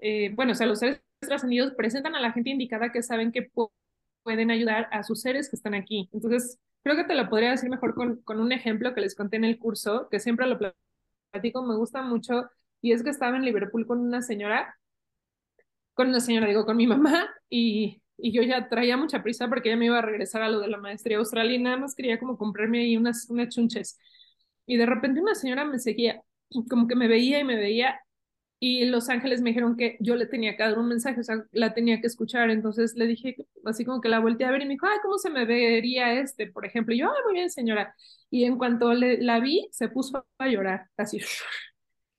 eh, 0.00 0.32
bueno, 0.34 0.52
o 0.52 0.54
sea, 0.54 0.66
los 0.66 0.78
seres 0.80 1.00
trascendidos 1.20 1.74
presentan 1.74 2.14
a 2.14 2.20
la 2.20 2.32
gente 2.32 2.50
indicada 2.50 2.92
que 2.92 3.02
saben 3.02 3.32
que 3.32 3.50
pueden 4.22 4.50
ayudar 4.50 4.88
a 4.92 5.02
sus 5.02 5.20
seres 5.22 5.48
que 5.48 5.56
están 5.56 5.74
aquí. 5.74 6.08
Entonces, 6.12 6.58
creo 6.82 6.96
que 6.96 7.04
te 7.04 7.14
lo 7.14 7.28
podría 7.28 7.50
decir 7.50 7.70
mejor 7.70 7.94
con, 7.94 8.22
con 8.22 8.40
un 8.40 8.52
ejemplo 8.52 8.94
que 8.94 9.00
les 9.00 9.14
conté 9.14 9.36
en 9.36 9.44
el 9.44 9.58
curso, 9.58 10.08
que 10.10 10.20
siempre 10.20 10.46
lo 10.46 10.58
platico, 10.58 11.62
me 11.62 11.76
gusta 11.76 12.02
mucho, 12.02 12.48
y 12.80 12.92
es 12.92 13.02
que 13.02 13.10
estaba 13.10 13.36
en 13.36 13.44
Liverpool 13.44 13.86
con 13.86 14.00
una 14.00 14.22
señora 14.22 14.76
con 15.94 16.08
una 16.08 16.20
señora, 16.20 16.46
digo, 16.46 16.64
con 16.64 16.76
mi 16.76 16.86
mamá, 16.86 17.28
y, 17.50 18.00
y 18.16 18.32
yo 18.32 18.42
ya 18.42 18.68
traía 18.68 18.96
mucha 18.96 19.22
prisa 19.22 19.48
porque 19.48 19.68
ella 19.68 19.78
me 19.78 19.86
iba 19.86 19.98
a 19.98 20.02
regresar 20.02 20.42
a 20.42 20.48
lo 20.48 20.60
de 20.60 20.68
la 20.68 20.78
maestría 20.78 21.18
austral 21.18 21.50
y 21.50 21.58
nada 21.58 21.76
más 21.76 21.94
quería 21.94 22.18
como 22.18 22.38
comprarme 22.38 22.80
ahí 22.80 22.96
unas, 22.96 23.28
unas 23.30 23.48
chunches. 23.54 23.98
Y 24.66 24.76
de 24.76 24.86
repente 24.86 25.20
una 25.20 25.34
señora 25.34 25.64
me 25.64 25.78
seguía, 25.78 26.22
como 26.68 26.86
que 26.86 26.94
me 26.94 27.08
veía 27.08 27.40
y 27.40 27.44
me 27.44 27.56
veía, 27.56 28.00
y 28.60 28.86
los 28.86 29.08
ángeles 29.08 29.40
me 29.40 29.50
dijeron 29.50 29.76
que 29.76 29.96
yo 30.00 30.16
le 30.16 30.26
tenía 30.26 30.56
que 30.56 30.62
dar 30.64 30.78
un 30.78 30.88
mensaje, 30.88 31.20
o 31.20 31.24
sea, 31.24 31.44
la 31.52 31.74
tenía 31.74 32.00
que 32.00 32.06
escuchar, 32.08 32.50
entonces 32.50 32.94
le 32.96 33.06
dije, 33.06 33.36
así 33.64 33.84
como 33.84 34.00
que 34.00 34.08
la 34.08 34.18
volteé 34.20 34.46
a 34.46 34.50
ver 34.50 34.62
y 34.62 34.66
me 34.66 34.74
dijo, 34.74 34.86
ay, 34.86 34.98
¿cómo 35.02 35.18
se 35.18 35.30
me 35.30 35.44
vería 35.44 36.14
este, 36.20 36.48
por 36.50 36.66
ejemplo? 36.66 36.94
Y 36.94 36.98
yo, 36.98 37.06
ay, 37.06 37.22
muy 37.24 37.34
bien, 37.34 37.50
señora. 37.50 37.94
Y 38.30 38.44
en 38.44 38.58
cuanto 38.58 38.92
la 38.94 39.40
vi, 39.40 39.68
se 39.72 39.88
puso 39.88 40.26
a 40.38 40.48
llorar, 40.48 40.86
así, 40.96 41.20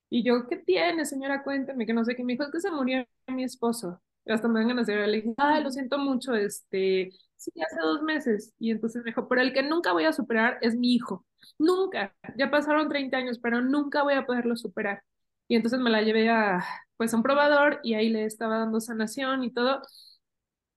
y 0.10 0.24
yo, 0.24 0.48
¿qué 0.48 0.58
tiene, 0.58 1.06
señora? 1.06 1.44
Cuénteme, 1.44 1.86
que 1.86 1.94
no 1.94 2.04
sé 2.04 2.16
qué. 2.16 2.24
Me 2.24 2.34
dijo, 2.34 2.44
es 2.44 2.52
que 2.52 2.60
se 2.60 2.72
murió 2.72 3.06
mi 3.28 3.44
esposo. 3.44 4.02
hasta 4.28 4.48
me 4.48 4.64
van 4.66 4.78
a 4.78 4.82
hacer, 4.82 5.08
le 5.08 5.18
dije, 5.18 5.34
ay, 5.38 5.64
lo 5.64 5.72
siento 5.72 5.98
mucho, 5.98 6.34
este, 6.36 7.12
sí, 7.36 7.52
hace 7.62 7.80
dos 7.82 8.02
meses. 8.04 8.54
Y 8.60 8.72
entonces 8.72 9.04
me 9.04 9.12
dijo, 9.12 9.28
pero 9.28 9.42
el 9.42 9.54
que 9.54 9.64
nunca 9.64 9.94
voy 9.94 10.06
a 10.06 10.14
superar 10.14 10.58
es 10.62 10.76
mi 10.76 10.94
hijo. 10.96 11.26
Nunca. 11.60 12.16
Ya 12.38 12.50
pasaron 12.52 12.90
30 12.90 13.18
años, 13.18 13.40
pero 13.40 13.62
nunca 13.62 14.04
voy 14.04 14.16
a 14.16 14.26
poderlo 14.26 14.56
superar. 14.56 15.04
Y 15.50 15.56
entonces 15.58 15.82
me 15.82 15.90
la 15.90 16.02
llevé 16.02 16.30
a, 16.30 16.64
pues, 16.96 17.14
a 17.14 17.18
un 17.18 17.24
probador 17.24 17.82
y 17.84 17.96
ahí 17.96 18.10
le 18.10 18.24
estaba 18.26 18.60
dando 18.60 18.80
sanación 18.80 19.44
y 19.44 19.52
todo. 19.52 19.82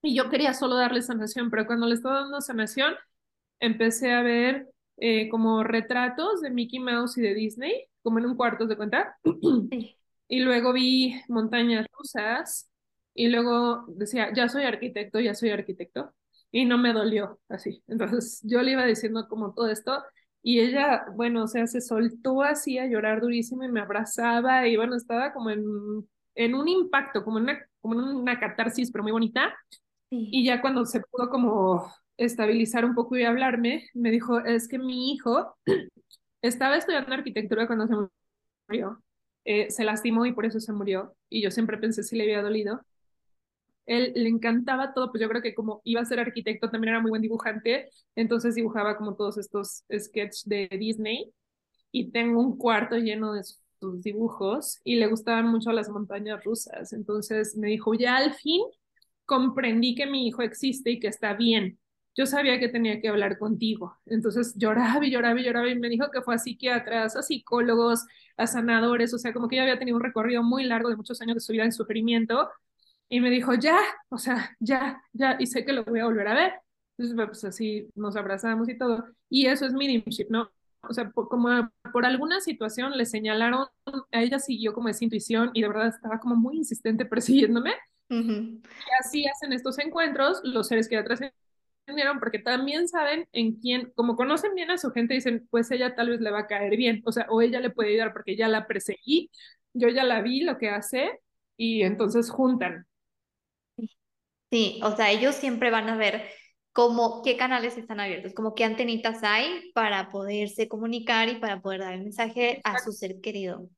Y 0.02 0.16
yo 0.16 0.28
quería 0.30 0.54
solo 0.54 0.74
darle 0.76 1.02
sanación, 1.02 1.50
pero 1.50 1.66
cuando 1.66 1.86
le 1.86 1.94
estaba 1.94 2.22
dando 2.22 2.40
sanación, 2.40 2.94
empecé 3.60 4.12
a 4.12 4.22
ver 4.22 4.68
eh, 4.96 5.28
como 5.28 5.62
retratos 5.62 6.40
de 6.40 6.50
Mickey 6.50 6.80
Mouse 6.80 7.18
y 7.18 7.22
de 7.22 7.34
Disney 7.34 7.86
como 8.02 8.18
en 8.18 8.26
un 8.26 8.36
cuarto, 8.36 8.66
de 8.66 8.76
cuenta? 8.76 9.16
Y 10.28 10.40
luego 10.40 10.72
vi 10.72 11.20
montañas 11.28 11.86
rusas 11.92 12.70
y 13.14 13.28
luego 13.28 13.84
decía, 13.88 14.32
ya 14.34 14.48
soy 14.48 14.64
arquitecto, 14.64 15.20
ya 15.20 15.34
soy 15.34 15.50
arquitecto. 15.50 16.14
Y 16.50 16.64
no 16.64 16.78
me 16.78 16.94
dolió 16.94 17.38
así. 17.50 17.82
Entonces 17.86 18.40
yo 18.42 18.62
le 18.62 18.72
iba 18.72 18.86
diciendo 18.86 19.28
como 19.28 19.52
todo 19.52 19.68
esto 19.68 20.02
y 20.42 20.60
ella, 20.60 21.04
bueno, 21.14 21.44
o 21.44 21.48
sea, 21.48 21.66
se 21.66 21.80
soltó 21.80 22.42
así 22.42 22.78
a 22.78 22.86
llorar 22.86 23.20
durísimo 23.20 23.64
y 23.64 23.68
me 23.68 23.80
abrazaba 23.80 24.66
y 24.66 24.76
bueno, 24.76 24.96
estaba 24.96 25.32
como 25.32 25.50
en, 25.50 25.64
en 26.34 26.54
un 26.54 26.68
impacto, 26.68 27.24
como 27.24 27.38
en 27.38 27.44
una, 27.44 27.66
como 27.80 27.94
en 27.94 28.16
una 28.16 28.40
catarsis, 28.40 28.90
pero 28.90 29.02
muy 29.04 29.12
bonita. 29.12 29.54
Y 30.10 30.44
ya 30.44 30.60
cuando 30.60 30.84
se 30.84 31.00
pudo 31.00 31.30
como 31.30 31.90
estabilizar 32.18 32.84
un 32.84 32.94
poco 32.94 33.16
y 33.16 33.24
hablarme, 33.24 33.88
me 33.94 34.10
dijo, 34.10 34.40
es 34.40 34.68
que 34.68 34.78
mi 34.78 35.12
hijo 35.12 35.56
estaba 36.42 36.76
estudiando 36.76 37.14
arquitectura 37.14 37.66
cuando 37.66 37.86
se 37.86 37.94
murió. 38.68 39.02
Eh, 39.44 39.70
se 39.70 39.84
lastimó 39.84 40.26
y 40.26 40.32
por 40.32 40.44
eso 40.46 40.60
se 40.60 40.72
murió. 40.72 41.16
Y 41.30 41.42
yo 41.42 41.50
siempre 41.50 41.78
pensé 41.78 42.02
si 42.02 42.16
le 42.16 42.24
había 42.24 42.42
dolido. 42.42 42.82
Él 43.86 44.12
le 44.14 44.28
encantaba 44.28 44.94
todo, 44.94 45.10
pues 45.10 45.20
yo 45.22 45.28
creo 45.28 45.42
que 45.42 45.54
como 45.54 45.80
iba 45.84 46.00
a 46.00 46.04
ser 46.04 46.20
arquitecto 46.20 46.70
también 46.70 46.90
era 46.94 47.00
muy 47.00 47.10
buen 47.10 47.22
dibujante, 47.22 47.90
entonces 48.16 48.54
dibujaba 48.54 48.96
como 48.96 49.16
todos 49.16 49.38
estos 49.38 49.84
sketches 49.92 50.44
de 50.48 50.68
Disney 50.68 51.32
y 51.90 52.10
tengo 52.10 52.40
un 52.40 52.56
cuarto 52.58 52.96
lleno 52.96 53.32
de 53.32 53.42
sus 53.44 54.02
dibujos 54.02 54.80
y 54.84 54.96
le 54.96 55.06
gustaban 55.08 55.48
mucho 55.48 55.72
las 55.72 55.88
montañas 55.90 56.44
rusas. 56.44 56.92
Entonces 56.92 57.56
me 57.56 57.68
dijo, 57.68 57.94
ya 57.94 58.16
al 58.16 58.34
fin 58.34 58.62
comprendí 59.26 59.94
que 59.94 60.06
mi 60.06 60.26
hijo 60.28 60.42
existe 60.42 60.90
y 60.90 61.00
que 61.00 61.08
está 61.08 61.34
bien. 61.34 61.78
yo 62.14 62.26
sabía 62.26 62.58
que 62.60 62.68
tenía 62.68 63.00
que 63.00 63.08
hablar 63.08 63.38
contigo. 63.38 63.96
Entonces 64.06 64.54
lloraba 64.56 65.04
y 65.06 65.10
lloraba 65.10 65.40
y 65.40 65.44
lloraba 65.44 65.68
y 65.70 65.78
me 65.78 65.88
dijo 65.88 66.10
que 66.12 66.22
fue 66.22 66.34
a 66.34 66.38
psiquiatras, 66.38 67.16
a 67.16 67.22
psicólogos, 67.22 68.04
a 68.36 68.46
sanadores, 68.46 69.14
o 69.14 69.18
sea, 69.18 69.32
como 69.32 69.48
que 69.48 69.56
ella 69.56 69.64
había 69.64 69.78
tenido 69.78 69.96
un 69.96 70.02
recorrido 70.02 70.42
muy 70.42 70.64
largo 70.64 70.90
de 70.90 70.96
muchos 70.96 71.20
años 71.22 71.36
de 71.36 71.40
su 71.40 71.52
vida 71.52 71.64
en 71.64 71.72
sufrimiento 71.72 72.48
y 73.12 73.20
me 73.20 73.28
dijo, 73.28 73.52
ya, 73.52 73.78
o 74.08 74.16
sea, 74.16 74.56
ya, 74.58 75.02
ya, 75.12 75.36
y 75.38 75.46
sé 75.46 75.66
que 75.66 75.74
lo 75.74 75.84
voy 75.84 76.00
a 76.00 76.06
volver 76.06 76.28
a 76.28 76.34
ver. 76.34 76.54
Entonces, 76.96 77.26
pues 77.26 77.44
así 77.44 77.86
nos 77.94 78.16
abrazamos 78.16 78.70
y 78.70 78.78
todo. 78.78 79.04
Y 79.28 79.48
eso 79.48 79.66
es 79.66 79.74
mediumship, 79.74 80.28
¿no? 80.30 80.50
O 80.80 80.94
sea, 80.94 81.10
por, 81.10 81.28
como 81.28 81.70
por 81.92 82.06
alguna 82.06 82.40
situación 82.40 82.96
le 82.96 83.04
señalaron, 83.04 83.66
a 84.12 84.22
ella 84.22 84.38
siguió 84.38 84.72
como 84.72 84.88
esa 84.88 85.04
intuición 85.04 85.50
y 85.52 85.60
de 85.60 85.68
verdad 85.68 85.88
estaba 85.88 86.20
como 86.20 86.36
muy 86.36 86.56
insistente 86.56 87.04
persiguiéndome. 87.04 87.74
Y 88.08 88.62
así 88.98 89.26
hacen 89.26 89.52
estos 89.52 89.78
encuentros 89.78 90.40
los 90.42 90.68
seres 90.68 90.88
que 90.88 90.94
ya 90.94 91.04
trascendieron, 91.04 92.18
porque 92.18 92.38
también 92.38 92.88
saben 92.88 93.28
en 93.32 93.56
quién, 93.60 93.92
como 93.94 94.16
conocen 94.16 94.54
bien 94.54 94.70
a 94.70 94.78
su 94.78 94.90
gente, 94.90 95.12
dicen, 95.12 95.46
pues 95.50 95.70
ella 95.70 95.94
tal 95.94 96.08
vez 96.08 96.22
le 96.22 96.30
va 96.30 96.40
a 96.40 96.46
caer 96.46 96.78
bien, 96.78 97.02
o 97.04 97.12
sea, 97.12 97.26
o 97.28 97.42
ella 97.42 97.60
le 97.60 97.68
puede 97.68 97.90
ayudar 97.90 98.14
porque 98.14 98.36
ya 98.36 98.48
la 98.48 98.66
perseguí, 98.66 99.30
yo 99.74 99.88
ya 99.90 100.02
la 100.02 100.22
vi 100.22 100.44
lo 100.44 100.56
que 100.56 100.70
hace, 100.70 101.20
y 101.58 101.82
entonces 101.82 102.30
juntan. 102.30 102.86
Sí, 104.52 104.80
o 104.84 104.94
sea, 104.94 105.10
ellos 105.10 105.34
siempre 105.34 105.70
van 105.70 105.88
a 105.88 105.96
ver 105.96 106.28
como 106.74 107.22
qué 107.22 107.38
canales 107.38 107.78
están 107.78 108.00
abiertos, 108.00 108.34
como 108.34 108.54
qué 108.54 108.64
antenitas 108.64 109.22
hay 109.22 109.72
para 109.74 110.10
poderse 110.10 110.68
comunicar 110.68 111.30
y 111.30 111.36
para 111.36 111.62
poder 111.62 111.80
dar 111.80 111.94
el 111.94 112.02
mensaje 112.02 112.60
a 112.62 112.78
su 112.78 112.92
ser 112.92 113.22
querido. 113.22 113.70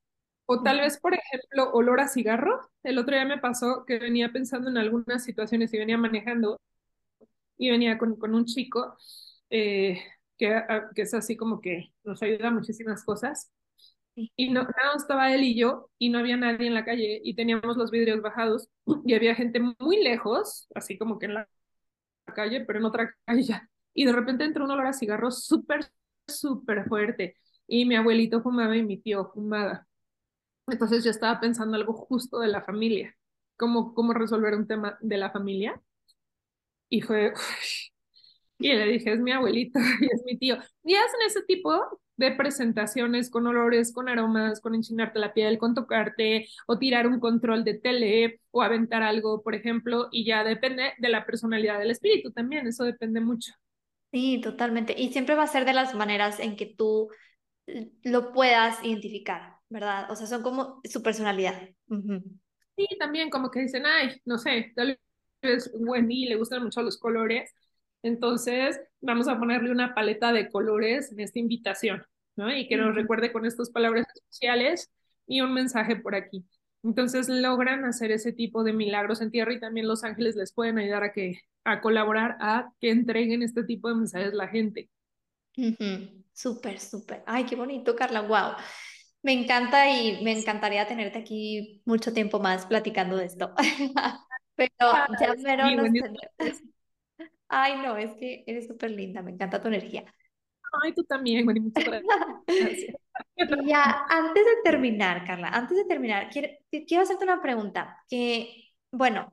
O 0.47 0.65
tal 0.65 0.81
vez, 0.81 0.99
por 0.99 1.15
ejemplo, 1.15 1.71
olor 1.75 2.01
a 2.01 2.09
cigarro. 2.09 2.61
El 2.83 2.99
otro 2.99 3.15
día 3.15 3.25
me 3.25 3.39
pasó 3.39 3.85
que 3.87 4.01
venía 4.01 4.33
pensando 4.33 4.69
en 4.69 4.77
algunas 4.77 5.23
situaciones 5.23 5.73
y 5.73 5.79
venía 5.79 5.97
manejando 5.97 6.61
y 7.57 7.71
venía 7.71 7.97
con, 7.97 8.17
con 8.17 8.35
un 8.35 8.45
chico 8.45 8.97
eh, 9.51 10.03
que, 10.37 10.55
ah, 10.55 10.91
que, 10.93 11.03
es 11.03 11.15
así 11.15 11.37
como 11.37 11.61
que 11.61 11.93
nos 12.03 12.21
ayuda 12.21 12.49
a 12.49 12.51
muchísimas 12.51 13.05
cosas. 13.05 13.53
Y 14.17 14.51
no, 14.51 14.67
estaba 14.97 15.35
él 15.35 15.43
y 15.43 15.57
yo 15.59 15.91
y 15.99 16.09
no 16.11 16.19
había 16.21 16.37
nadie 16.37 16.69
en 16.69 16.75
la 16.75 16.85
calle 16.85 17.21
y 17.25 17.35
teníamos 17.35 17.77
los 17.77 17.91
vidrios 17.91 18.23
bajados 18.23 18.69
y 19.05 19.15
había 19.15 19.35
gente 19.35 19.61
muy 19.81 20.03
lejos, 20.03 20.69
así 20.75 20.97
como 20.97 21.19
que 21.19 21.27
en 21.27 21.35
la 21.35 21.49
calle, 22.35 22.65
pero 22.65 22.79
en 22.79 22.85
otra 22.87 23.15
calle. 23.27 23.61
Y 23.95 24.05
de 24.07 24.13
repente 24.13 24.45
entró 24.45 24.65
un 24.65 24.71
olor 24.73 24.87
a 24.87 24.93
cigarro 24.93 25.31
súper, 25.31 25.91
súper 26.27 26.85
fuerte. 26.89 27.37
Y 27.67 27.87
mi 27.87 27.97
abuelito 27.97 28.43
fumaba 28.43 28.77
y 28.77 28.83
mi 28.85 28.99
tío 29.01 29.31
fumaba. 29.33 29.87
Entonces 30.69 31.05
yo 31.05 31.11
estaba 31.11 31.41
pensando 31.41 31.77
algo 31.77 31.93
justo 31.95 32.39
de 32.41 32.49
la 32.49 32.63
familia, 32.63 33.17
cómo, 33.57 33.95
cómo 33.95 34.15
resolver 34.15 34.55
un 34.55 34.67
tema 34.67 34.99
de 35.01 35.19
la 35.19 35.31
familia. 35.31 35.81
Y 36.89 37.01
fue, 37.03 37.33
y 38.59 38.73
le 38.73 38.87
dije, 38.87 39.13
es 39.13 39.21
mi 39.21 39.33
abuelito 39.33 39.79
y 40.01 40.07
es 40.07 40.23
mi 40.25 40.39
tío. 40.39 40.57
Y 40.85 40.95
hacen 40.95 41.21
ese 41.27 41.43
tipo 41.43 42.01
de 42.17 42.33
presentaciones 42.33 43.31
con 43.31 43.47
olores, 43.47 43.93
con 43.93 44.09
aromas, 44.09 44.61
con 44.61 44.75
enchinarte 44.75 45.19
la 45.19 45.33
piel, 45.33 45.59
con 45.59 45.75
tocarte 45.75 46.47
o 46.67 46.79
tirar 46.79 47.07
un 47.07 47.21
control 47.21 47.65
de 47.65 47.75
tele 47.75 48.41
o 48.51 48.63
aventar 48.63 49.03
algo, 49.03 49.43
por 49.43 49.55
ejemplo, 49.55 50.09
y 50.13 50.25
ya 50.25 50.45
depende 50.45 50.93
de 50.99 51.09
la 51.09 51.27
personalidad 51.27 51.79
del 51.79 51.91
espíritu 51.91 52.33
también, 52.33 52.67
eso 52.67 52.85
depende 52.85 53.21
mucho. 53.21 53.53
Sí, 54.13 54.41
totalmente. 54.41 54.95
Y 54.97 55.13
siempre 55.13 55.35
va 55.35 55.43
a 55.43 55.49
ser 55.49 55.65
de 55.65 55.73
las 55.73 55.95
maneras 55.95 56.39
en 56.39 56.55
que 56.57 56.67
tú 56.67 57.09
lo 58.05 58.33
puedas 58.33 58.83
identificar, 58.85 59.57
¿verdad? 59.69 60.11
O 60.11 60.17
sea, 60.17 60.27
son 60.27 60.43
como 60.43 60.81
su 60.85 61.03
personalidad. 61.03 61.69
Sí, 61.89 62.87
también 62.99 63.31
como 63.31 63.51
que 63.51 63.61
dicen, 63.61 63.87
ay, 63.87 64.21
no 64.25 64.39
sé, 64.39 64.73
tal 64.77 64.99
vez 65.43 65.71
Wendy 65.75 66.27
le 66.27 66.37
gustan 66.37 66.63
mucho 66.63 66.83
los 66.83 66.99
colores, 66.99 67.53
entonces, 68.05 68.79
vamos 69.01 69.29
a 69.29 69.39
ponerle 69.39 69.71
una 69.71 69.95
paleta 69.95 70.31
de 70.31 70.51
colores 70.51 71.11
en 71.11 71.21
esta 71.21 71.39
invitación, 71.39 72.05
¿no? 72.37 72.55
Y 72.55 72.69
que 72.69 72.77
nos 72.77 72.95
recuerde 72.95 73.33
con 73.33 73.47
estas 73.47 73.71
palabras 73.71 74.07
especiales 74.15 74.91
y 75.27 75.41
un 75.41 75.55
mensaje 75.55 75.97
por 75.97 76.15
aquí. 76.15 76.45
Entonces 76.83 77.31
logran 77.31 77.87
hacer 77.87 78.13
ese 78.13 78.35
tipo 78.35 78.63
de 78.63 78.75
milagros 78.75 79.23
en 79.23 79.31
tierra 79.31 79.55
y 79.55 79.59
también 79.59 79.89
los 79.89 80.05
ángeles 80.05 80.37
les 80.37 80.53
pueden 80.53 80.77
ayudar 80.77 81.03
a 81.03 81.13
que 81.15 81.41
a 81.65 81.81
colaborar 81.81 82.37
a 82.41 82.71
que 82.79 82.91
entreguen 82.91 83.43
este 83.43 83.65
tipo 83.65 83.89
de 83.89 83.95
mensajes 83.95 84.35
a 84.35 84.37
la 84.37 84.49
gente. 84.49 84.91
Súper, 86.35 86.79
súper. 86.79 87.23
Ay, 87.25 87.47
qué 87.47 87.57
bonito, 87.57 87.97
Carla. 87.97 88.21
Wow. 88.21 88.57
Me 89.23 89.33
encanta 89.33 89.89
y 89.89 90.23
me 90.23 90.39
encantaría 90.39 90.87
tenerte 90.87 91.21
aquí 91.21 91.81
mucho 91.87 92.13
tiempo 92.13 92.39
más 92.39 92.67
platicando 92.67 93.17
de 93.17 93.25
esto. 93.25 93.55
Pero 94.57 94.71
ya 94.79 95.35
pero 95.43 95.65
Ay, 97.49 97.77
no, 97.83 97.97
es 97.97 98.15
que 98.15 98.45
eres 98.47 98.67
súper 98.67 98.91
linda, 98.91 99.23
me 99.23 99.33
encanta 99.33 99.61
tu 99.61 99.69
energía. 99.69 100.05
Ay, 100.83 100.93
tú 100.93 101.05
también, 101.05 101.45
Mari, 101.47 101.61
muchas 101.61 101.85
gracias. 102.47 102.97
Y 103.37 103.67
ya, 103.67 104.07
antes 104.09 104.45
de 104.45 104.63
terminar, 104.65 105.25
Carla, 105.27 105.49
antes 105.49 105.77
de 105.77 105.85
terminar, 105.85 106.31
quiero, 106.31 106.49
quiero 106.71 107.03
hacerte 107.03 107.25
una 107.25 107.41
pregunta 107.41 108.05
que, 108.09 108.73
bueno, 108.91 109.33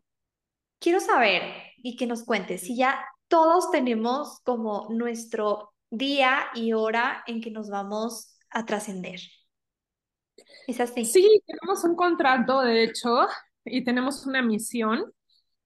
quiero 0.80 1.00
saber 1.00 1.42
y 1.78 1.96
que 1.96 2.08
nos 2.08 2.24
cuentes 2.24 2.62
si 2.62 2.76
ya 2.76 3.04
todos 3.28 3.72
tenemos 3.72 4.40
como 4.44 4.88
nuestro 4.90 5.74
día 5.90 6.48
y 6.54 6.74
hora 6.74 7.24
en 7.28 7.42
que 7.42 7.52
nos 7.52 7.70
vamos 7.70 8.38
a 8.50 8.66
trascender. 8.66 9.20
¿Es 10.68 10.80
así? 10.80 11.06
Sí, 11.06 11.42
tenemos 11.46 11.84
un 11.84 11.96
contrato, 11.96 12.62
de 12.62 12.84
hecho, 12.84 13.28
y 13.66 13.84
tenemos 13.84 14.26
una 14.26 14.42
misión 14.42 15.12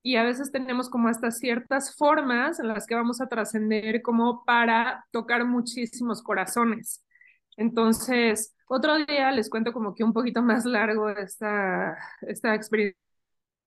y 0.06 0.18
a 0.18 0.24
veces 0.24 0.52
tenemos 0.52 0.88
como 0.88 1.10
estas 1.10 1.40
ciertas 1.40 1.96
formas 1.96 2.60
en 2.60 2.68
las 2.68 2.86
que 2.86 2.94
vamos 2.94 3.22
a 3.22 3.28
trascender 3.28 4.04
como 4.04 4.46
para 4.46 5.04
tocar 5.10 5.46
muchísimos 5.46 6.22
corazones. 6.22 7.04
Entonces, 7.58 8.56
otro 8.68 9.04
día 9.04 9.32
les 9.32 9.50
cuento 9.50 9.74
como 9.74 9.96
que 9.96 10.04
un 10.04 10.14
poquito 10.14 10.44
más 10.44 10.64
largo 10.64 11.10
esta, 11.10 11.98
esta 12.22 12.54
experiencia 12.54 12.94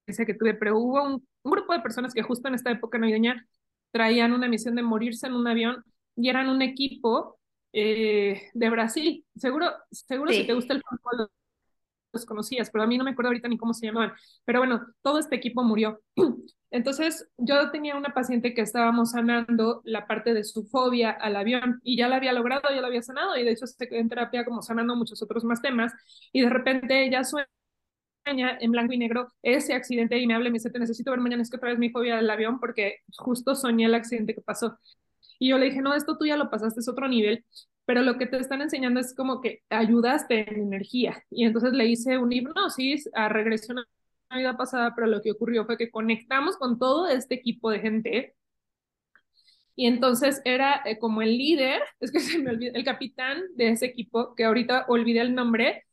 que 0.06 0.34
tuve, 0.34 0.54
pero 0.54 0.78
hubo 0.78 1.02
un, 1.02 1.26
grupo 1.42 1.72
de 1.72 1.80
personas 1.80 2.14
que 2.14 2.22
justo 2.22 2.46
en 2.46 2.54
esta 2.54 2.70
época 2.70 2.98
navideña 2.98 3.44
traían 3.90 4.32
una 4.32 4.46
misión 4.48 4.76
de 4.76 4.82
morirse 4.82 5.26
en 5.26 5.34
un 5.34 5.48
avión 5.48 5.82
y 6.14 6.28
eran 6.28 6.48
un 6.48 6.62
equipo 6.62 7.40
eh, 7.72 8.42
de 8.54 8.70
Brasil. 8.70 9.26
Seguro, 9.34 9.72
seguro 9.90 10.30
si 10.30 10.46
te 10.46 10.54
gusta 10.54 10.74
el 10.74 10.84
fútbol, 10.88 11.30
los 12.12 12.26
conocías, 12.26 12.70
pero 12.70 12.84
a 12.84 12.86
mí 12.86 12.98
no 12.98 13.04
me 13.04 13.10
acuerdo 13.10 13.28
ahorita 13.28 13.48
ni 13.48 13.58
cómo 13.58 13.74
se 13.74 13.86
llamaban. 13.86 14.12
Pero 14.44 14.60
bueno, 14.60 14.86
todo 15.02 15.18
este 15.18 15.36
equipo 15.36 15.62
murió. 15.62 16.00
Entonces, 16.70 17.26
yo 17.38 17.70
tenía 17.70 17.96
una 17.96 18.12
paciente 18.12 18.52
que 18.54 18.60
estábamos 18.60 19.12
sanando 19.12 19.80
la 19.84 20.06
parte 20.06 20.34
de 20.34 20.44
su 20.44 20.64
fobia 20.64 21.10
al 21.10 21.36
avión 21.36 21.80
y 21.82 21.96
ya 21.96 22.08
la 22.08 22.16
había 22.16 22.32
logrado, 22.32 22.62
ya 22.70 22.80
la 22.80 22.88
había 22.88 23.02
sanado 23.02 23.36
y 23.36 23.44
de 23.44 23.52
hecho 23.52 23.66
se 23.66 23.88
quedó 23.88 23.98
en 23.98 24.08
terapia 24.08 24.44
como 24.44 24.60
sanando 24.62 24.94
muchos 24.94 25.22
otros 25.22 25.44
más 25.44 25.62
temas 25.62 25.92
y 26.32 26.42
de 26.42 26.50
repente 26.50 27.04
ella 27.04 27.24
sueña 27.24 27.46
en 28.60 28.70
blanco 28.72 28.92
y 28.92 28.98
negro 28.98 29.28
ese 29.42 29.72
accidente 29.74 30.18
y 30.18 30.26
me 30.26 30.34
habla 30.34 30.48
y 30.48 30.52
me 30.52 30.58
dice, 30.58 30.70
te 30.70 30.78
necesito 30.78 31.10
ver 31.10 31.20
mañana, 31.20 31.42
es 31.42 31.50
que 31.50 31.56
otra 31.56 31.70
vez 31.70 31.78
mi 31.78 31.90
fobia 31.90 32.18
al 32.18 32.30
avión 32.30 32.60
porque 32.60 32.98
justo 33.16 33.54
soñé 33.54 33.86
el 33.86 33.94
accidente 33.94 34.34
que 34.34 34.42
pasó. 34.42 34.78
Y 35.38 35.50
yo 35.50 35.58
le 35.58 35.66
dije, 35.66 35.80
no, 35.80 35.94
esto 35.94 36.18
tú 36.18 36.26
ya 36.26 36.36
lo 36.36 36.50
pasaste, 36.50 36.80
es 36.80 36.88
otro 36.88 37.08
nivel 37.08 37.44
pero 37.88 38.02
lo 38.02 38.18
que 38.18 38.26
te 38.26 38.36
están 38.36 38.60
enseñando 38.60 39.00
es 39.00 39.14
como 39.14 39.40
que 39.40 39.62
ayudaste 39.70 40.50
en 40.52 40.60
energía. 40.60 41.24
Y 41.30 41.46
entonces 41.46 41.72
le 41.72 41.86
hice 41.86 42.18
un 42.18 42.30
hipnosis 42.30 43.08
a 43.14 43.30
regresión 43.30 43.78
a 43.78 43.86
la 44.28 44.36
vida 44.36 44.56
pasada, 44.58 44.94
pero 44.94 45.06
lo 45.06 45.22
que 45.22 45.32
ocurrió 45.32 45.64
fue 45.64 45.78
que 45.78 45.90
conectamos 45.90 46.58
con 46.58 46.78
todo 46.78 47.08
este 47.08 47.36
equipo 47.36 47.70
de 47.70 47.80
gente. 47.80 48.34
Y 49.74 49.86
entonces 49.86 50.42
era 50.44 50.82
eh, 50.84 50.98
como 50.98 51.22
el 51.22 51.38
líder, 51.38 51.80
es 52.00 52.12
que 52.12 52.20
se 52.20 52.38
me 52.38 52.50
olvidó, 52.50 52.74
el 52.74 52.84
capitán 52.84 53.40
de 53.56 53.70
ese 53.70 53.86
equipo, 53.86 54.34
que 54.34 54.44
ahorita 54.44 54.84
olvidé 54.88 55.22
el 55.22 55.34
nombre, 55.34 55.86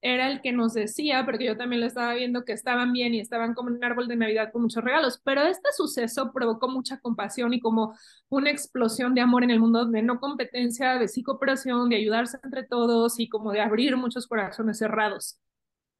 era 0.00 0.30
el 0.30 0.40
que 0.42 0.52
nos 0.52 0.74
decía, 0.74 1.24
porque 1.24 1.44
yo 1.46 1.56
también 1.56 1.80
lo 1.80 1.86
estaba 1.86 2.14
viendo, 2.14 2.44
que 2.44 2.52
estaban 2.52 2.92
bien 2.92 3.14
y 3.14 3.20
estaban 3.20 3.54
como 3.54 3.70
en 3.70 3.76
un 3.76 3.84
árbol 3.84 4.06
de 4.08 4.16
Navidad 4.16 4.52
con 4.52 4.62
muchos 4.62 4.84
regalos, 4.84 5.20
pero 5.24 5.42
este 5.42 5.70
suceso 5.76 6.32
provocó 6.32 6.68
mucha 6.68 7.00
compasión 7.00 7.52
y 7.52 7.60
como 7.60 7.94
una 8.28 8.50
explosión 8.50 9.14
de 9.14 9.20
amor 9.22 9.42
en 9.42 9.50
el 9.50 9.60
mundo 9.60 9.86
de 9.86 10.02
no 10.02 10.20
competencia, 10.20 10.98
de 10.98 11.08
psicooperación, 11.08 11.88
de 11.88 11.96
ayudarse 11.96 12.38
entre 12.44 12.62
todos 12.64 13.18
y 13.18 13.28
como 13.28 13.52
de 13.52 13.60
abrir 13.60 13.96
muchos 13.96 14.26
corazones 14.26 14.78
cerrados. 14.78 15.38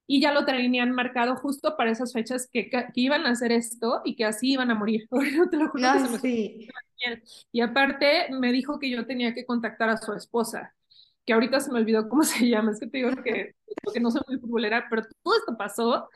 Y 0.07 0.21
ya 0.23 0.33
lo 0.33 0.45
tenían 0.47 0.93
marcado 0.93 1.37
justo 1.37 1.77
para 1.77 1.91
esas 1.91 2.13
fechas 2.13 2.49
que, 2.51 2.71
que 2.71 2.91
iban 2.95 3.27
a 3.27 3.31
hacer 3.31 3.53
esto 3.53 4.01
y 4.05 4.17
que 4.17 4.25
así 4.25 4.53
iban 4.53 4.71
a 4.71 4.75
morir. 4.75 5.07
te 5.51 5.57
lo 5.57 5.69
juro 5.69 5.87
Y 7.53 7.61
aparte 7.61 8.29
me 8.31 8.53
dijo 8.53 8.79
que 8.79 8.91
yo 8.91 9.07
tenía 9.07 9.35
que 9.35 9.45
contactar 9.45 9.91
a 9.91 9.99
su 9.99 10.15
esposa 10.15 10.75
que 11.29 11.35
ahorita 11.35 11.61
se 11.61 11.71
me 11.71 11.81
olvidó 11.81 12.09
cómo 12.09 12.23
se 12.25 12.49
llama, 12.49 12.73
es 12.73 12.81
que 12.81 12.87
te 12.87 12.99
digo 12.99 13.11
que, 13.23 13.55
que 13.93 14.01
no 14.01 14.11
soy 14.11 14.23
muy 14.27 14.39
futbolera, 14.39 14.87
pero 14.89 15.03
todo 15.23 15.37
esto 15.37 15.57
pasó 15.59 16.09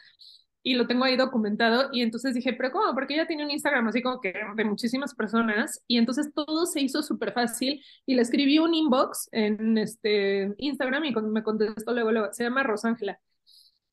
y 0.63 0.73
lo 0.75 0.87
tengo 0.87 1.05
ahí 1.05 1.17
documentado 1.17 1.91
y 1.93 2.01
entonces 2.01 2.35
dije, 2.35 2.55
pero 2.55 2.71
¿cómo? 2.73 2.95
Porque 2.95 3.13
ella 3.13 3.27
tiene 3.27 3.45
un 3.45 3.51
Instagram 3.51 3.89
así 3.89 4.01
como 4.01 4.23
que 4.23 4.33
de 4.57 4.65
muchísimas 4.65 5.15
personas 5.15 5.83
y 5.87 5.99
entonces 5.99 6.33
todo 6.33 6.65
se 6.65 6.81
hizo 6.81 7.03
súper 7.03 7.35
fácil 7.35 7.85
y 8.07 8.15
le 8.15 8.23
escribí 8.23 8.59
un 8.59 8.73
inbox 8.75 9.29
en 9.33 9.77
este 9.77 10.55
Instagram 10.57 11.05
y 11.05 11.13
me 11.13 11.43
contestó 11.43 11.93
luego, 11.93 12.11
luego 12.11 12.33
se 12.33 12.45
llama 12.45 12.63
Rosángela. 12.63 13.21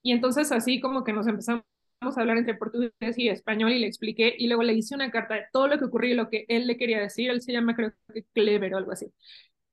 Y 0.01 0.13
entonces 0.13 0.53
así 0.53 0.79
como 0.79 1.03
que 1.03 1.11
nos 1.11 1.27
empezamos 1.27 1.65
a 2.01 2.21
hablar 2.21 2.37
entre 2.37 2.55
portugués 2.55 2.93
y 3.17 3.27
español 3.27 3.73
y 3.73 3.79
le 3.79 3.87
expliqué 3.87 4.33
y 4.37 4.47
luego 4.47 4.63
le 4.63 4.73
hice 4.73 4.95
una 4.95 5.11
carta 5.11 5.33
de 5.33 5.45
todo 5.51 5.67
lo 5.67 5.77
que 5.77 5.85
ocurrió 5.85 6.13
y 6.13 6.15
lo 6.15 6.29
que 6.29 6.45
él 6.47 6.65
le 6.65 6.77
quería 6.77 7.01
decir. 7.01 7.29
Él 7.29 7.41
se 7.41 7.51
llama, 7.51 7.75
creo 7.75 7.91
que 8.13 8.23
Clever 8.33 8.73
o 8.73 8.77
algo 8.77 8.91
así. 8.93 9.07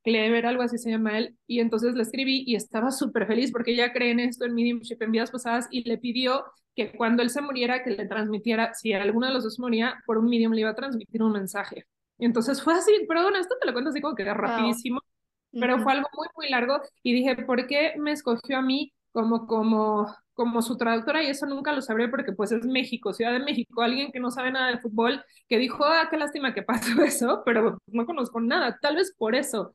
Clever, 0.06 0.46
algo 0.46 0.62
así 0.62 0.78
se 0.78 0.88
llama 0.88 1.18
él. 1.18 1.36
Y 1.48 1.58
entonces 1.58 1.96
le 1.96 2.02
escribí 2.02 2.44
y 2.46 2.54
estaba 2.54 2.92
súper 2.92 3.26
feliz 3.26 3.50
porque 3.50 3.72
ella 3.72 3.92
cree 3.92 4.12
en 4.12 4.20
esto 4.20 4.44
en 4.44 4.54
mediumship 4.54 4.98
en 5.00 5.10
vidas 5.10 5.32
pasadas 5.32 5.66
y 5.68 5.82
le 5.82 5.98
pidió 5.98 6.44
que 6.76 6.92
cuando 6.92 7.24
él 7.24 7.30
se 7.30 7.40
muriera, 7.40 7.82
que 7.82 7.90
le 7.90 8.06
transmitiera, 8.06 8.72
si 8.72 8.92
alguno 8.92 9.26
de 9.26 9.32
los 9.32 9.42
dos 9.42 9.58
moría, 9.58 10.00
por 10.06 10.18
un 10.18 10.26
medium 10.26 10.52
le 10.52 10.60
iba 10.60 10.70
a 10.70 10.76
transmitir 10.76 11.24
un 11.24 11.32
mensaje. 11.32 11.86
Y 12.18 12.24
entonces 12.24 12.62
fue 12.62 12.74
así, 12.74 12.92
perdón, 13.08 13.34
esto 13.34 13.56
te 13.60 13.66
lo 13.66 13.72
cuento 13.72 13.90
así 13.90 14.00
como 14.00 14.14
que 14.14 14.22
era 14.22 14.34
rapidísimo, 14.34 15.00
pero 15.50 15.80
fue 15.80 15.92
algo 15.92 16.08
muy, 16.16 16.28
muy 16.36 16.50
largo 16.50 16.80
y 17.02 17.12
dije, 17.12 17.34
¿por 17.44 17.66
qué 17.66 17.94
me 17.98 18.12
escogió 18.12 18.58
a 18.58 18.62
mí 18.62 18.92
como, 19.10 19.48
como, 19.48 20.14
como 20.36 20.62
su 20.62 20.76
traductora? 20.76 21.22
Y 21.24 21.28
eso 21.28 21.46
nunca 21.46 21.72
lo 21.72 21.82
sabré 21.82 22.08
porque 22.08 22.32
pues 22.32 22.52
es 22.52 22.64
México, 22.66 23.12
Ciudad 23.12 23.32
de 23.32 23.40
México, 23.40 23.82
alguien 23.82 24.12
que 24.12 24.20
no 24.20 24.30
sabe 24.30 24.52
nada 24.52 24.70
de 24.70 24.78
fútbol, 24.78 25.24
que 25.48 25.58
dijo, 25.58 25.84
ah, 25.84 26.08
qué 26.10 26.16
lástima 26.18 26.54
que 26.54 26.62
pasó 26.62 27.02
eso, 27.04 27.42
pero 27.44 27.78
no 27.88 28.06
conozco 28.06 28.40
nada, 28.40 28.78
tal 28.80 28.96
vez 28.96 29.14
por 29.18 29.34
eso. 29.34 29.74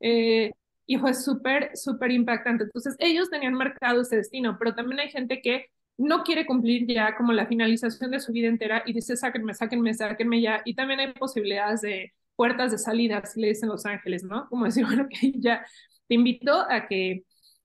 Eh, 0.00 0.52
y 0.86 0.98
fue 0.98 1.14
súper, 1.14 1.70
súper 1.76 2.10
impactante. 2.10 2.64
Entonces, 2.64 2.96
ellos 2.98 3.30
tenían 3.30 3.54
marcado 3.54 4.00
ese 4.02 4.16
destino, 4.16 4.56
pero 4.58 4.74
también 4.74 5.00
hay 5.00 5.10
gente 5.10 5.40
que 5.40 5.66
no 5.98 6.24
quiere 6.24 6.46
cumplir 6.46 6.86
ya 6.86 7.14
como 7.16 7.32
la 7.32 7.46
finalización 7.46 8.10
de 8.10 8.20
su 8.20 8.32
vida 8.32 8.48
entera 8.48 8.82
y 8.86 8.92
dice, 8.94 9.16
sáquenme, 9.16 9.54
sáquenme, 9.54 9.94
sáquenme 9.94 10.40
ya. 10.40 10.62
Y 10.64 10.74
también 10.74 11.00
hay 11.00 11.12
posibilidades 11.12 11.82
de 11.82 12.12
puertas 12.36 12.72
de 12.72 12.78
salida, 12.78 13.22
si 13.26 13.40
le 13.40 13.48
dicen 13.48 13.68
Los 13.68 13.86
Ángeles, 13.86 14.24
¿no? 14.24 14.48
Como 14.48 14.64
decir, 14.64 14.84
bueno, 14.86 15.06
que 15.08 15.32
ya 15.36 15.64
te 16.08 16.14
invito 16.14 16.52
a 16.70 16.88
que, 16.88 17.24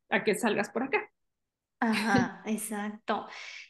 a 0.09 0.23
que 0.23 0.36
salgas 0.36 0.69
por 0.69 0.83
acá. 0.83 1.09
Ajá, 1.80 2.41
exacto. 2.45 3.28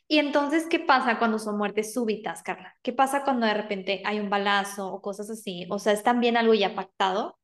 Y 0.07 0.19
entonces, 0.19 0.67
¿qué 0.69 0.79
pasa 0.79 1.19
cuando 1.19 1.39
son 1.39 1.57
muertes 1.57 1.93
súbitas, 1.93 2.43
Carla? 2.43 2.75
¿Qué 2.81 2.93
pasa 2.93 3.23
cuando 3.23 3.45
de 3.45 3.53
repente 3.53 4.01
hay 4.05 4.19
un 4.19 4.29
balazo 4.29 4.87
o 4.93 5.01
cosas 5.01 5.29
así? 5.29 5.67
O 5.69 5.79
sea, 5.79 5.93
¿es 5.93 6.03
también 6.03 6.37
algo 6.37 6.53
ya 6.53 6.75
pactado? 6.75 7.37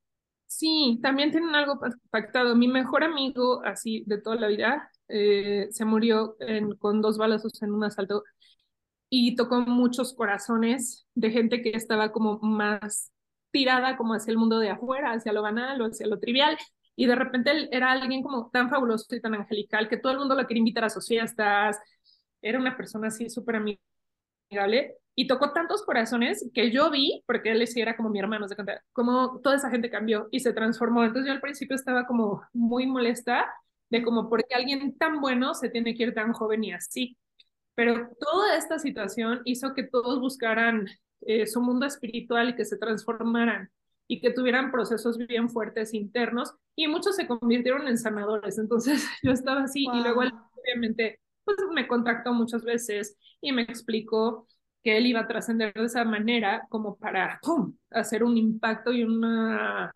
Sí, 0.46 1.00
también 1.02 1.30
tienen 1.30 1.54
algo 1.54 1.80
pactado. 2.10 2.54
Mi 2.54 2.68
mejor 2.68 3.04
amigo, 3.04 3.62
así 3.64 4.04
de 4.06 4.20
toda 4.20 4.36
la 4.36 4.48
vida, 4.48 4.90
eh, 5.08 5.68
se 5.70 5.84
murió 5.84 6.36
con 6.78 7.00
dos 7.00 7.16
balazos 7.18 7.62
en 7.62 7.72
un 7.72 7.84
asalto 7.84 8.22
y 9.10 9.36
tocó 9.36 9.60
muchos 9.62 10.14
corazones 10.14 11.06
de 11.14 11.30
gente 11.30 11.62
que 11.62 11.70
estaba 11.70 12.12
como 12.12 12.38
más 12.40 13.12
tirada 13.50 13.96
como 13.96 14.14
hacia 14.14 14.32
el 14.32 14.38
mundo 14.38 14.58
de 14.58 14.70
afuera, 14.70 15.12
hacia 15.12 15.32
lo 15.32 15.42
banal 15.42 15.80
o 15.82 15.86
hacia 15.86 16.06
lo 16.06 16.18
trivial. 16.18 16.56
Y 16.96 17.06
de 17.06 17.14
repente 17.14 17.50
él 17.50 17.68
era 17.72 17.90
alguien 17.90 18.22
como 18.22 18.50
tan 18.50 18.68
fabuloso 18.68 19.14
y 19.14 19.20
tan 19.20 19.34
angelical 19.34 19.88
que 19.88 19.96
todo 19.96 20.12
el 20.12 20.18
mundo 20.18 20.34
lo 20.34 20.46
quería 20.46 20.60
invitar 20.60 20.84
a 20.84 20.90
sus 20.90 21.06
fiestas. 21.08 21.78
Era 22.42 22.58
una 22.58 22.76
persona 22.76 23.08
así 23.08 23.30
súper 23.30 23.56
amigable 23.56 24.96
y 25.14 25.26
tocó 25.26 25.52
tantos 25.52 25.82
corazones 25.84 26.48
que 26.54 26.70
yo 26.70 26.90
vi, 26.90 27.22
porque 27.26 27.52
él 27.52 27.66
sí 27.66 27.80
era 27.80 27.96
como 27.96 28.08
mi 28.10 28.18
hermano, 28.18 28.46
de 28.48 28.56
cantar, 28.56 28.82
como 28.92 29.40
toda 29.40 29.56
esa 29.56 29.70
gente 29.70 29.90
cambió 29.90 30.28
y 30.30 30.40
se 30.40 30.52
transformó. 30.52 31.04
Entonces 31.04 31.26
yo 31.26 31.32
al 31.32 31.40
principio 31.40 31.76
estaba 31.76 32.06
como 32.06 32.42
muy 32.52 32.86
molesta 32.86 33.52
de 33.90 34.02
como 34.02 34.28
por 34.30 34.44
qué 34.46 34.54
alguien 34.54 34.96
tan 34.96 35.20
bueno 35.20 35.54
se 35.54 35.68
tiene 35.68 35.94
que 35.94 36.04
ir 36.04 36.14
tan 36.14 36.32
joven 36.32 36.64
y 36.64 36.72
así. 36.72 37.18
Pero 37.74 38.10
toda 38.18 38.56
esta 38.56 38.78
situación 38.78 39.42
hizo 39.44 39.74
que 39.74 39.82
todos 39.82 40.20
buscaran 40.20 40.86
eh, 41.22 41.46
su 41.46 41.60
mundo 41.60 41.86
espiritual 41.86 42.50
y 42.50 42.56
que 42.56 42.64
se 42.64 42.78
transformaran 42.78 43.70
y 44.12 44.20
que 44.20 44.30
tuvieran 44.30 44.70
procesos 44.70 45.16
bien 45.16 45.48
fuertes 45.48 45.94
internos 45.94 46.52
y 46.76 46.86
muchos 46.86 47.16
se 47.16 47.26
convirtieron 47.26 47.88
en 47.88 47.96
sanadores. 47.96 48.58
Entonces 48.58 49.02
yo 49.22 49.32
estaba 49.32 49.62
así 49.62 49.86
y 49.90 50.02
luego 50.02 50.22
él 50.22 50.32
obviamente 50.62 51.18
pues 51.44 51.56
me 51.72 51.88
contactó 51.88 52.34
muchas 52.34 52.62
veces 52.62 53.16
y 53.40 53.52
me 53.52 53.62
explicó 53.62 54.46
que 54.84 54.98
él 54.98 55.06
iba 55.06 55.20
a 55.20 55.26
trascender 55.26 55.72
de 55.72 55.86
esa 55.86 56.04
manera 56.04 56.66
como 56.68 56.96
para 56.96 57.38
¡pum! 57.40 57.74
hacer 57.90 58.22
un 58.22 58.36
impacto 58.36 58.92
y 58.92 59.02
una 59.02 59.90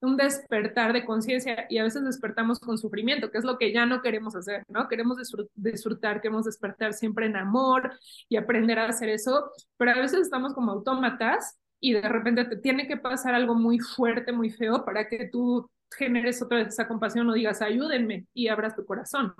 un 0.00 0.16
despertar 0.16 0.94
de 0.94 1.04
conciencia 1.04 1.66
y 1.68 1.76
a 1.76 1.82
veces 1.82 2.02
despertamos 2.02 2.58
con 2.58 2.78
sufrimiento, 2.78 3.30
que 3.30 3.36
es 3.36 3.44
lo 3.44 3.58
que 3.58 3.74
ya 3.74 3.84
no 3.84 4.00
queremos 4.00 4.34
hacer, 4.34 4.64
¿no? 4.68 4.88
Queremos 4.88 5.18
disfrutar, 5.54 6.22
queremos 6.22 6.46
despertar 6.46 6.94
siempre 6.94 7.26
en 7.26 7.36
amor 7.36 7.92
y 8.26 8.36
aprender 8.36 8.78
a 8.78 8.86
hacer 8.86 9.10
eso, 9.10 9.50
pero 9.76 9.90
a 9.90 9.98
veces 9.98 10.20
estamos 10.20 10.54
como 10.54 10.72
autómatas 10.72 11.59
y 11.80 11.94
de 11.94 12.08
repente 12.08 12.44
te 12.44 12.56
tiene 12.56 12.86
que 12.86 12.98
pasar 12.98 13.34
algo 13.34 13.54
muy 13.54 13.78
fuerte, 13.78 14.32
muy 14.32 14.50
feo 14.50 14.84
para 14.84 15.08
que 15.08 15.28
tú 15.28 15.68
generes 15.90 16.40
otra 16.42 16.58
vez 16.58 16.68
esa 16.68 16.86
compasión 16.86 17.28
o 17.28 17.32
digas, 17.32 17.62
ayúdenme 17.62 18.26
y 18.34 18.48
abras 18.48 18.76
tu 18.76 18.84
corazón. 18.84 19.34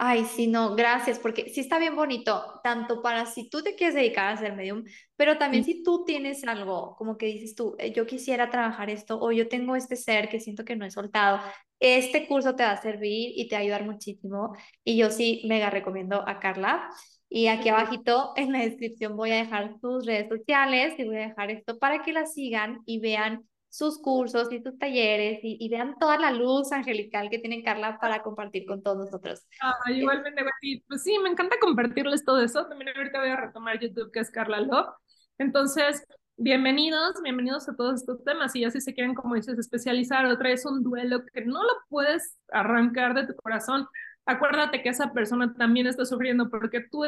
Ay, 0.04 0.26
sí, 0.26 0.48
no, 0.48 0.76
gracias, 0.76 1.20
porque 1.20 1.50
sí 1.50 1.60
está 1.60 1.78
bien 1.78 1.96
bonito, 1.96 2.60
tanto 2.64 3.04
para 3.04 3.28
si 3.28 3.50
tú 3.50 3.62
te 3.62 3.76
quieres 3.76 3.94
dedicar 3.94 4.34
a 4.34 4.38
ser 4.38 4.56
medium, 4.56 4.84
pero 5.16 5.38
también 5.38 5.64
si 5.64 5.84
tú 5.84 6.06
tienes 6.06 6.44
algo, 6.44 6.96
como 6.98 7.18
que 7.18 7.28
dices 7.28 7.54
tú, 7.54 7.76
eh, 7.78 7.94
yo 7.94 8.08
quisiera 8.08 8.50
trabajar 8.50 8.90
esto, 8.90 9.20
o 9.22 9.32
yo 9.32 9.48
tengo 9.48 9.76
este 9.76 9.96
ser 9.96 10.28
que 10.28 10.40
siento 10.40 10.66
que 10.66 10.76
no 10.76 10.86
he 10.86 10.92
soltado, 10.92 11.40
este 11.80 12.28
curso 12.28 12.56
te 12.56 12.64
va 12.64 12.72
a 12.72 12.82
servir 12.82 13.34
y 13.36 13.48
te 13.48 13.56
va 13.56 13.60
a 13.60 13.62
ayudar 13.64 13.86
muchísimo. 13.86 14.56
Y 14.84 14.98
yo 14.98 15.10
sí 15.12 15.44
mega 15.48 15.70
recomiendo 15.70 16.28
a 16.28 16.40
Carla. 16.40 16.90
Y 17.28 17.48
aquí 17.48 17.70
abajito 17.70 18.34
en 18.36 18.52
la 18.52 18.60
descripción 18.60 19.16
voy 19.16 19.32
a 19.32 19.36
dejar 19.36 19.80
sus 19.80 20.06
redes 20.06 20.30
sociales 20.30 20.94
y 20.98 21.06
voy 21.06 21.18
a 21.18 21.28
dejar 21.30 21.50
esto 21.50 21.80
para 21.80 22.04
que 22.04 22.14
la 22.14 22.26
sigan 22.26 22.82
y 22.86 23.00
vean 23.00 23.46
sus 23.72 24.00
cursos 24.00 24.52
y 24.52 24.62
sus 24.62 24.78
talleres 24.78 25.40
y, 25.44 25.70
vean 25.70 25.96
toda 25.98 26.18
la 26.18 26.32
luz 26.32 26.74
angelical 26.74 27.30
que 27.30 27.40
tiene 27.40 27.64
Carla 27.64 28.00
para 28.02 28.22
compartir 28.22 28.66
con 28.66 28.84
todos 28.84 28.98
nosotros. 28.98 29.48
Igualmente, 29.88 30.44
pues 30.90 31.04
sí, 31.04 31.18
me 31.24 31.30
encanta 31.30 31.56
compartirles 31.60 32.26
todo 32.26 32.42
eso. 32.42 32.68
También 32.68 32.92
ahorita 32.96 33.20
voy 33.22 33.30
a 33.30 33.38
retomar 33.38 33.80
YouTube, 33.80 34.12
que 34.12 34.20
es 34.20 34.30
Carla 34.30 34.60
Love. 34.60 34.90
Entonces, 35.38 36.06
bienvenidos, 36.36 37.22
bienvenidos 37.24 37.70
a 37.70 37.76
todos 37.78 38.02
estos 38.02 38.22
temas. 38.26 38.54
Y 38.58 38.62
ya 38.62 38.72
si 38.72 38.82
se 38.82 38.94
quieren, 38.94 39.16
como 39.16 39.36
dices, 39.36 39.58
especializar 39.58 40.26
otra 40.26 40.50
vez 40.50 40.66
un 40.66 40.84
duelo 40.84 41.24
que 41.34 41.46
no 41.46 41.64
lo 41.64 41.74
puedes 41.88 42.38
arrancar 42.52 43.14
de 43.14 43.26
tu 43.26 43.36
corazón, 43.36 43.88
acuérdate 44.26 44.84
que 44.84 44.90
esa 44.90 45.14
persona 45.14 45.54
también 45.54 45.88
está 45.88 46.04
sufriendo 46.04 46.50
porque 46.50 46.82
tú 46.82 47.06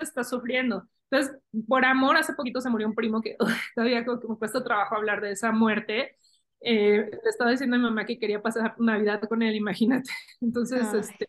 estás 0.00 0.28
sufriendo. 0.28 0.88
Entonces, 1.10 1.36
por 1.68 1.84
amor, 1.84 2.16
hace 2.16 2.34
poquito 2.34 2.60
se 2.60 2.70
murió 2.70 2.88
un 2.88 2.94
primo 2.94 3.20
que 3.20 3.36
todavía 3.74 4.04
como 4.04 4.20
que 4.20 4.28
me 4.28 4.36
cuesta 4.36 4.64
trabajo 4.64 4.96
hablar 4.96 5.20
de 5.20 5.32
esa 5.32 5.52
muerte. 5.52 6.16
Eh, 6.60 7.10
le 7.10 7.30
estaba 7.30 7.50
diciendo 7.50 7.76
a 7.76 7.78
mi 7.78 7.84
mamá 7.84 8.06
que 8.06 8.18
quería 8.18 8.42
pasar 8.42 8.74
Navidad 8.78 9.20
con 9.28 9.42
él, 9.42 9.54
imagínate. 9.54 10.10
Entonces, 10.40 10.92
este, 10.94 11.26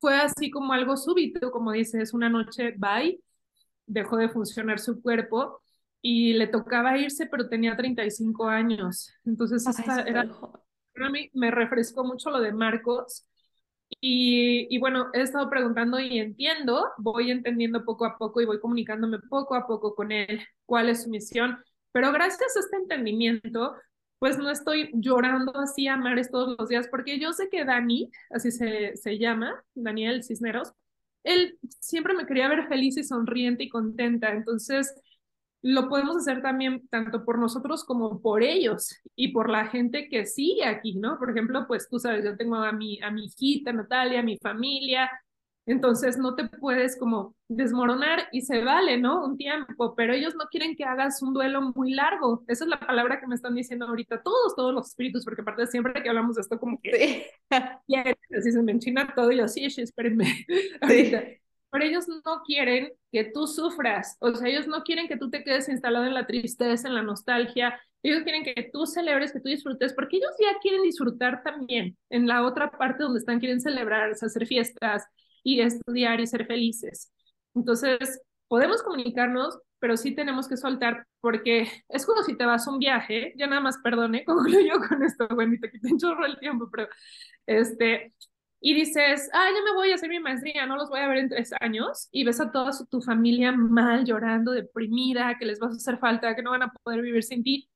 fue 0.00 0.16
así 0.16 0.50
como 0.50 0.72
algo 0.72 0.96
súbito, 0.96 1.50
como 1.50 1.72
dices, 1.72 2.14
una 2.14 2.28
noche, 2.28 2.74
bye, 2.76 3.20
dejó 3.86 4.16
de 4.16 4.28
funcionar 4.28 4.78
su 4.78 5.00
cuerpo 5.00 5.62
y 6.02 6.32
le 6.34 6.46
tocaba 6.46 6.98
irse, 6.98 7.26
pero 7.26 7.48
tenía 7.48 7.76
35 7.76 8.48
años. 8.48 9.12
Entonces, 9.24 9.66
esta 9.66 10.02
era, 10.02 10.22
a 10.22 11.10
mí 11.10 11.30
me 11.34 11.50
refrescó 11.50 12.04
mucho 12.04 12.30
lo 12.30 12.40
de 12.40 12.52
Marcos. 12.52 13.26
Y, 14.00 14.66
y, 14.74 14.78
bueno, 14.78 15.08
he 15.14 15.22
estado 15.22 15.48
preguntando 15.48 16.00
y 16.00 16.18
entiendo, 16.18 16.90
voy 16.98 17.30
entendiendo 17.30 17.84
poco 17.84 18.04
a 18.04 18.18
poco 18.18 18.40
y 18.40 18.46
voy 18.46 18.60
comunicándome 18.60 19.18
poco 19.20 19.54
a 19.54 19.66
poco 19.66 19.94
con 19.94 20.12
él 20.12 20.40
cuál 20.66 20.88
es 20.88 21.04
su 21.04 21.10
misión. 21.10 21.58
Pero 21.92 22.12
gracias 22.12 22.56
a 22.56 22.60
este 22.60 22.76
entendimiento, 22.76 23.74
pues 24.18 24.38
no 24.38 24.50
estoy 24.50 24.90
llorando 24.94 25.56
así 25.58 25.88
a 25.88 25.96
mares 25.96 26.30
todos 26.30 26.56
los 26.58 26.68
días, 26.68 26.88
porque 26.88 27.18
yo 27.18 27.32
sé 27.32 27.48
que 27.48 27.64
Dani, 27.64 28.10
así 28.30 28.50
se, 28.50 28.96
se 28.96 29.18
llama, 29.18 29.62
Daniel 29.74 30.24
Cisneros, 30.24 30.72
él 31.24 31.58
siempre 31.80 32.14
me 32.14 32.26
quería 32.26 32.48
ver 32.48 32.68
feliz 32.68 32.96
y 32.96 33.04
sonriente 33.04 33.64
y 33.64 33.68
contenta. 33.68 34.30
Entonces, 34.32 34.94
lo 35.66 35.88
podemos 35.88 36.16
hacer 36.18 36.42
también 36.42 36.86
tanto 36.88 37.24
por 37.24 37.38
nosotros 37.38 37.84
como 37.84 38.20
por 38.20 38.44
ellos 38.44 39.02
y 39.16 39.32
por 39.32 39.50
la 39.50 39.66
gente 39.66 40.08
que 40.08 40.24
sigue 40.24 40.64
aquí, 40.64 40.94
¿no? 40.94 41.18
Por 41.18 41.30
ejemplo, 41.30 41.66
pues 41.66 41.88
tú 41.88 41.98
sabes, 41.98 42.24
yo 42.24 42.36
tengo 42.36 42.54
a 42.56 42.70
mi, 42.70 43.00
a 43.02 43.10
mi 43.10 43.24
hijita 43.24 43.72
Natalia, 43.72 44.20
a 44.20 44.22
mi 44.22 44.38
familia, 44.38 45.10
entonces 45.66 46.18
no 46.18 46.36
te 46.36 46.44
puedes 46.48 46.96
como 46.96 47.34
desmoronar 47.48 48.28
y 48.30 48.42
se 48.42 48.62
vale, 48.62 48.96
¿no? 48.96 49.24
Un 49.24 49.36
tiempo, 49.36 49.96
pero 49.96 50.14
ellos 50.14 50.36
no 50.36 50.44
quieren 50.48 50.76
que 50.76 50.84
hagas 50.84 51.20
un 51.20 51.34
duelo 51.34 51.72
muy 51.74 51.94
largo. 51.94 52.44
Esa 52.46 52.62
es 52.62 52.70
la 52.70 52.78
palabra 52.78 53.18
que 53.18 53.26
me 53.26 53.34
están 53.34 53.56
diciendo 53.56 53.86
ahorita 53.86 54.22
todos, 54.22 54.54
todos 54.54 54.72
los 54.72 54.86
espíritus, 54.86 55.24
porque 55.24 55.42
aparte 55.42 55.66
siempre 55.66 56.00
que 56.00 56.08
hablamos 56.08 56.36
de 56.36 56.42
esto 56.42 56.60
como 56.60 56.80
que... 56.80 56.92
Sí. 56.92 57.24
así 58.38 58.52
se 58.52 58.62
me 58.62 58.70
enchina 58.70 59.12
todo 59.16 59.32
y 59.32 59.38
yo, 59.38 59.48
sí, 59.48 59.68
sí, 59.68 59.82
espérenme. 59.82 60.46
Sí. 60.88 61.12
Pero 61.70 61.84
ellos 61.84 62.06
no 62.08 62.42
quieren 62.44 62.92
que 63.12 63.24
tú 63.24 63.46
sufras, 63.46 64.16
o 64.20 64.34
sea, 64.34 64.48
ellos 64.48 64.66
no 64.66 64.82
quieren 64.82 65.08
que 65.08 65.16
tú 65.16 65.30
te 65.30 65.44
quedes 65.44 65.68
instalado 65.68 66.06
en 66.06 66.14
la 66.14 66.26
tristeza, 66.26 66.88
en 66.88 66.94
la 66.94 67.02
nostalgia, 67.02 67.78
ellos 68.02 68.22
quieren 68.22 68.44
que 68.44 68.70
tú 68.72 68.86
celebres, 68.86 69.32
que 69.32 69.40
tú 69.40 69.48
disfrutes, 69.48 69.92
porque 69.92 70.18
ellos 70.18 70.30
ya 70.40 70.58
quieren 70.60 70.82
disfrutar 70.82 71.42
también 71.42 71.96
en 72.08 72.26
la 72.28 72.44
otra 72.46 72.70
parte 72.70 73.02
donde 73.02 73.18
están, 73.18 73.40
quieren 73.40 73.60
celebrar, 73.60 74.10
hacer 74.12 74.46
fiestas, 74.46 75.04
y 75.46 75.60
estudiar 75.60 76.20
y 76.20 76.26
ser 76.26 76.44
felices. 76.44 77.12
Entonces, 77.54 78.20
podemos 78.48 78.82
comunicarnos, 78.82 79.56
pero 79.78 79.96
sí 79.96 80.12
tenemos 80.12 80.48
que 80.48 80.56
soltar, 80.56 81.06
porque 81.20 81.68
es 81.88 82.04
como 82.04 82.24
si 82.24 82.36
te 82.36 82.44
vas 82.44 82.66
a 82.66 82.72
un 82.72 82.80
viaje, 82.80 83.32
ya 83.36 83.46
nada 83.46 83.60
más 83.60 83.78
perdone, 83.78 84.24
concluyo 84.26 84.80
con 84.88 85.04
esto, 85.04 85.28
bueno, 85.32 85.54
te 85.60 85.70
quité 85.70 85.88
el 86.26 86.38
tiempo, 86.40 86.68
pero 86.68 86.88
este, 87.46 88.12
y 88.60 88.74
dices, 88.74 89.28
ah, 89.32 89.48
ya 89.54 89.62
me 89.64 89.74
voy 89.74 89.92
a 89.92 89.96
hacer 89.96 90.08
mi 90.08 90.20
maestría, 90.20 90.66
no 90.66 90.76
los 90.76 90.88
voy 90.88 91.00
a 91.00 91.08
ver 91.08 91.18
en 91.18 91.28
tres 91.28 91.52
años, 91.60 92.08
y 92.10 92.24
ves 92.24 92.40
a 92.40 92.50
toda 92.50 92.72
tu 92.90 93.00
familia 93.02 93.52
mal, 93.52 94.04
llorando, 94.04 94.52
deprimida, 94.52 95.36
que 95.38 95.46
les 95.46 95.58
vas 95.58 95.72
a 95.72 95.76
hacer 95.76 95.98
falta, 95.98 96.34
que 96.34 96.42
no 96.42 96.50
van 96.50 96.62
a 96.62 96.72
poder 96.82 97.02
vivir 97.02 97.22
sin 97.22 97.42
ti, 97.42 97.68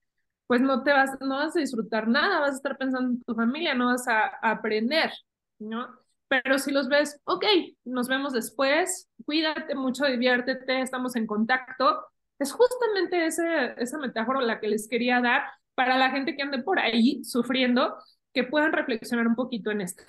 pues 0.46 0.60
no 0.60 0.82
te 0.82 0.92
vas, 0.92 1.10
no 1.20 1.36
vas 1.36 1.56
a 1.56 1.60
disfrutar 1.60 2.08
nada, 2.08 2.40
vas 2.40 2.52
a 2.52 2.56
estar 2.56 2.76
pensando 2.76 3.10
en 3.10 3.22
tu 3.22 3.34
familia, 3.34 3.74
no 3.74 3.86
vas 3.86 4.08
a, 4.08 4.26
aprender, 4.42 5.12
¿no? 5.60 5.88
Pero 6.28 6.58
si 6.58 6.72
los 6.72 6.88
ves, 6.88 7.20
ok, 7.24 7.44
nos 7.84 8.08
vemos 8.08 8.32
después, 8.32 9.08
cuídate 9.24 9.74
mucho, 9.74 10.06
diviértete, 10.06 10.80
estamos 10.80 11.16
en 11.16 11.26
contacto. 11.26 12.04
Es 12.38 12.52
justamente 12.52 13.26
ese, 13.26 13.74
esa 13.78 13.98
metáfora 13.98 14.40
la 14.40 14.60
que 14.60 14.68
les 14.68 14.88
quería 14.88 15.20
dar 15.20 15.42
para 15.74 15.96
la 15.98 16.10
gente 16.10 16.36
que 16.36 16.42
ande 16.42 16.62
por 16.62 16.78
ahí 16.78 17.22
sufriendo, 17.24 17.96
que 18.34 18.44
puedan 18.44 18.72
reflexionar 18.72 19.26
un 19.28 19.36
poquito 19.36 19.70
en 19.70 19.82
esto. 19.82 20.02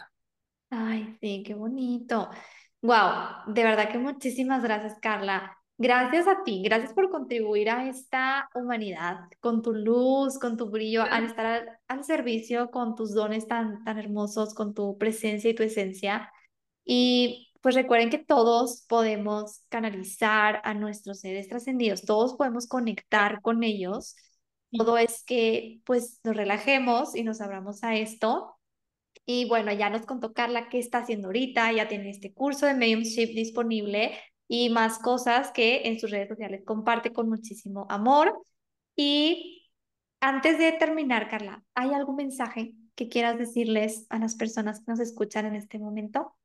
Ay, 0.72 1.18
sí, 1.20 1.44
qué 1.46 1.54
bonito. 1.54 2.30
Wow, 2.82 3.54
de 3.54 3.64
verdad 3.64 3.92
que 3.92 3.98
muchísimas 4.00 4.64
gracias, 4.64 4.96
Carla. 5.02 5.58
Gracias 5.78 6.28
a 6.28 6.44
ti, 6.44 6.62
gracias 6.64 6.94
por 6.94 7.10
contribuir 7.10 7.70
a 7.70 7.90
esta 7.90 8.50
humanidad 8.56 9.22
con 9.40 9.62
tu 9.64 9.74
luz, 9.74 10.40
con 10.40 10.56
tu 10.56 10.70
brillo, 10.70 11.04
al 11.04 11.26
estar 11.26 11.80
al, 11.88 12.04
servicio 12.04 12.72
con 12.72 12.96
tus 12.96 13.14
dones 13.14 13.48
tan, 13.48 13.84
tan 13.84 13.98
hermosos, 13.98 14.54
con 14.54 14.74
tu 14.74 14.98
presencia 14.98 15.50
y 15.50 15.56
tu 15.56 15.64
esencia. 15.64 16.32
Y 16.86 17.52
pues 17.62 17.76
recuerden 17.76 18.10
que 18.10 18.20
todos 18.20 18.86
podemos 18.88 19.62
canalizar 19.70 20.62
a 20.64 20.74
nuestros 20.74 21.22
seres 21.22 21.48
trascendidos, 21.50 22.04
todos 22.04 22.36
podemos 22.36 22.68
conectar 22.68 23.42
con 23.42 23.64
ellos. 23.64 24.16
Todo 24.72 24.98
es 24.98 25.24
que 25.26 25.82
pues 25.86 26.22
nos 26.24 26.36
relajemos 26.36 27.16
y 27.16 27.24
nos 27.24 27.42
abramos 27.42 27.84
a 27.84 27.96
esto. 27.96 28.56
Y 29.26 29.48
bueno, 29.48 29.72
ya 29.72 29.90
nos 29.90 30.06
contó 30.06 30.34
Carla 30.34 30.70
qué 30.70 30.80
está 30.80 31.00
haciendo 31.00 31.28
ahorita, 31.28 31.72
ya 31.72 31.88
tiene 31.88 32.10
este 32.10 32.34
curso 32.34 32.66
de 32.66 32.74
mediumship 32.74 33.34
disponible 33.36 34.18
y 34.48 34.70
más 34.70 35.00
cosas 35.00 35.52
que 35.52 35.84
en 35.88 36.00
sus 36.00 36.12
redes 36.12 36.30
sociales 36.30 36.64
comparte 36.66 37.14
con 37.14 37.30
muchísimo 37.30 37.86
amor. 37.90 38.34
Y 38.96 39.70
antes 40.20 40.58
de 40.58 40.72
terminar, 40.74 41.30
Carla, 41.30 41.64
¿hay 41.74 41.94
algún 41.94 42.18
mensaje 42.18 42.74
que 42.96 43.08
quieras 43.08 43.38
decirles 43.38 44.06
a 44.10 44.20
las 44.20 44.36
personas 44.36 44.80
que 44.80 44.92
nos 44.92 45.00
escuchan 45.00 45.46
en 45.46 45.56
este 45.56 45.80
momento? 45.80 46.36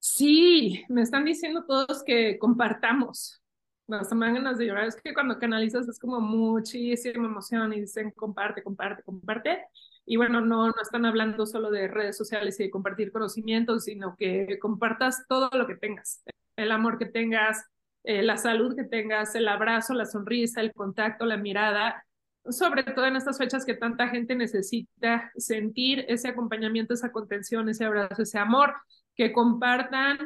Sí, 0.00 0.84
me 0.88 1.02
están 1.02 1.24
diciendo 1.24 1.64
todos 1.66 2.02
que 2.04 2.38
compartamos. 2.38 3.40
Las 3.86 4.12
me 4.12 4.32
ganas 4.32 4.58
de 4.58 4.66
llorar. 4.66 4.86
Es 4.86 4.96
que 4.96 5.14
cuando 5.14 5.38
canalizas 5.38 5.88
es 5.88 5.98
como 5.98 6.20
muchísima 6.20 7.26
emoción 7.26 7.72
y 7.72 7.80
dicen 7.80 8.10
comparte, 8.10 8.62
comparte, 8.62 9.02
comparte. 9.02 9.64
Y 10.06 10.16
bueno, 10.16 10.40
no, 10.40 10.66
no 10.66 10.74
están 10.82 11.06
hablando 11.06 11.46
solo 11.46 11.70
de 11.70 11.88
redes 11.88 12.16
sociales 12.16 12.60
y 12.60 12.64
de 12.64 12.70
compartir 12.70 13.10
conocimientos, 13.10 13.84
sino 13.84 14.16
que 14.16 14.58
compartas 14.60 15.24
todo 15.28 15.50
lo 15.52 15.66
que 15.66 15.76
tengas 15.76 16.22
el 16.56 16.72
amor 16.72 16.98
que 16.98 17.06
tengas, 17.06 17.64
eh, 18.04 18.22
la 18.22 18.36
salud 18.36 18.76
que 18.76 18.84
tengas, 18.84 19.34
el 19.34 19.48
abrazo, 19.48 19.94
la 19.94 20.06
sonrisa, 20.06 20.60
el 20.60 20.72
contacto, 20.72 21.24
la 21.24 21.36
mirada, 21.36 22.04
sobre 22.48 22.82
todo 22.82 23.06
en 23.06 23.16
estas 23.16 23.38
fechas 23.38 23.64
que 23.64 23.74
tanta 23.74 24.08
gente 24.08 24.34
necesita 24.34 25.32
sentir 25.36 26.04
ese 26.08 26.28
acompañamiento, 26.28 26.94
esa 26.94 27.12
contención, 27.12 27.68
ese 27.68 27.84
abrazo, 27.84 28.22
ese 28.22 28.38
amor, 28.38 28.74
que 29.16 29.32
compartan 29.32 30.18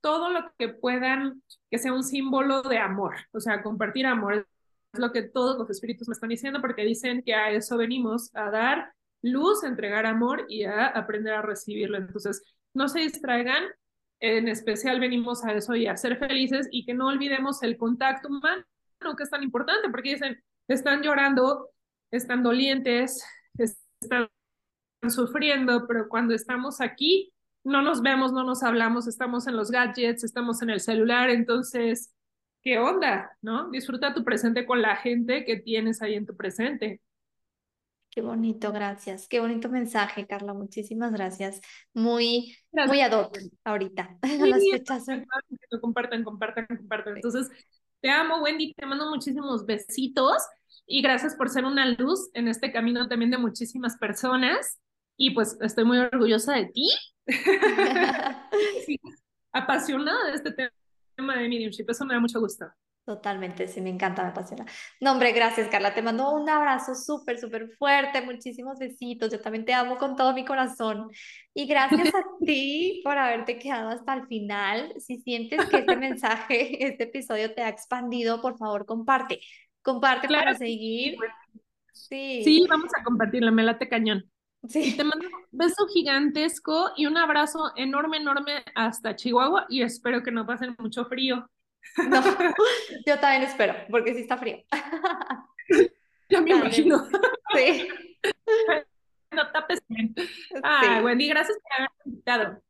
todo 0.00 0.28
lo 0.28 0.52
que 0.58 0.68
puedan, 0.68 1.42
que 1.70 1.78
sea 1.78 1.92
un 1.92 2.04
símbolo 2.04 2.62
de 2.62 2.78
amor, 2.78 3.14
o 3.32 3.40
sea, 3.40 3.62
compartir 3.62 4.06
amor 4.06 4.46
es 4.92 5.00
lo 5.00 5.10
que 5.10 5.22
todos 5.22 5.58
los 5.58 5.68
espíritus 5.70 6.06
me 6.06 6.12
están 6.12 6.28
diciendo, 6.28 6.60
porque 6.60 6.84
dicen 6.84 7.22
que 7.24 7.34
a 7.34 7.50
eso 7.50 7.76
venimos, 7.76 8.30
a 8.36 8.50
dar 8.50 8.92
luz, 9.24 9.64
entregar 9.64 10.06
amor 10.06 10.44
y 10.48 10.64
aprender 10.64 11.34
a 11.34 11.42
recibirlo. 11.42 11.96
Entonces, 11.96 12.42
no 12.74 12.88
se 12.88 13.00
distraigan, 13.00 13.64
en 14.20 14.48
especial 14.48 15.00
venimos 15.00 15.44
a 15.44 15.52
eso 15.52 15.74
y 15.74 15.86
a 15.86 15.96
ser 15.96 16.18
felices 16.18 16.68
y 16.70 16.84
que 16.84 16.94
no 16.94 17.08
olvidemos 17.08 17.62
el 17.62 17.76
contacto 17.76 18.28
humano, 18.28 18.64
que 19.16 19.22
es 19.22 19.30
tan 19.30 19.42
importante, 19.42 19.88
porque 19.90 20.10
dicen, 20.10 20.42
están 20.68 21.02
llorando, 21.02 21.70
están 22.10 22.42
dolientes, 22.42 23.24
están 23.58 24.28
sufriendo, 25.08 25.86
pero 25.86 26.08
cuando 26.08 26.34
estamos 26.34 26.80
aquí, 26.80 27.32
no 27.64 27.80
nos 27.80 28.02
vemos, 28.02 28.32
no 28.32 28.44
nos 28.44 28.62
hablamos, 28.62 29.06
estamos 29.06 29.46
en 29.46 29.56
los 29.56 29.70
gadgets, 29.70 30.22
estamos 30.22 30.60
en 30.62 30.70
el 30.70 30.80
celular, 30.80 31.30
entonces, 31.30 32.14
¿qué 32.62 32.78
onda? 32.78 33.36
¿No? 33.40 33.70
Disfruta 33.70 34.12
tu 34.14 34.22
presente 34.22 34.66
con 34.66 34.82
la 34.82 34.96
gente 34.96 35.44
que 35.44 35.56
tienes 35.56 36.02
ahí 36.02 36.14
en 36.14 36.26
tu 36.26 36.36
presente. 36.36 37.00
Qué 38.14 38.20
bonito, 38.20 38.70
gracias. 38.70 39.26
Qué 39.26 39.40
bonito 39.40 39.68
mensaje, 39.68 40.24
Carla. 40.24 40.54
Muchísimas 40.54 41.10
gracias. 41.12 41.60
Muy, 41.94 42.56
muy 42.70 43.00
ad 43.00 43.10
hoc 43.10 43.36
ahorita. 43.64 44.18
Las 44.38 44.62
fechas 44.70 45.06
Compartan, 45.80 46.22
compartan, 46.22 46.66
compartan. 46.68 47.16
Entonces, 47.16 47.48
te 48.00 48.10
amo, 48.10 48.40
Wendy. 48.40 48.72
Te 48.74 48.86
mando 48.86 49.10
muchísimos 49.10 49.66
besitos 49.66 50.36
y 50.86 51.02
gracias 51.02 51.34
por 51.34 51.48
ser 51.48 51.64
una 51.64 51.86
luz 51.86 52.30
en 52.34 52.46
este 52.46 52.70
camino 52.70 53.08
también 53.08 53.32
de 53.32 53.38
muchísimas 53.38 53.96
personas. 53.96 54.78
Y 55.16 55.32
pues 55.32 55.58
estoy 55.60 55.84
muy 55.84 55.98
orgullosa 55.98 56.54
de 56.54 56.66
ti. 56.66 56.88
apasionada 59.52 60.26
de 60.26 60.36
este 60.36 60.52
tema 61.16 61.36
de 61.36 61.48
mediumship. 61.48 61.86
Eso 61.88 62.04
me 62.04 62.14
da 62.14 62.20
mucho 62.20 62.38
gusto. 62.38 62.66
Totalmente, 63.04 63.68
sí, 63.68 63.82
me 63.82 63.90
encanta, 63.90 64.22
me 64.22 64.30
apasiona. 64.30 64.64
No, 64.98 65.12
hombre, 65.12 65.32
gracias, 65.32 65.68
Carla. 65.68 65.92
Te 65.92 66.00
mando 66.00 66.32
un 66.32 66.48
abrazo 66.48 66.94
súper, 66.94 67.38
súper 67.38 67.68
fuerte, 67.76 68.22
muchísimos 68.22 68.78
besitos. 68.78 69.30
Yo 69.30 69.42
también 69.42 69.66
te 69.66 69.74
amo 69.74 69.98
con 69.98 70.16
todo 70.16 70.32
mi 70.32 70.42
corazón. 70.46 71.10
Y 71.52 71.66
gracias 71.66 72.08
a 72.14 72.22
ti 72.46 73.02
por 73.04 73.18
haberte 73.18 73.58
quedado 73.58 73.90
hasta 73.90 74.14
el 74.14 74.26
final. 74.26 74.94
Si 74.98 75.18
sientes 75.18 75.66
que 75.66 75.78
este 75.78 75.96
mensaje, 75.96 76.86
este 76.86 77.04
episodio 77.04 77.52
te 77.52 77.60
ha 77.60 77.68
expandido, 77.68 78.40
por 78.40 78.56
favor, 78.56 78.86
comparte. 78.86 79.38
Comparte 79.82 80.26
para 80.26 80.54
seguir. 80.54 81.16
Sí. 81.92 82.40
sí, 82.42 82.66
vamos 82.68 82.90
a 82.98 83.04
compartirlo, 83.04 83.52
me 83.52 83.64
late 83.64 83.86
cañón. 83.86 84.30
Y 84.62 84.96
te 84.96 85.04
mando 85.04 85.26
un 85.26 85.58
beso 85.58 85.86
gigantesco 85.92 86.92
y 86.96 87.04
un 87.04 87.18
abrazo 87.18 87.72
enorme, 87.76 88.16
enorme 88.16 88.64
hasta 88.74 89.14
Chihuahua 89.14 89.66
y 89.68 89.82
espero 89.82 90.22
que 90.22 90.32
no 90.32 90.46
pasen 90.46 90.74
mucho 90.78 91.04
frío. 91.04 91.46
No, 92.08 92.22
yo 93.06 93.18
también 93.20 93.42
espero, 93.42 93.74
porque 93.90 94.14
sí 94.14 94.22
está 94.22 94.36
frío. 94.36 94.58
Ya 96.30 96.40
me 96.40 96.50
imagino. 96.50 97.06
Sí. 97.54 97.86
No 99.30 99.50
tapes 99.52 99.80
bien. 99.88 100.14
Ah, 100.62 101.00
Wendy, 101.04 101.28
gracias 101.28 101.58
por 101.58 101.72
haberme 101.72 101.96
invitado. 102.06 102.62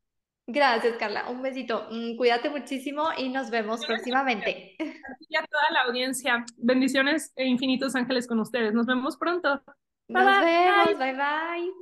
Gracias, 0.46 0.96
Carla. 0.96 1.30
Un 1.30 1.40
besito. 1.40 1.86
Mm, 1.90 2.16
cuídate 2.16 2.50
muchísimo 2.50 3.08
y 3.16 3.28
nos 3.28 3.50
vemos 3.50 3.86
próximamente. 3.86 4.76
Y 4.78 5.36
a 5.36 5.46
toda 5.46 5.70
la 5.72 5.82
audiencia. 5.82 6.44
Bendiciones 6.56 7.32
e 7.36 7.46
infinitos 7.46 7.94
ángeles 7.94 8.26
con 8.26 8.40
ustedes. 8.40 8.74
Nos 8.74 8.86
vemos 8.86 9.16
pronto. 9.16 9.62
Nos 10.08 10.40
vemos. 10.40 10.98
Bye 10.98 11.12
bye. 11.14 11.72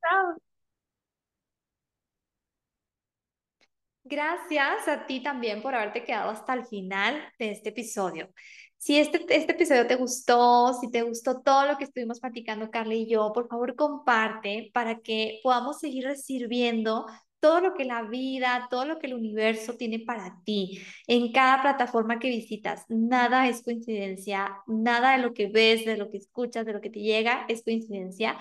Chao. 0.00 0.36
Gracias 4.06 4.86
a 4.86 5.06
ti 5.06 5.22
también 5.22 5.62
por 5.62 5.74
haberte 5.74 6.04
quedado 6.04 6.30
hasta 6.30 6.52
el 6.52 6.66
final 6.66 7.22
de 7.38 7.52
este 7.52 7.70
episodio. 7.70 8.28
Si 8.76 8.98
este, 8.98 9.24
este 9.34 9.52
episodio 9.52 9.86
te 9.86 9.96
gustó, 9.96 10.74
si 10.78 10.90
te 10.90 11.00
gustó 11.02 11.40
todo 11.40 11.66
lo 11.66 11.78
que 11.78 11.84
estuvimos 11.84 12.20
platicando 12.20 12.70
Carla 12.70 12.94
y 12.94 13.08
yo, 13.08 13.32
por 13.32 13.48
favor 13.48 13.74
comparte 13.76 14.70
para 14.74 14.98
que 15.00 15.40
podamos 15.42 15.78
seguir 15.78 16.04
recibiendo 16.04 17.06
todo 17.40 17.60
lo 17.62 17.74
que 17.74 17.86
la 17.86 18.02
vida, 18.02 18.68
todo 18.70 18.84
lo 18.84 18.98
que 18.98 19.06
el 19.06 19.14
universo 19.14 19.74
tiene 19.76 20.00
para 20.00 20.38
ti 20.44 20.82
en 21.06 21.32
cada 21.32 21.62
plataforma 21.62 22.18
que 22.18 22.28
visitas. 22.28 22.84
Nada 22.88 23.48
es 23.48 23.62
coincidencia, 23.62 24.58
nada 24.66 25.12
de 25.12 25.22
lo 25.22 25.32
que 25.32 25.48
ves, 25.48 25.86
de 25.86 25.96
lo 25.96 26.10
que 26.10 26.18
escuchas, 26.18 26.66
de 26.66 26.74
lo 26.74 26.80
que 26.82 26.90
te 26.90 27.00
llega 27.00 27.46
es 27.48 27.62
coincidencia. 27.64 28.36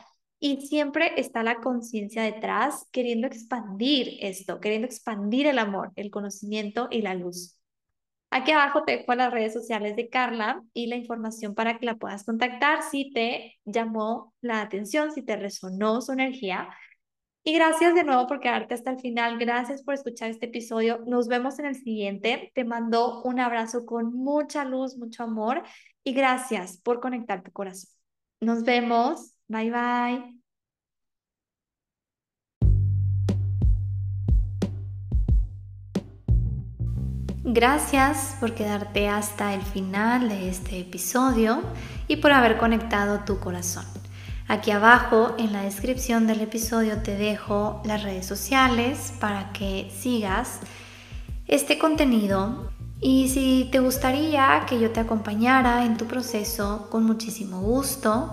Y 0.45 0.59
siempre 0.67 1.13
está 1.15 1.41
la 1.41 1.61
conciencia 1.61 2.21
detrás 2.21 2.85
queriendo 2.91 3.27
expandir 3.27 4.17
esto, 4.19 4.59
queriendo 4.59 4.85
expandir 4.87 5.47
el 5.47 5.57
amor, 5.57 5.93
el 5.95 6.11
conocimiento 6.11 6.89
y 6.91 7.01
la 7.01 7.13
luz. 7.13 7.57
Aquí 8.29 8.51
abajo 8.51 8.83
te 8.83 8.97
dejo 8.97 9.15
las 9.15 9.31
redes 9.31 9.53
sociales 9.53 9.95
de 9.95 10.09
Carla 10.09 10.61
y 10.73 10.87
la 10.87 10.97
información 10.97 11.55
para 11.55 11.79
que 11.79 11.85
la 11.85 11.95
puedas 11.95 12.25
contactar 12.25 12.83
si 12.83 13.13
te 13.13 13.57
llamó 13.63 14.33
la 14.41 14.59
atención, 14.59 15.13
si 15.13 15.21
te 15.21 15.37
resonó 15.37 16.01
su 16.01 16.11
energía. 16.11 16.67
Y 17.45 17.53
gracias 17.53 17.95
de 17.95 18.03
nuevo 18.03 18.27
por 18.27 18.41
quedarte 18.41 18.73
hasta 18.73 18.91
el 18.91 18.99
final. 18.99 19.37
Gracias 19.37 19.81
por 19.81 19.93
escuchar 19.93 20.29
este 20.29 20.47
episodio. 20.47 20.99
Nos 21.07 21.29
vemos 21.29 21.57
en 21.59 21.67
el 21.67 21.75
siguiente. 21.75 22.51
Te 22.53 22.65
mando 22.65 23.21
un 23.23 23.39
abrazo 23.39 23.85
con 23.85 24.13
mucha 24.13 24.65
luz, 24.65 24.97
mucho 24.97 25.23
amor 25.23 25.63
y 26.03 26.11
gracias 26.11 26.81
por 26.81 26.99
conectar 26.99 27.43
tu 27.43 27.53
corazón. 27.53 27.91
Nos 28.41 28.63
vemos. 28.65 29.32
Bye 29.47 29.71
bye. 29.71 30.43
Gracias 37.45 38.37
por 38.39 38.55
quedarte 38.55 39.09
hasta 39.09 39.53
el 39.53 39.61
final 39.61 40.29
de 40.29 40.49
este 40.49 40.79
episodio 40.79 41.61
y 42.07 42.15
por 42.15 42.31
haber 42.31 42.57
conectado 42.57 43.25
tu 43.25 43.39
corazón. 43.39 43.85
Aquí 44.47 44.71
abajo 44.71 45.35
en 45.37 45.51
la 45.51 45.63
descripción 45.63 46.25
del 46.25 46.41
episodio 46.41 47.01
te 47.03 47.17
dejo 47.17 47.81
las 47.85 48.01
redes 48.03 48.25
sociales 48.25 49.13
para 49.19 49.51
que 49.51 49.91
sigas 49.93 50.61
este 51.47 51.77
contenido 51.77 52.71
y 53.01 53.27
si 53.27 53.67
te 53.71 53.79
gustaría 53.79 54.65
que 54.65 54.79
yo 54.79 54.91
te 54.91 55.01
acompañara 55.01 55.85
en 55.85 55.97
tu 55.97 56.05
proceso, 56.05 56.87
con 56.89 57.03
muchísimo 57.03 57.59
gusto, 57.59 58.31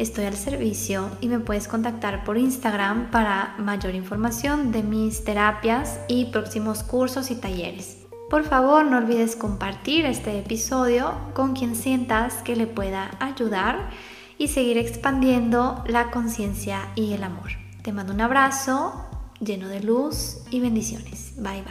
estoy 0.00 0.24
al 0.24 0.36
servicio 0.36 1.10
y 1.20 1.28
me 1.28 1.38
puedes 1.40 1.68
contactar 1.68 2.24
por 2.24 2.38
Instagram 2.38 3.10
para 3.10 3.54
mayor 3.58 3.94
información 3.94 4.72
de 4.72 4.82
mis 4.82 5.24
terapias 5.24 6.00
y 6.08 6.26
próximos 6.26 6.82
cursos 6.82 7.30
y 7.30 7.36
talleres. 7.36 7.98
Por 8.30 8.44
favor, 8.44 8.86
no 8.86 8.96
olvides 8.96 9.36
compartir 9.36 10.06
este 10.06 10.38
episodio 10.38 11.12
con 11.34 11.54
quien 11.54 11.76
sientas 11.76 12.36
que 12.42 12.56
le 12.56 12.66
pueda 12.66 13.10
ayudar 13.20 13.90
y 14.38 14.48
seguir 14.48 14.78
expandiendo 14.78 15.84
la 15.86 16.10
conciencia 16.10 16.88
y 16.94 17.12
el 17.12 17.22
amor. 17.22 17.50
Te 17.82 17.92
mando 17.92 18.14
un 18.14 18.22
abrazo 18.22 19.04
lleno 19.38 19.68
de 19.68 19.80
luz 19.80 20.38
y 20.50 20.60
bendiciones. 20.60 21.34
Bye 21.36 21.62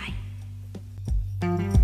bye. 1.42 1.79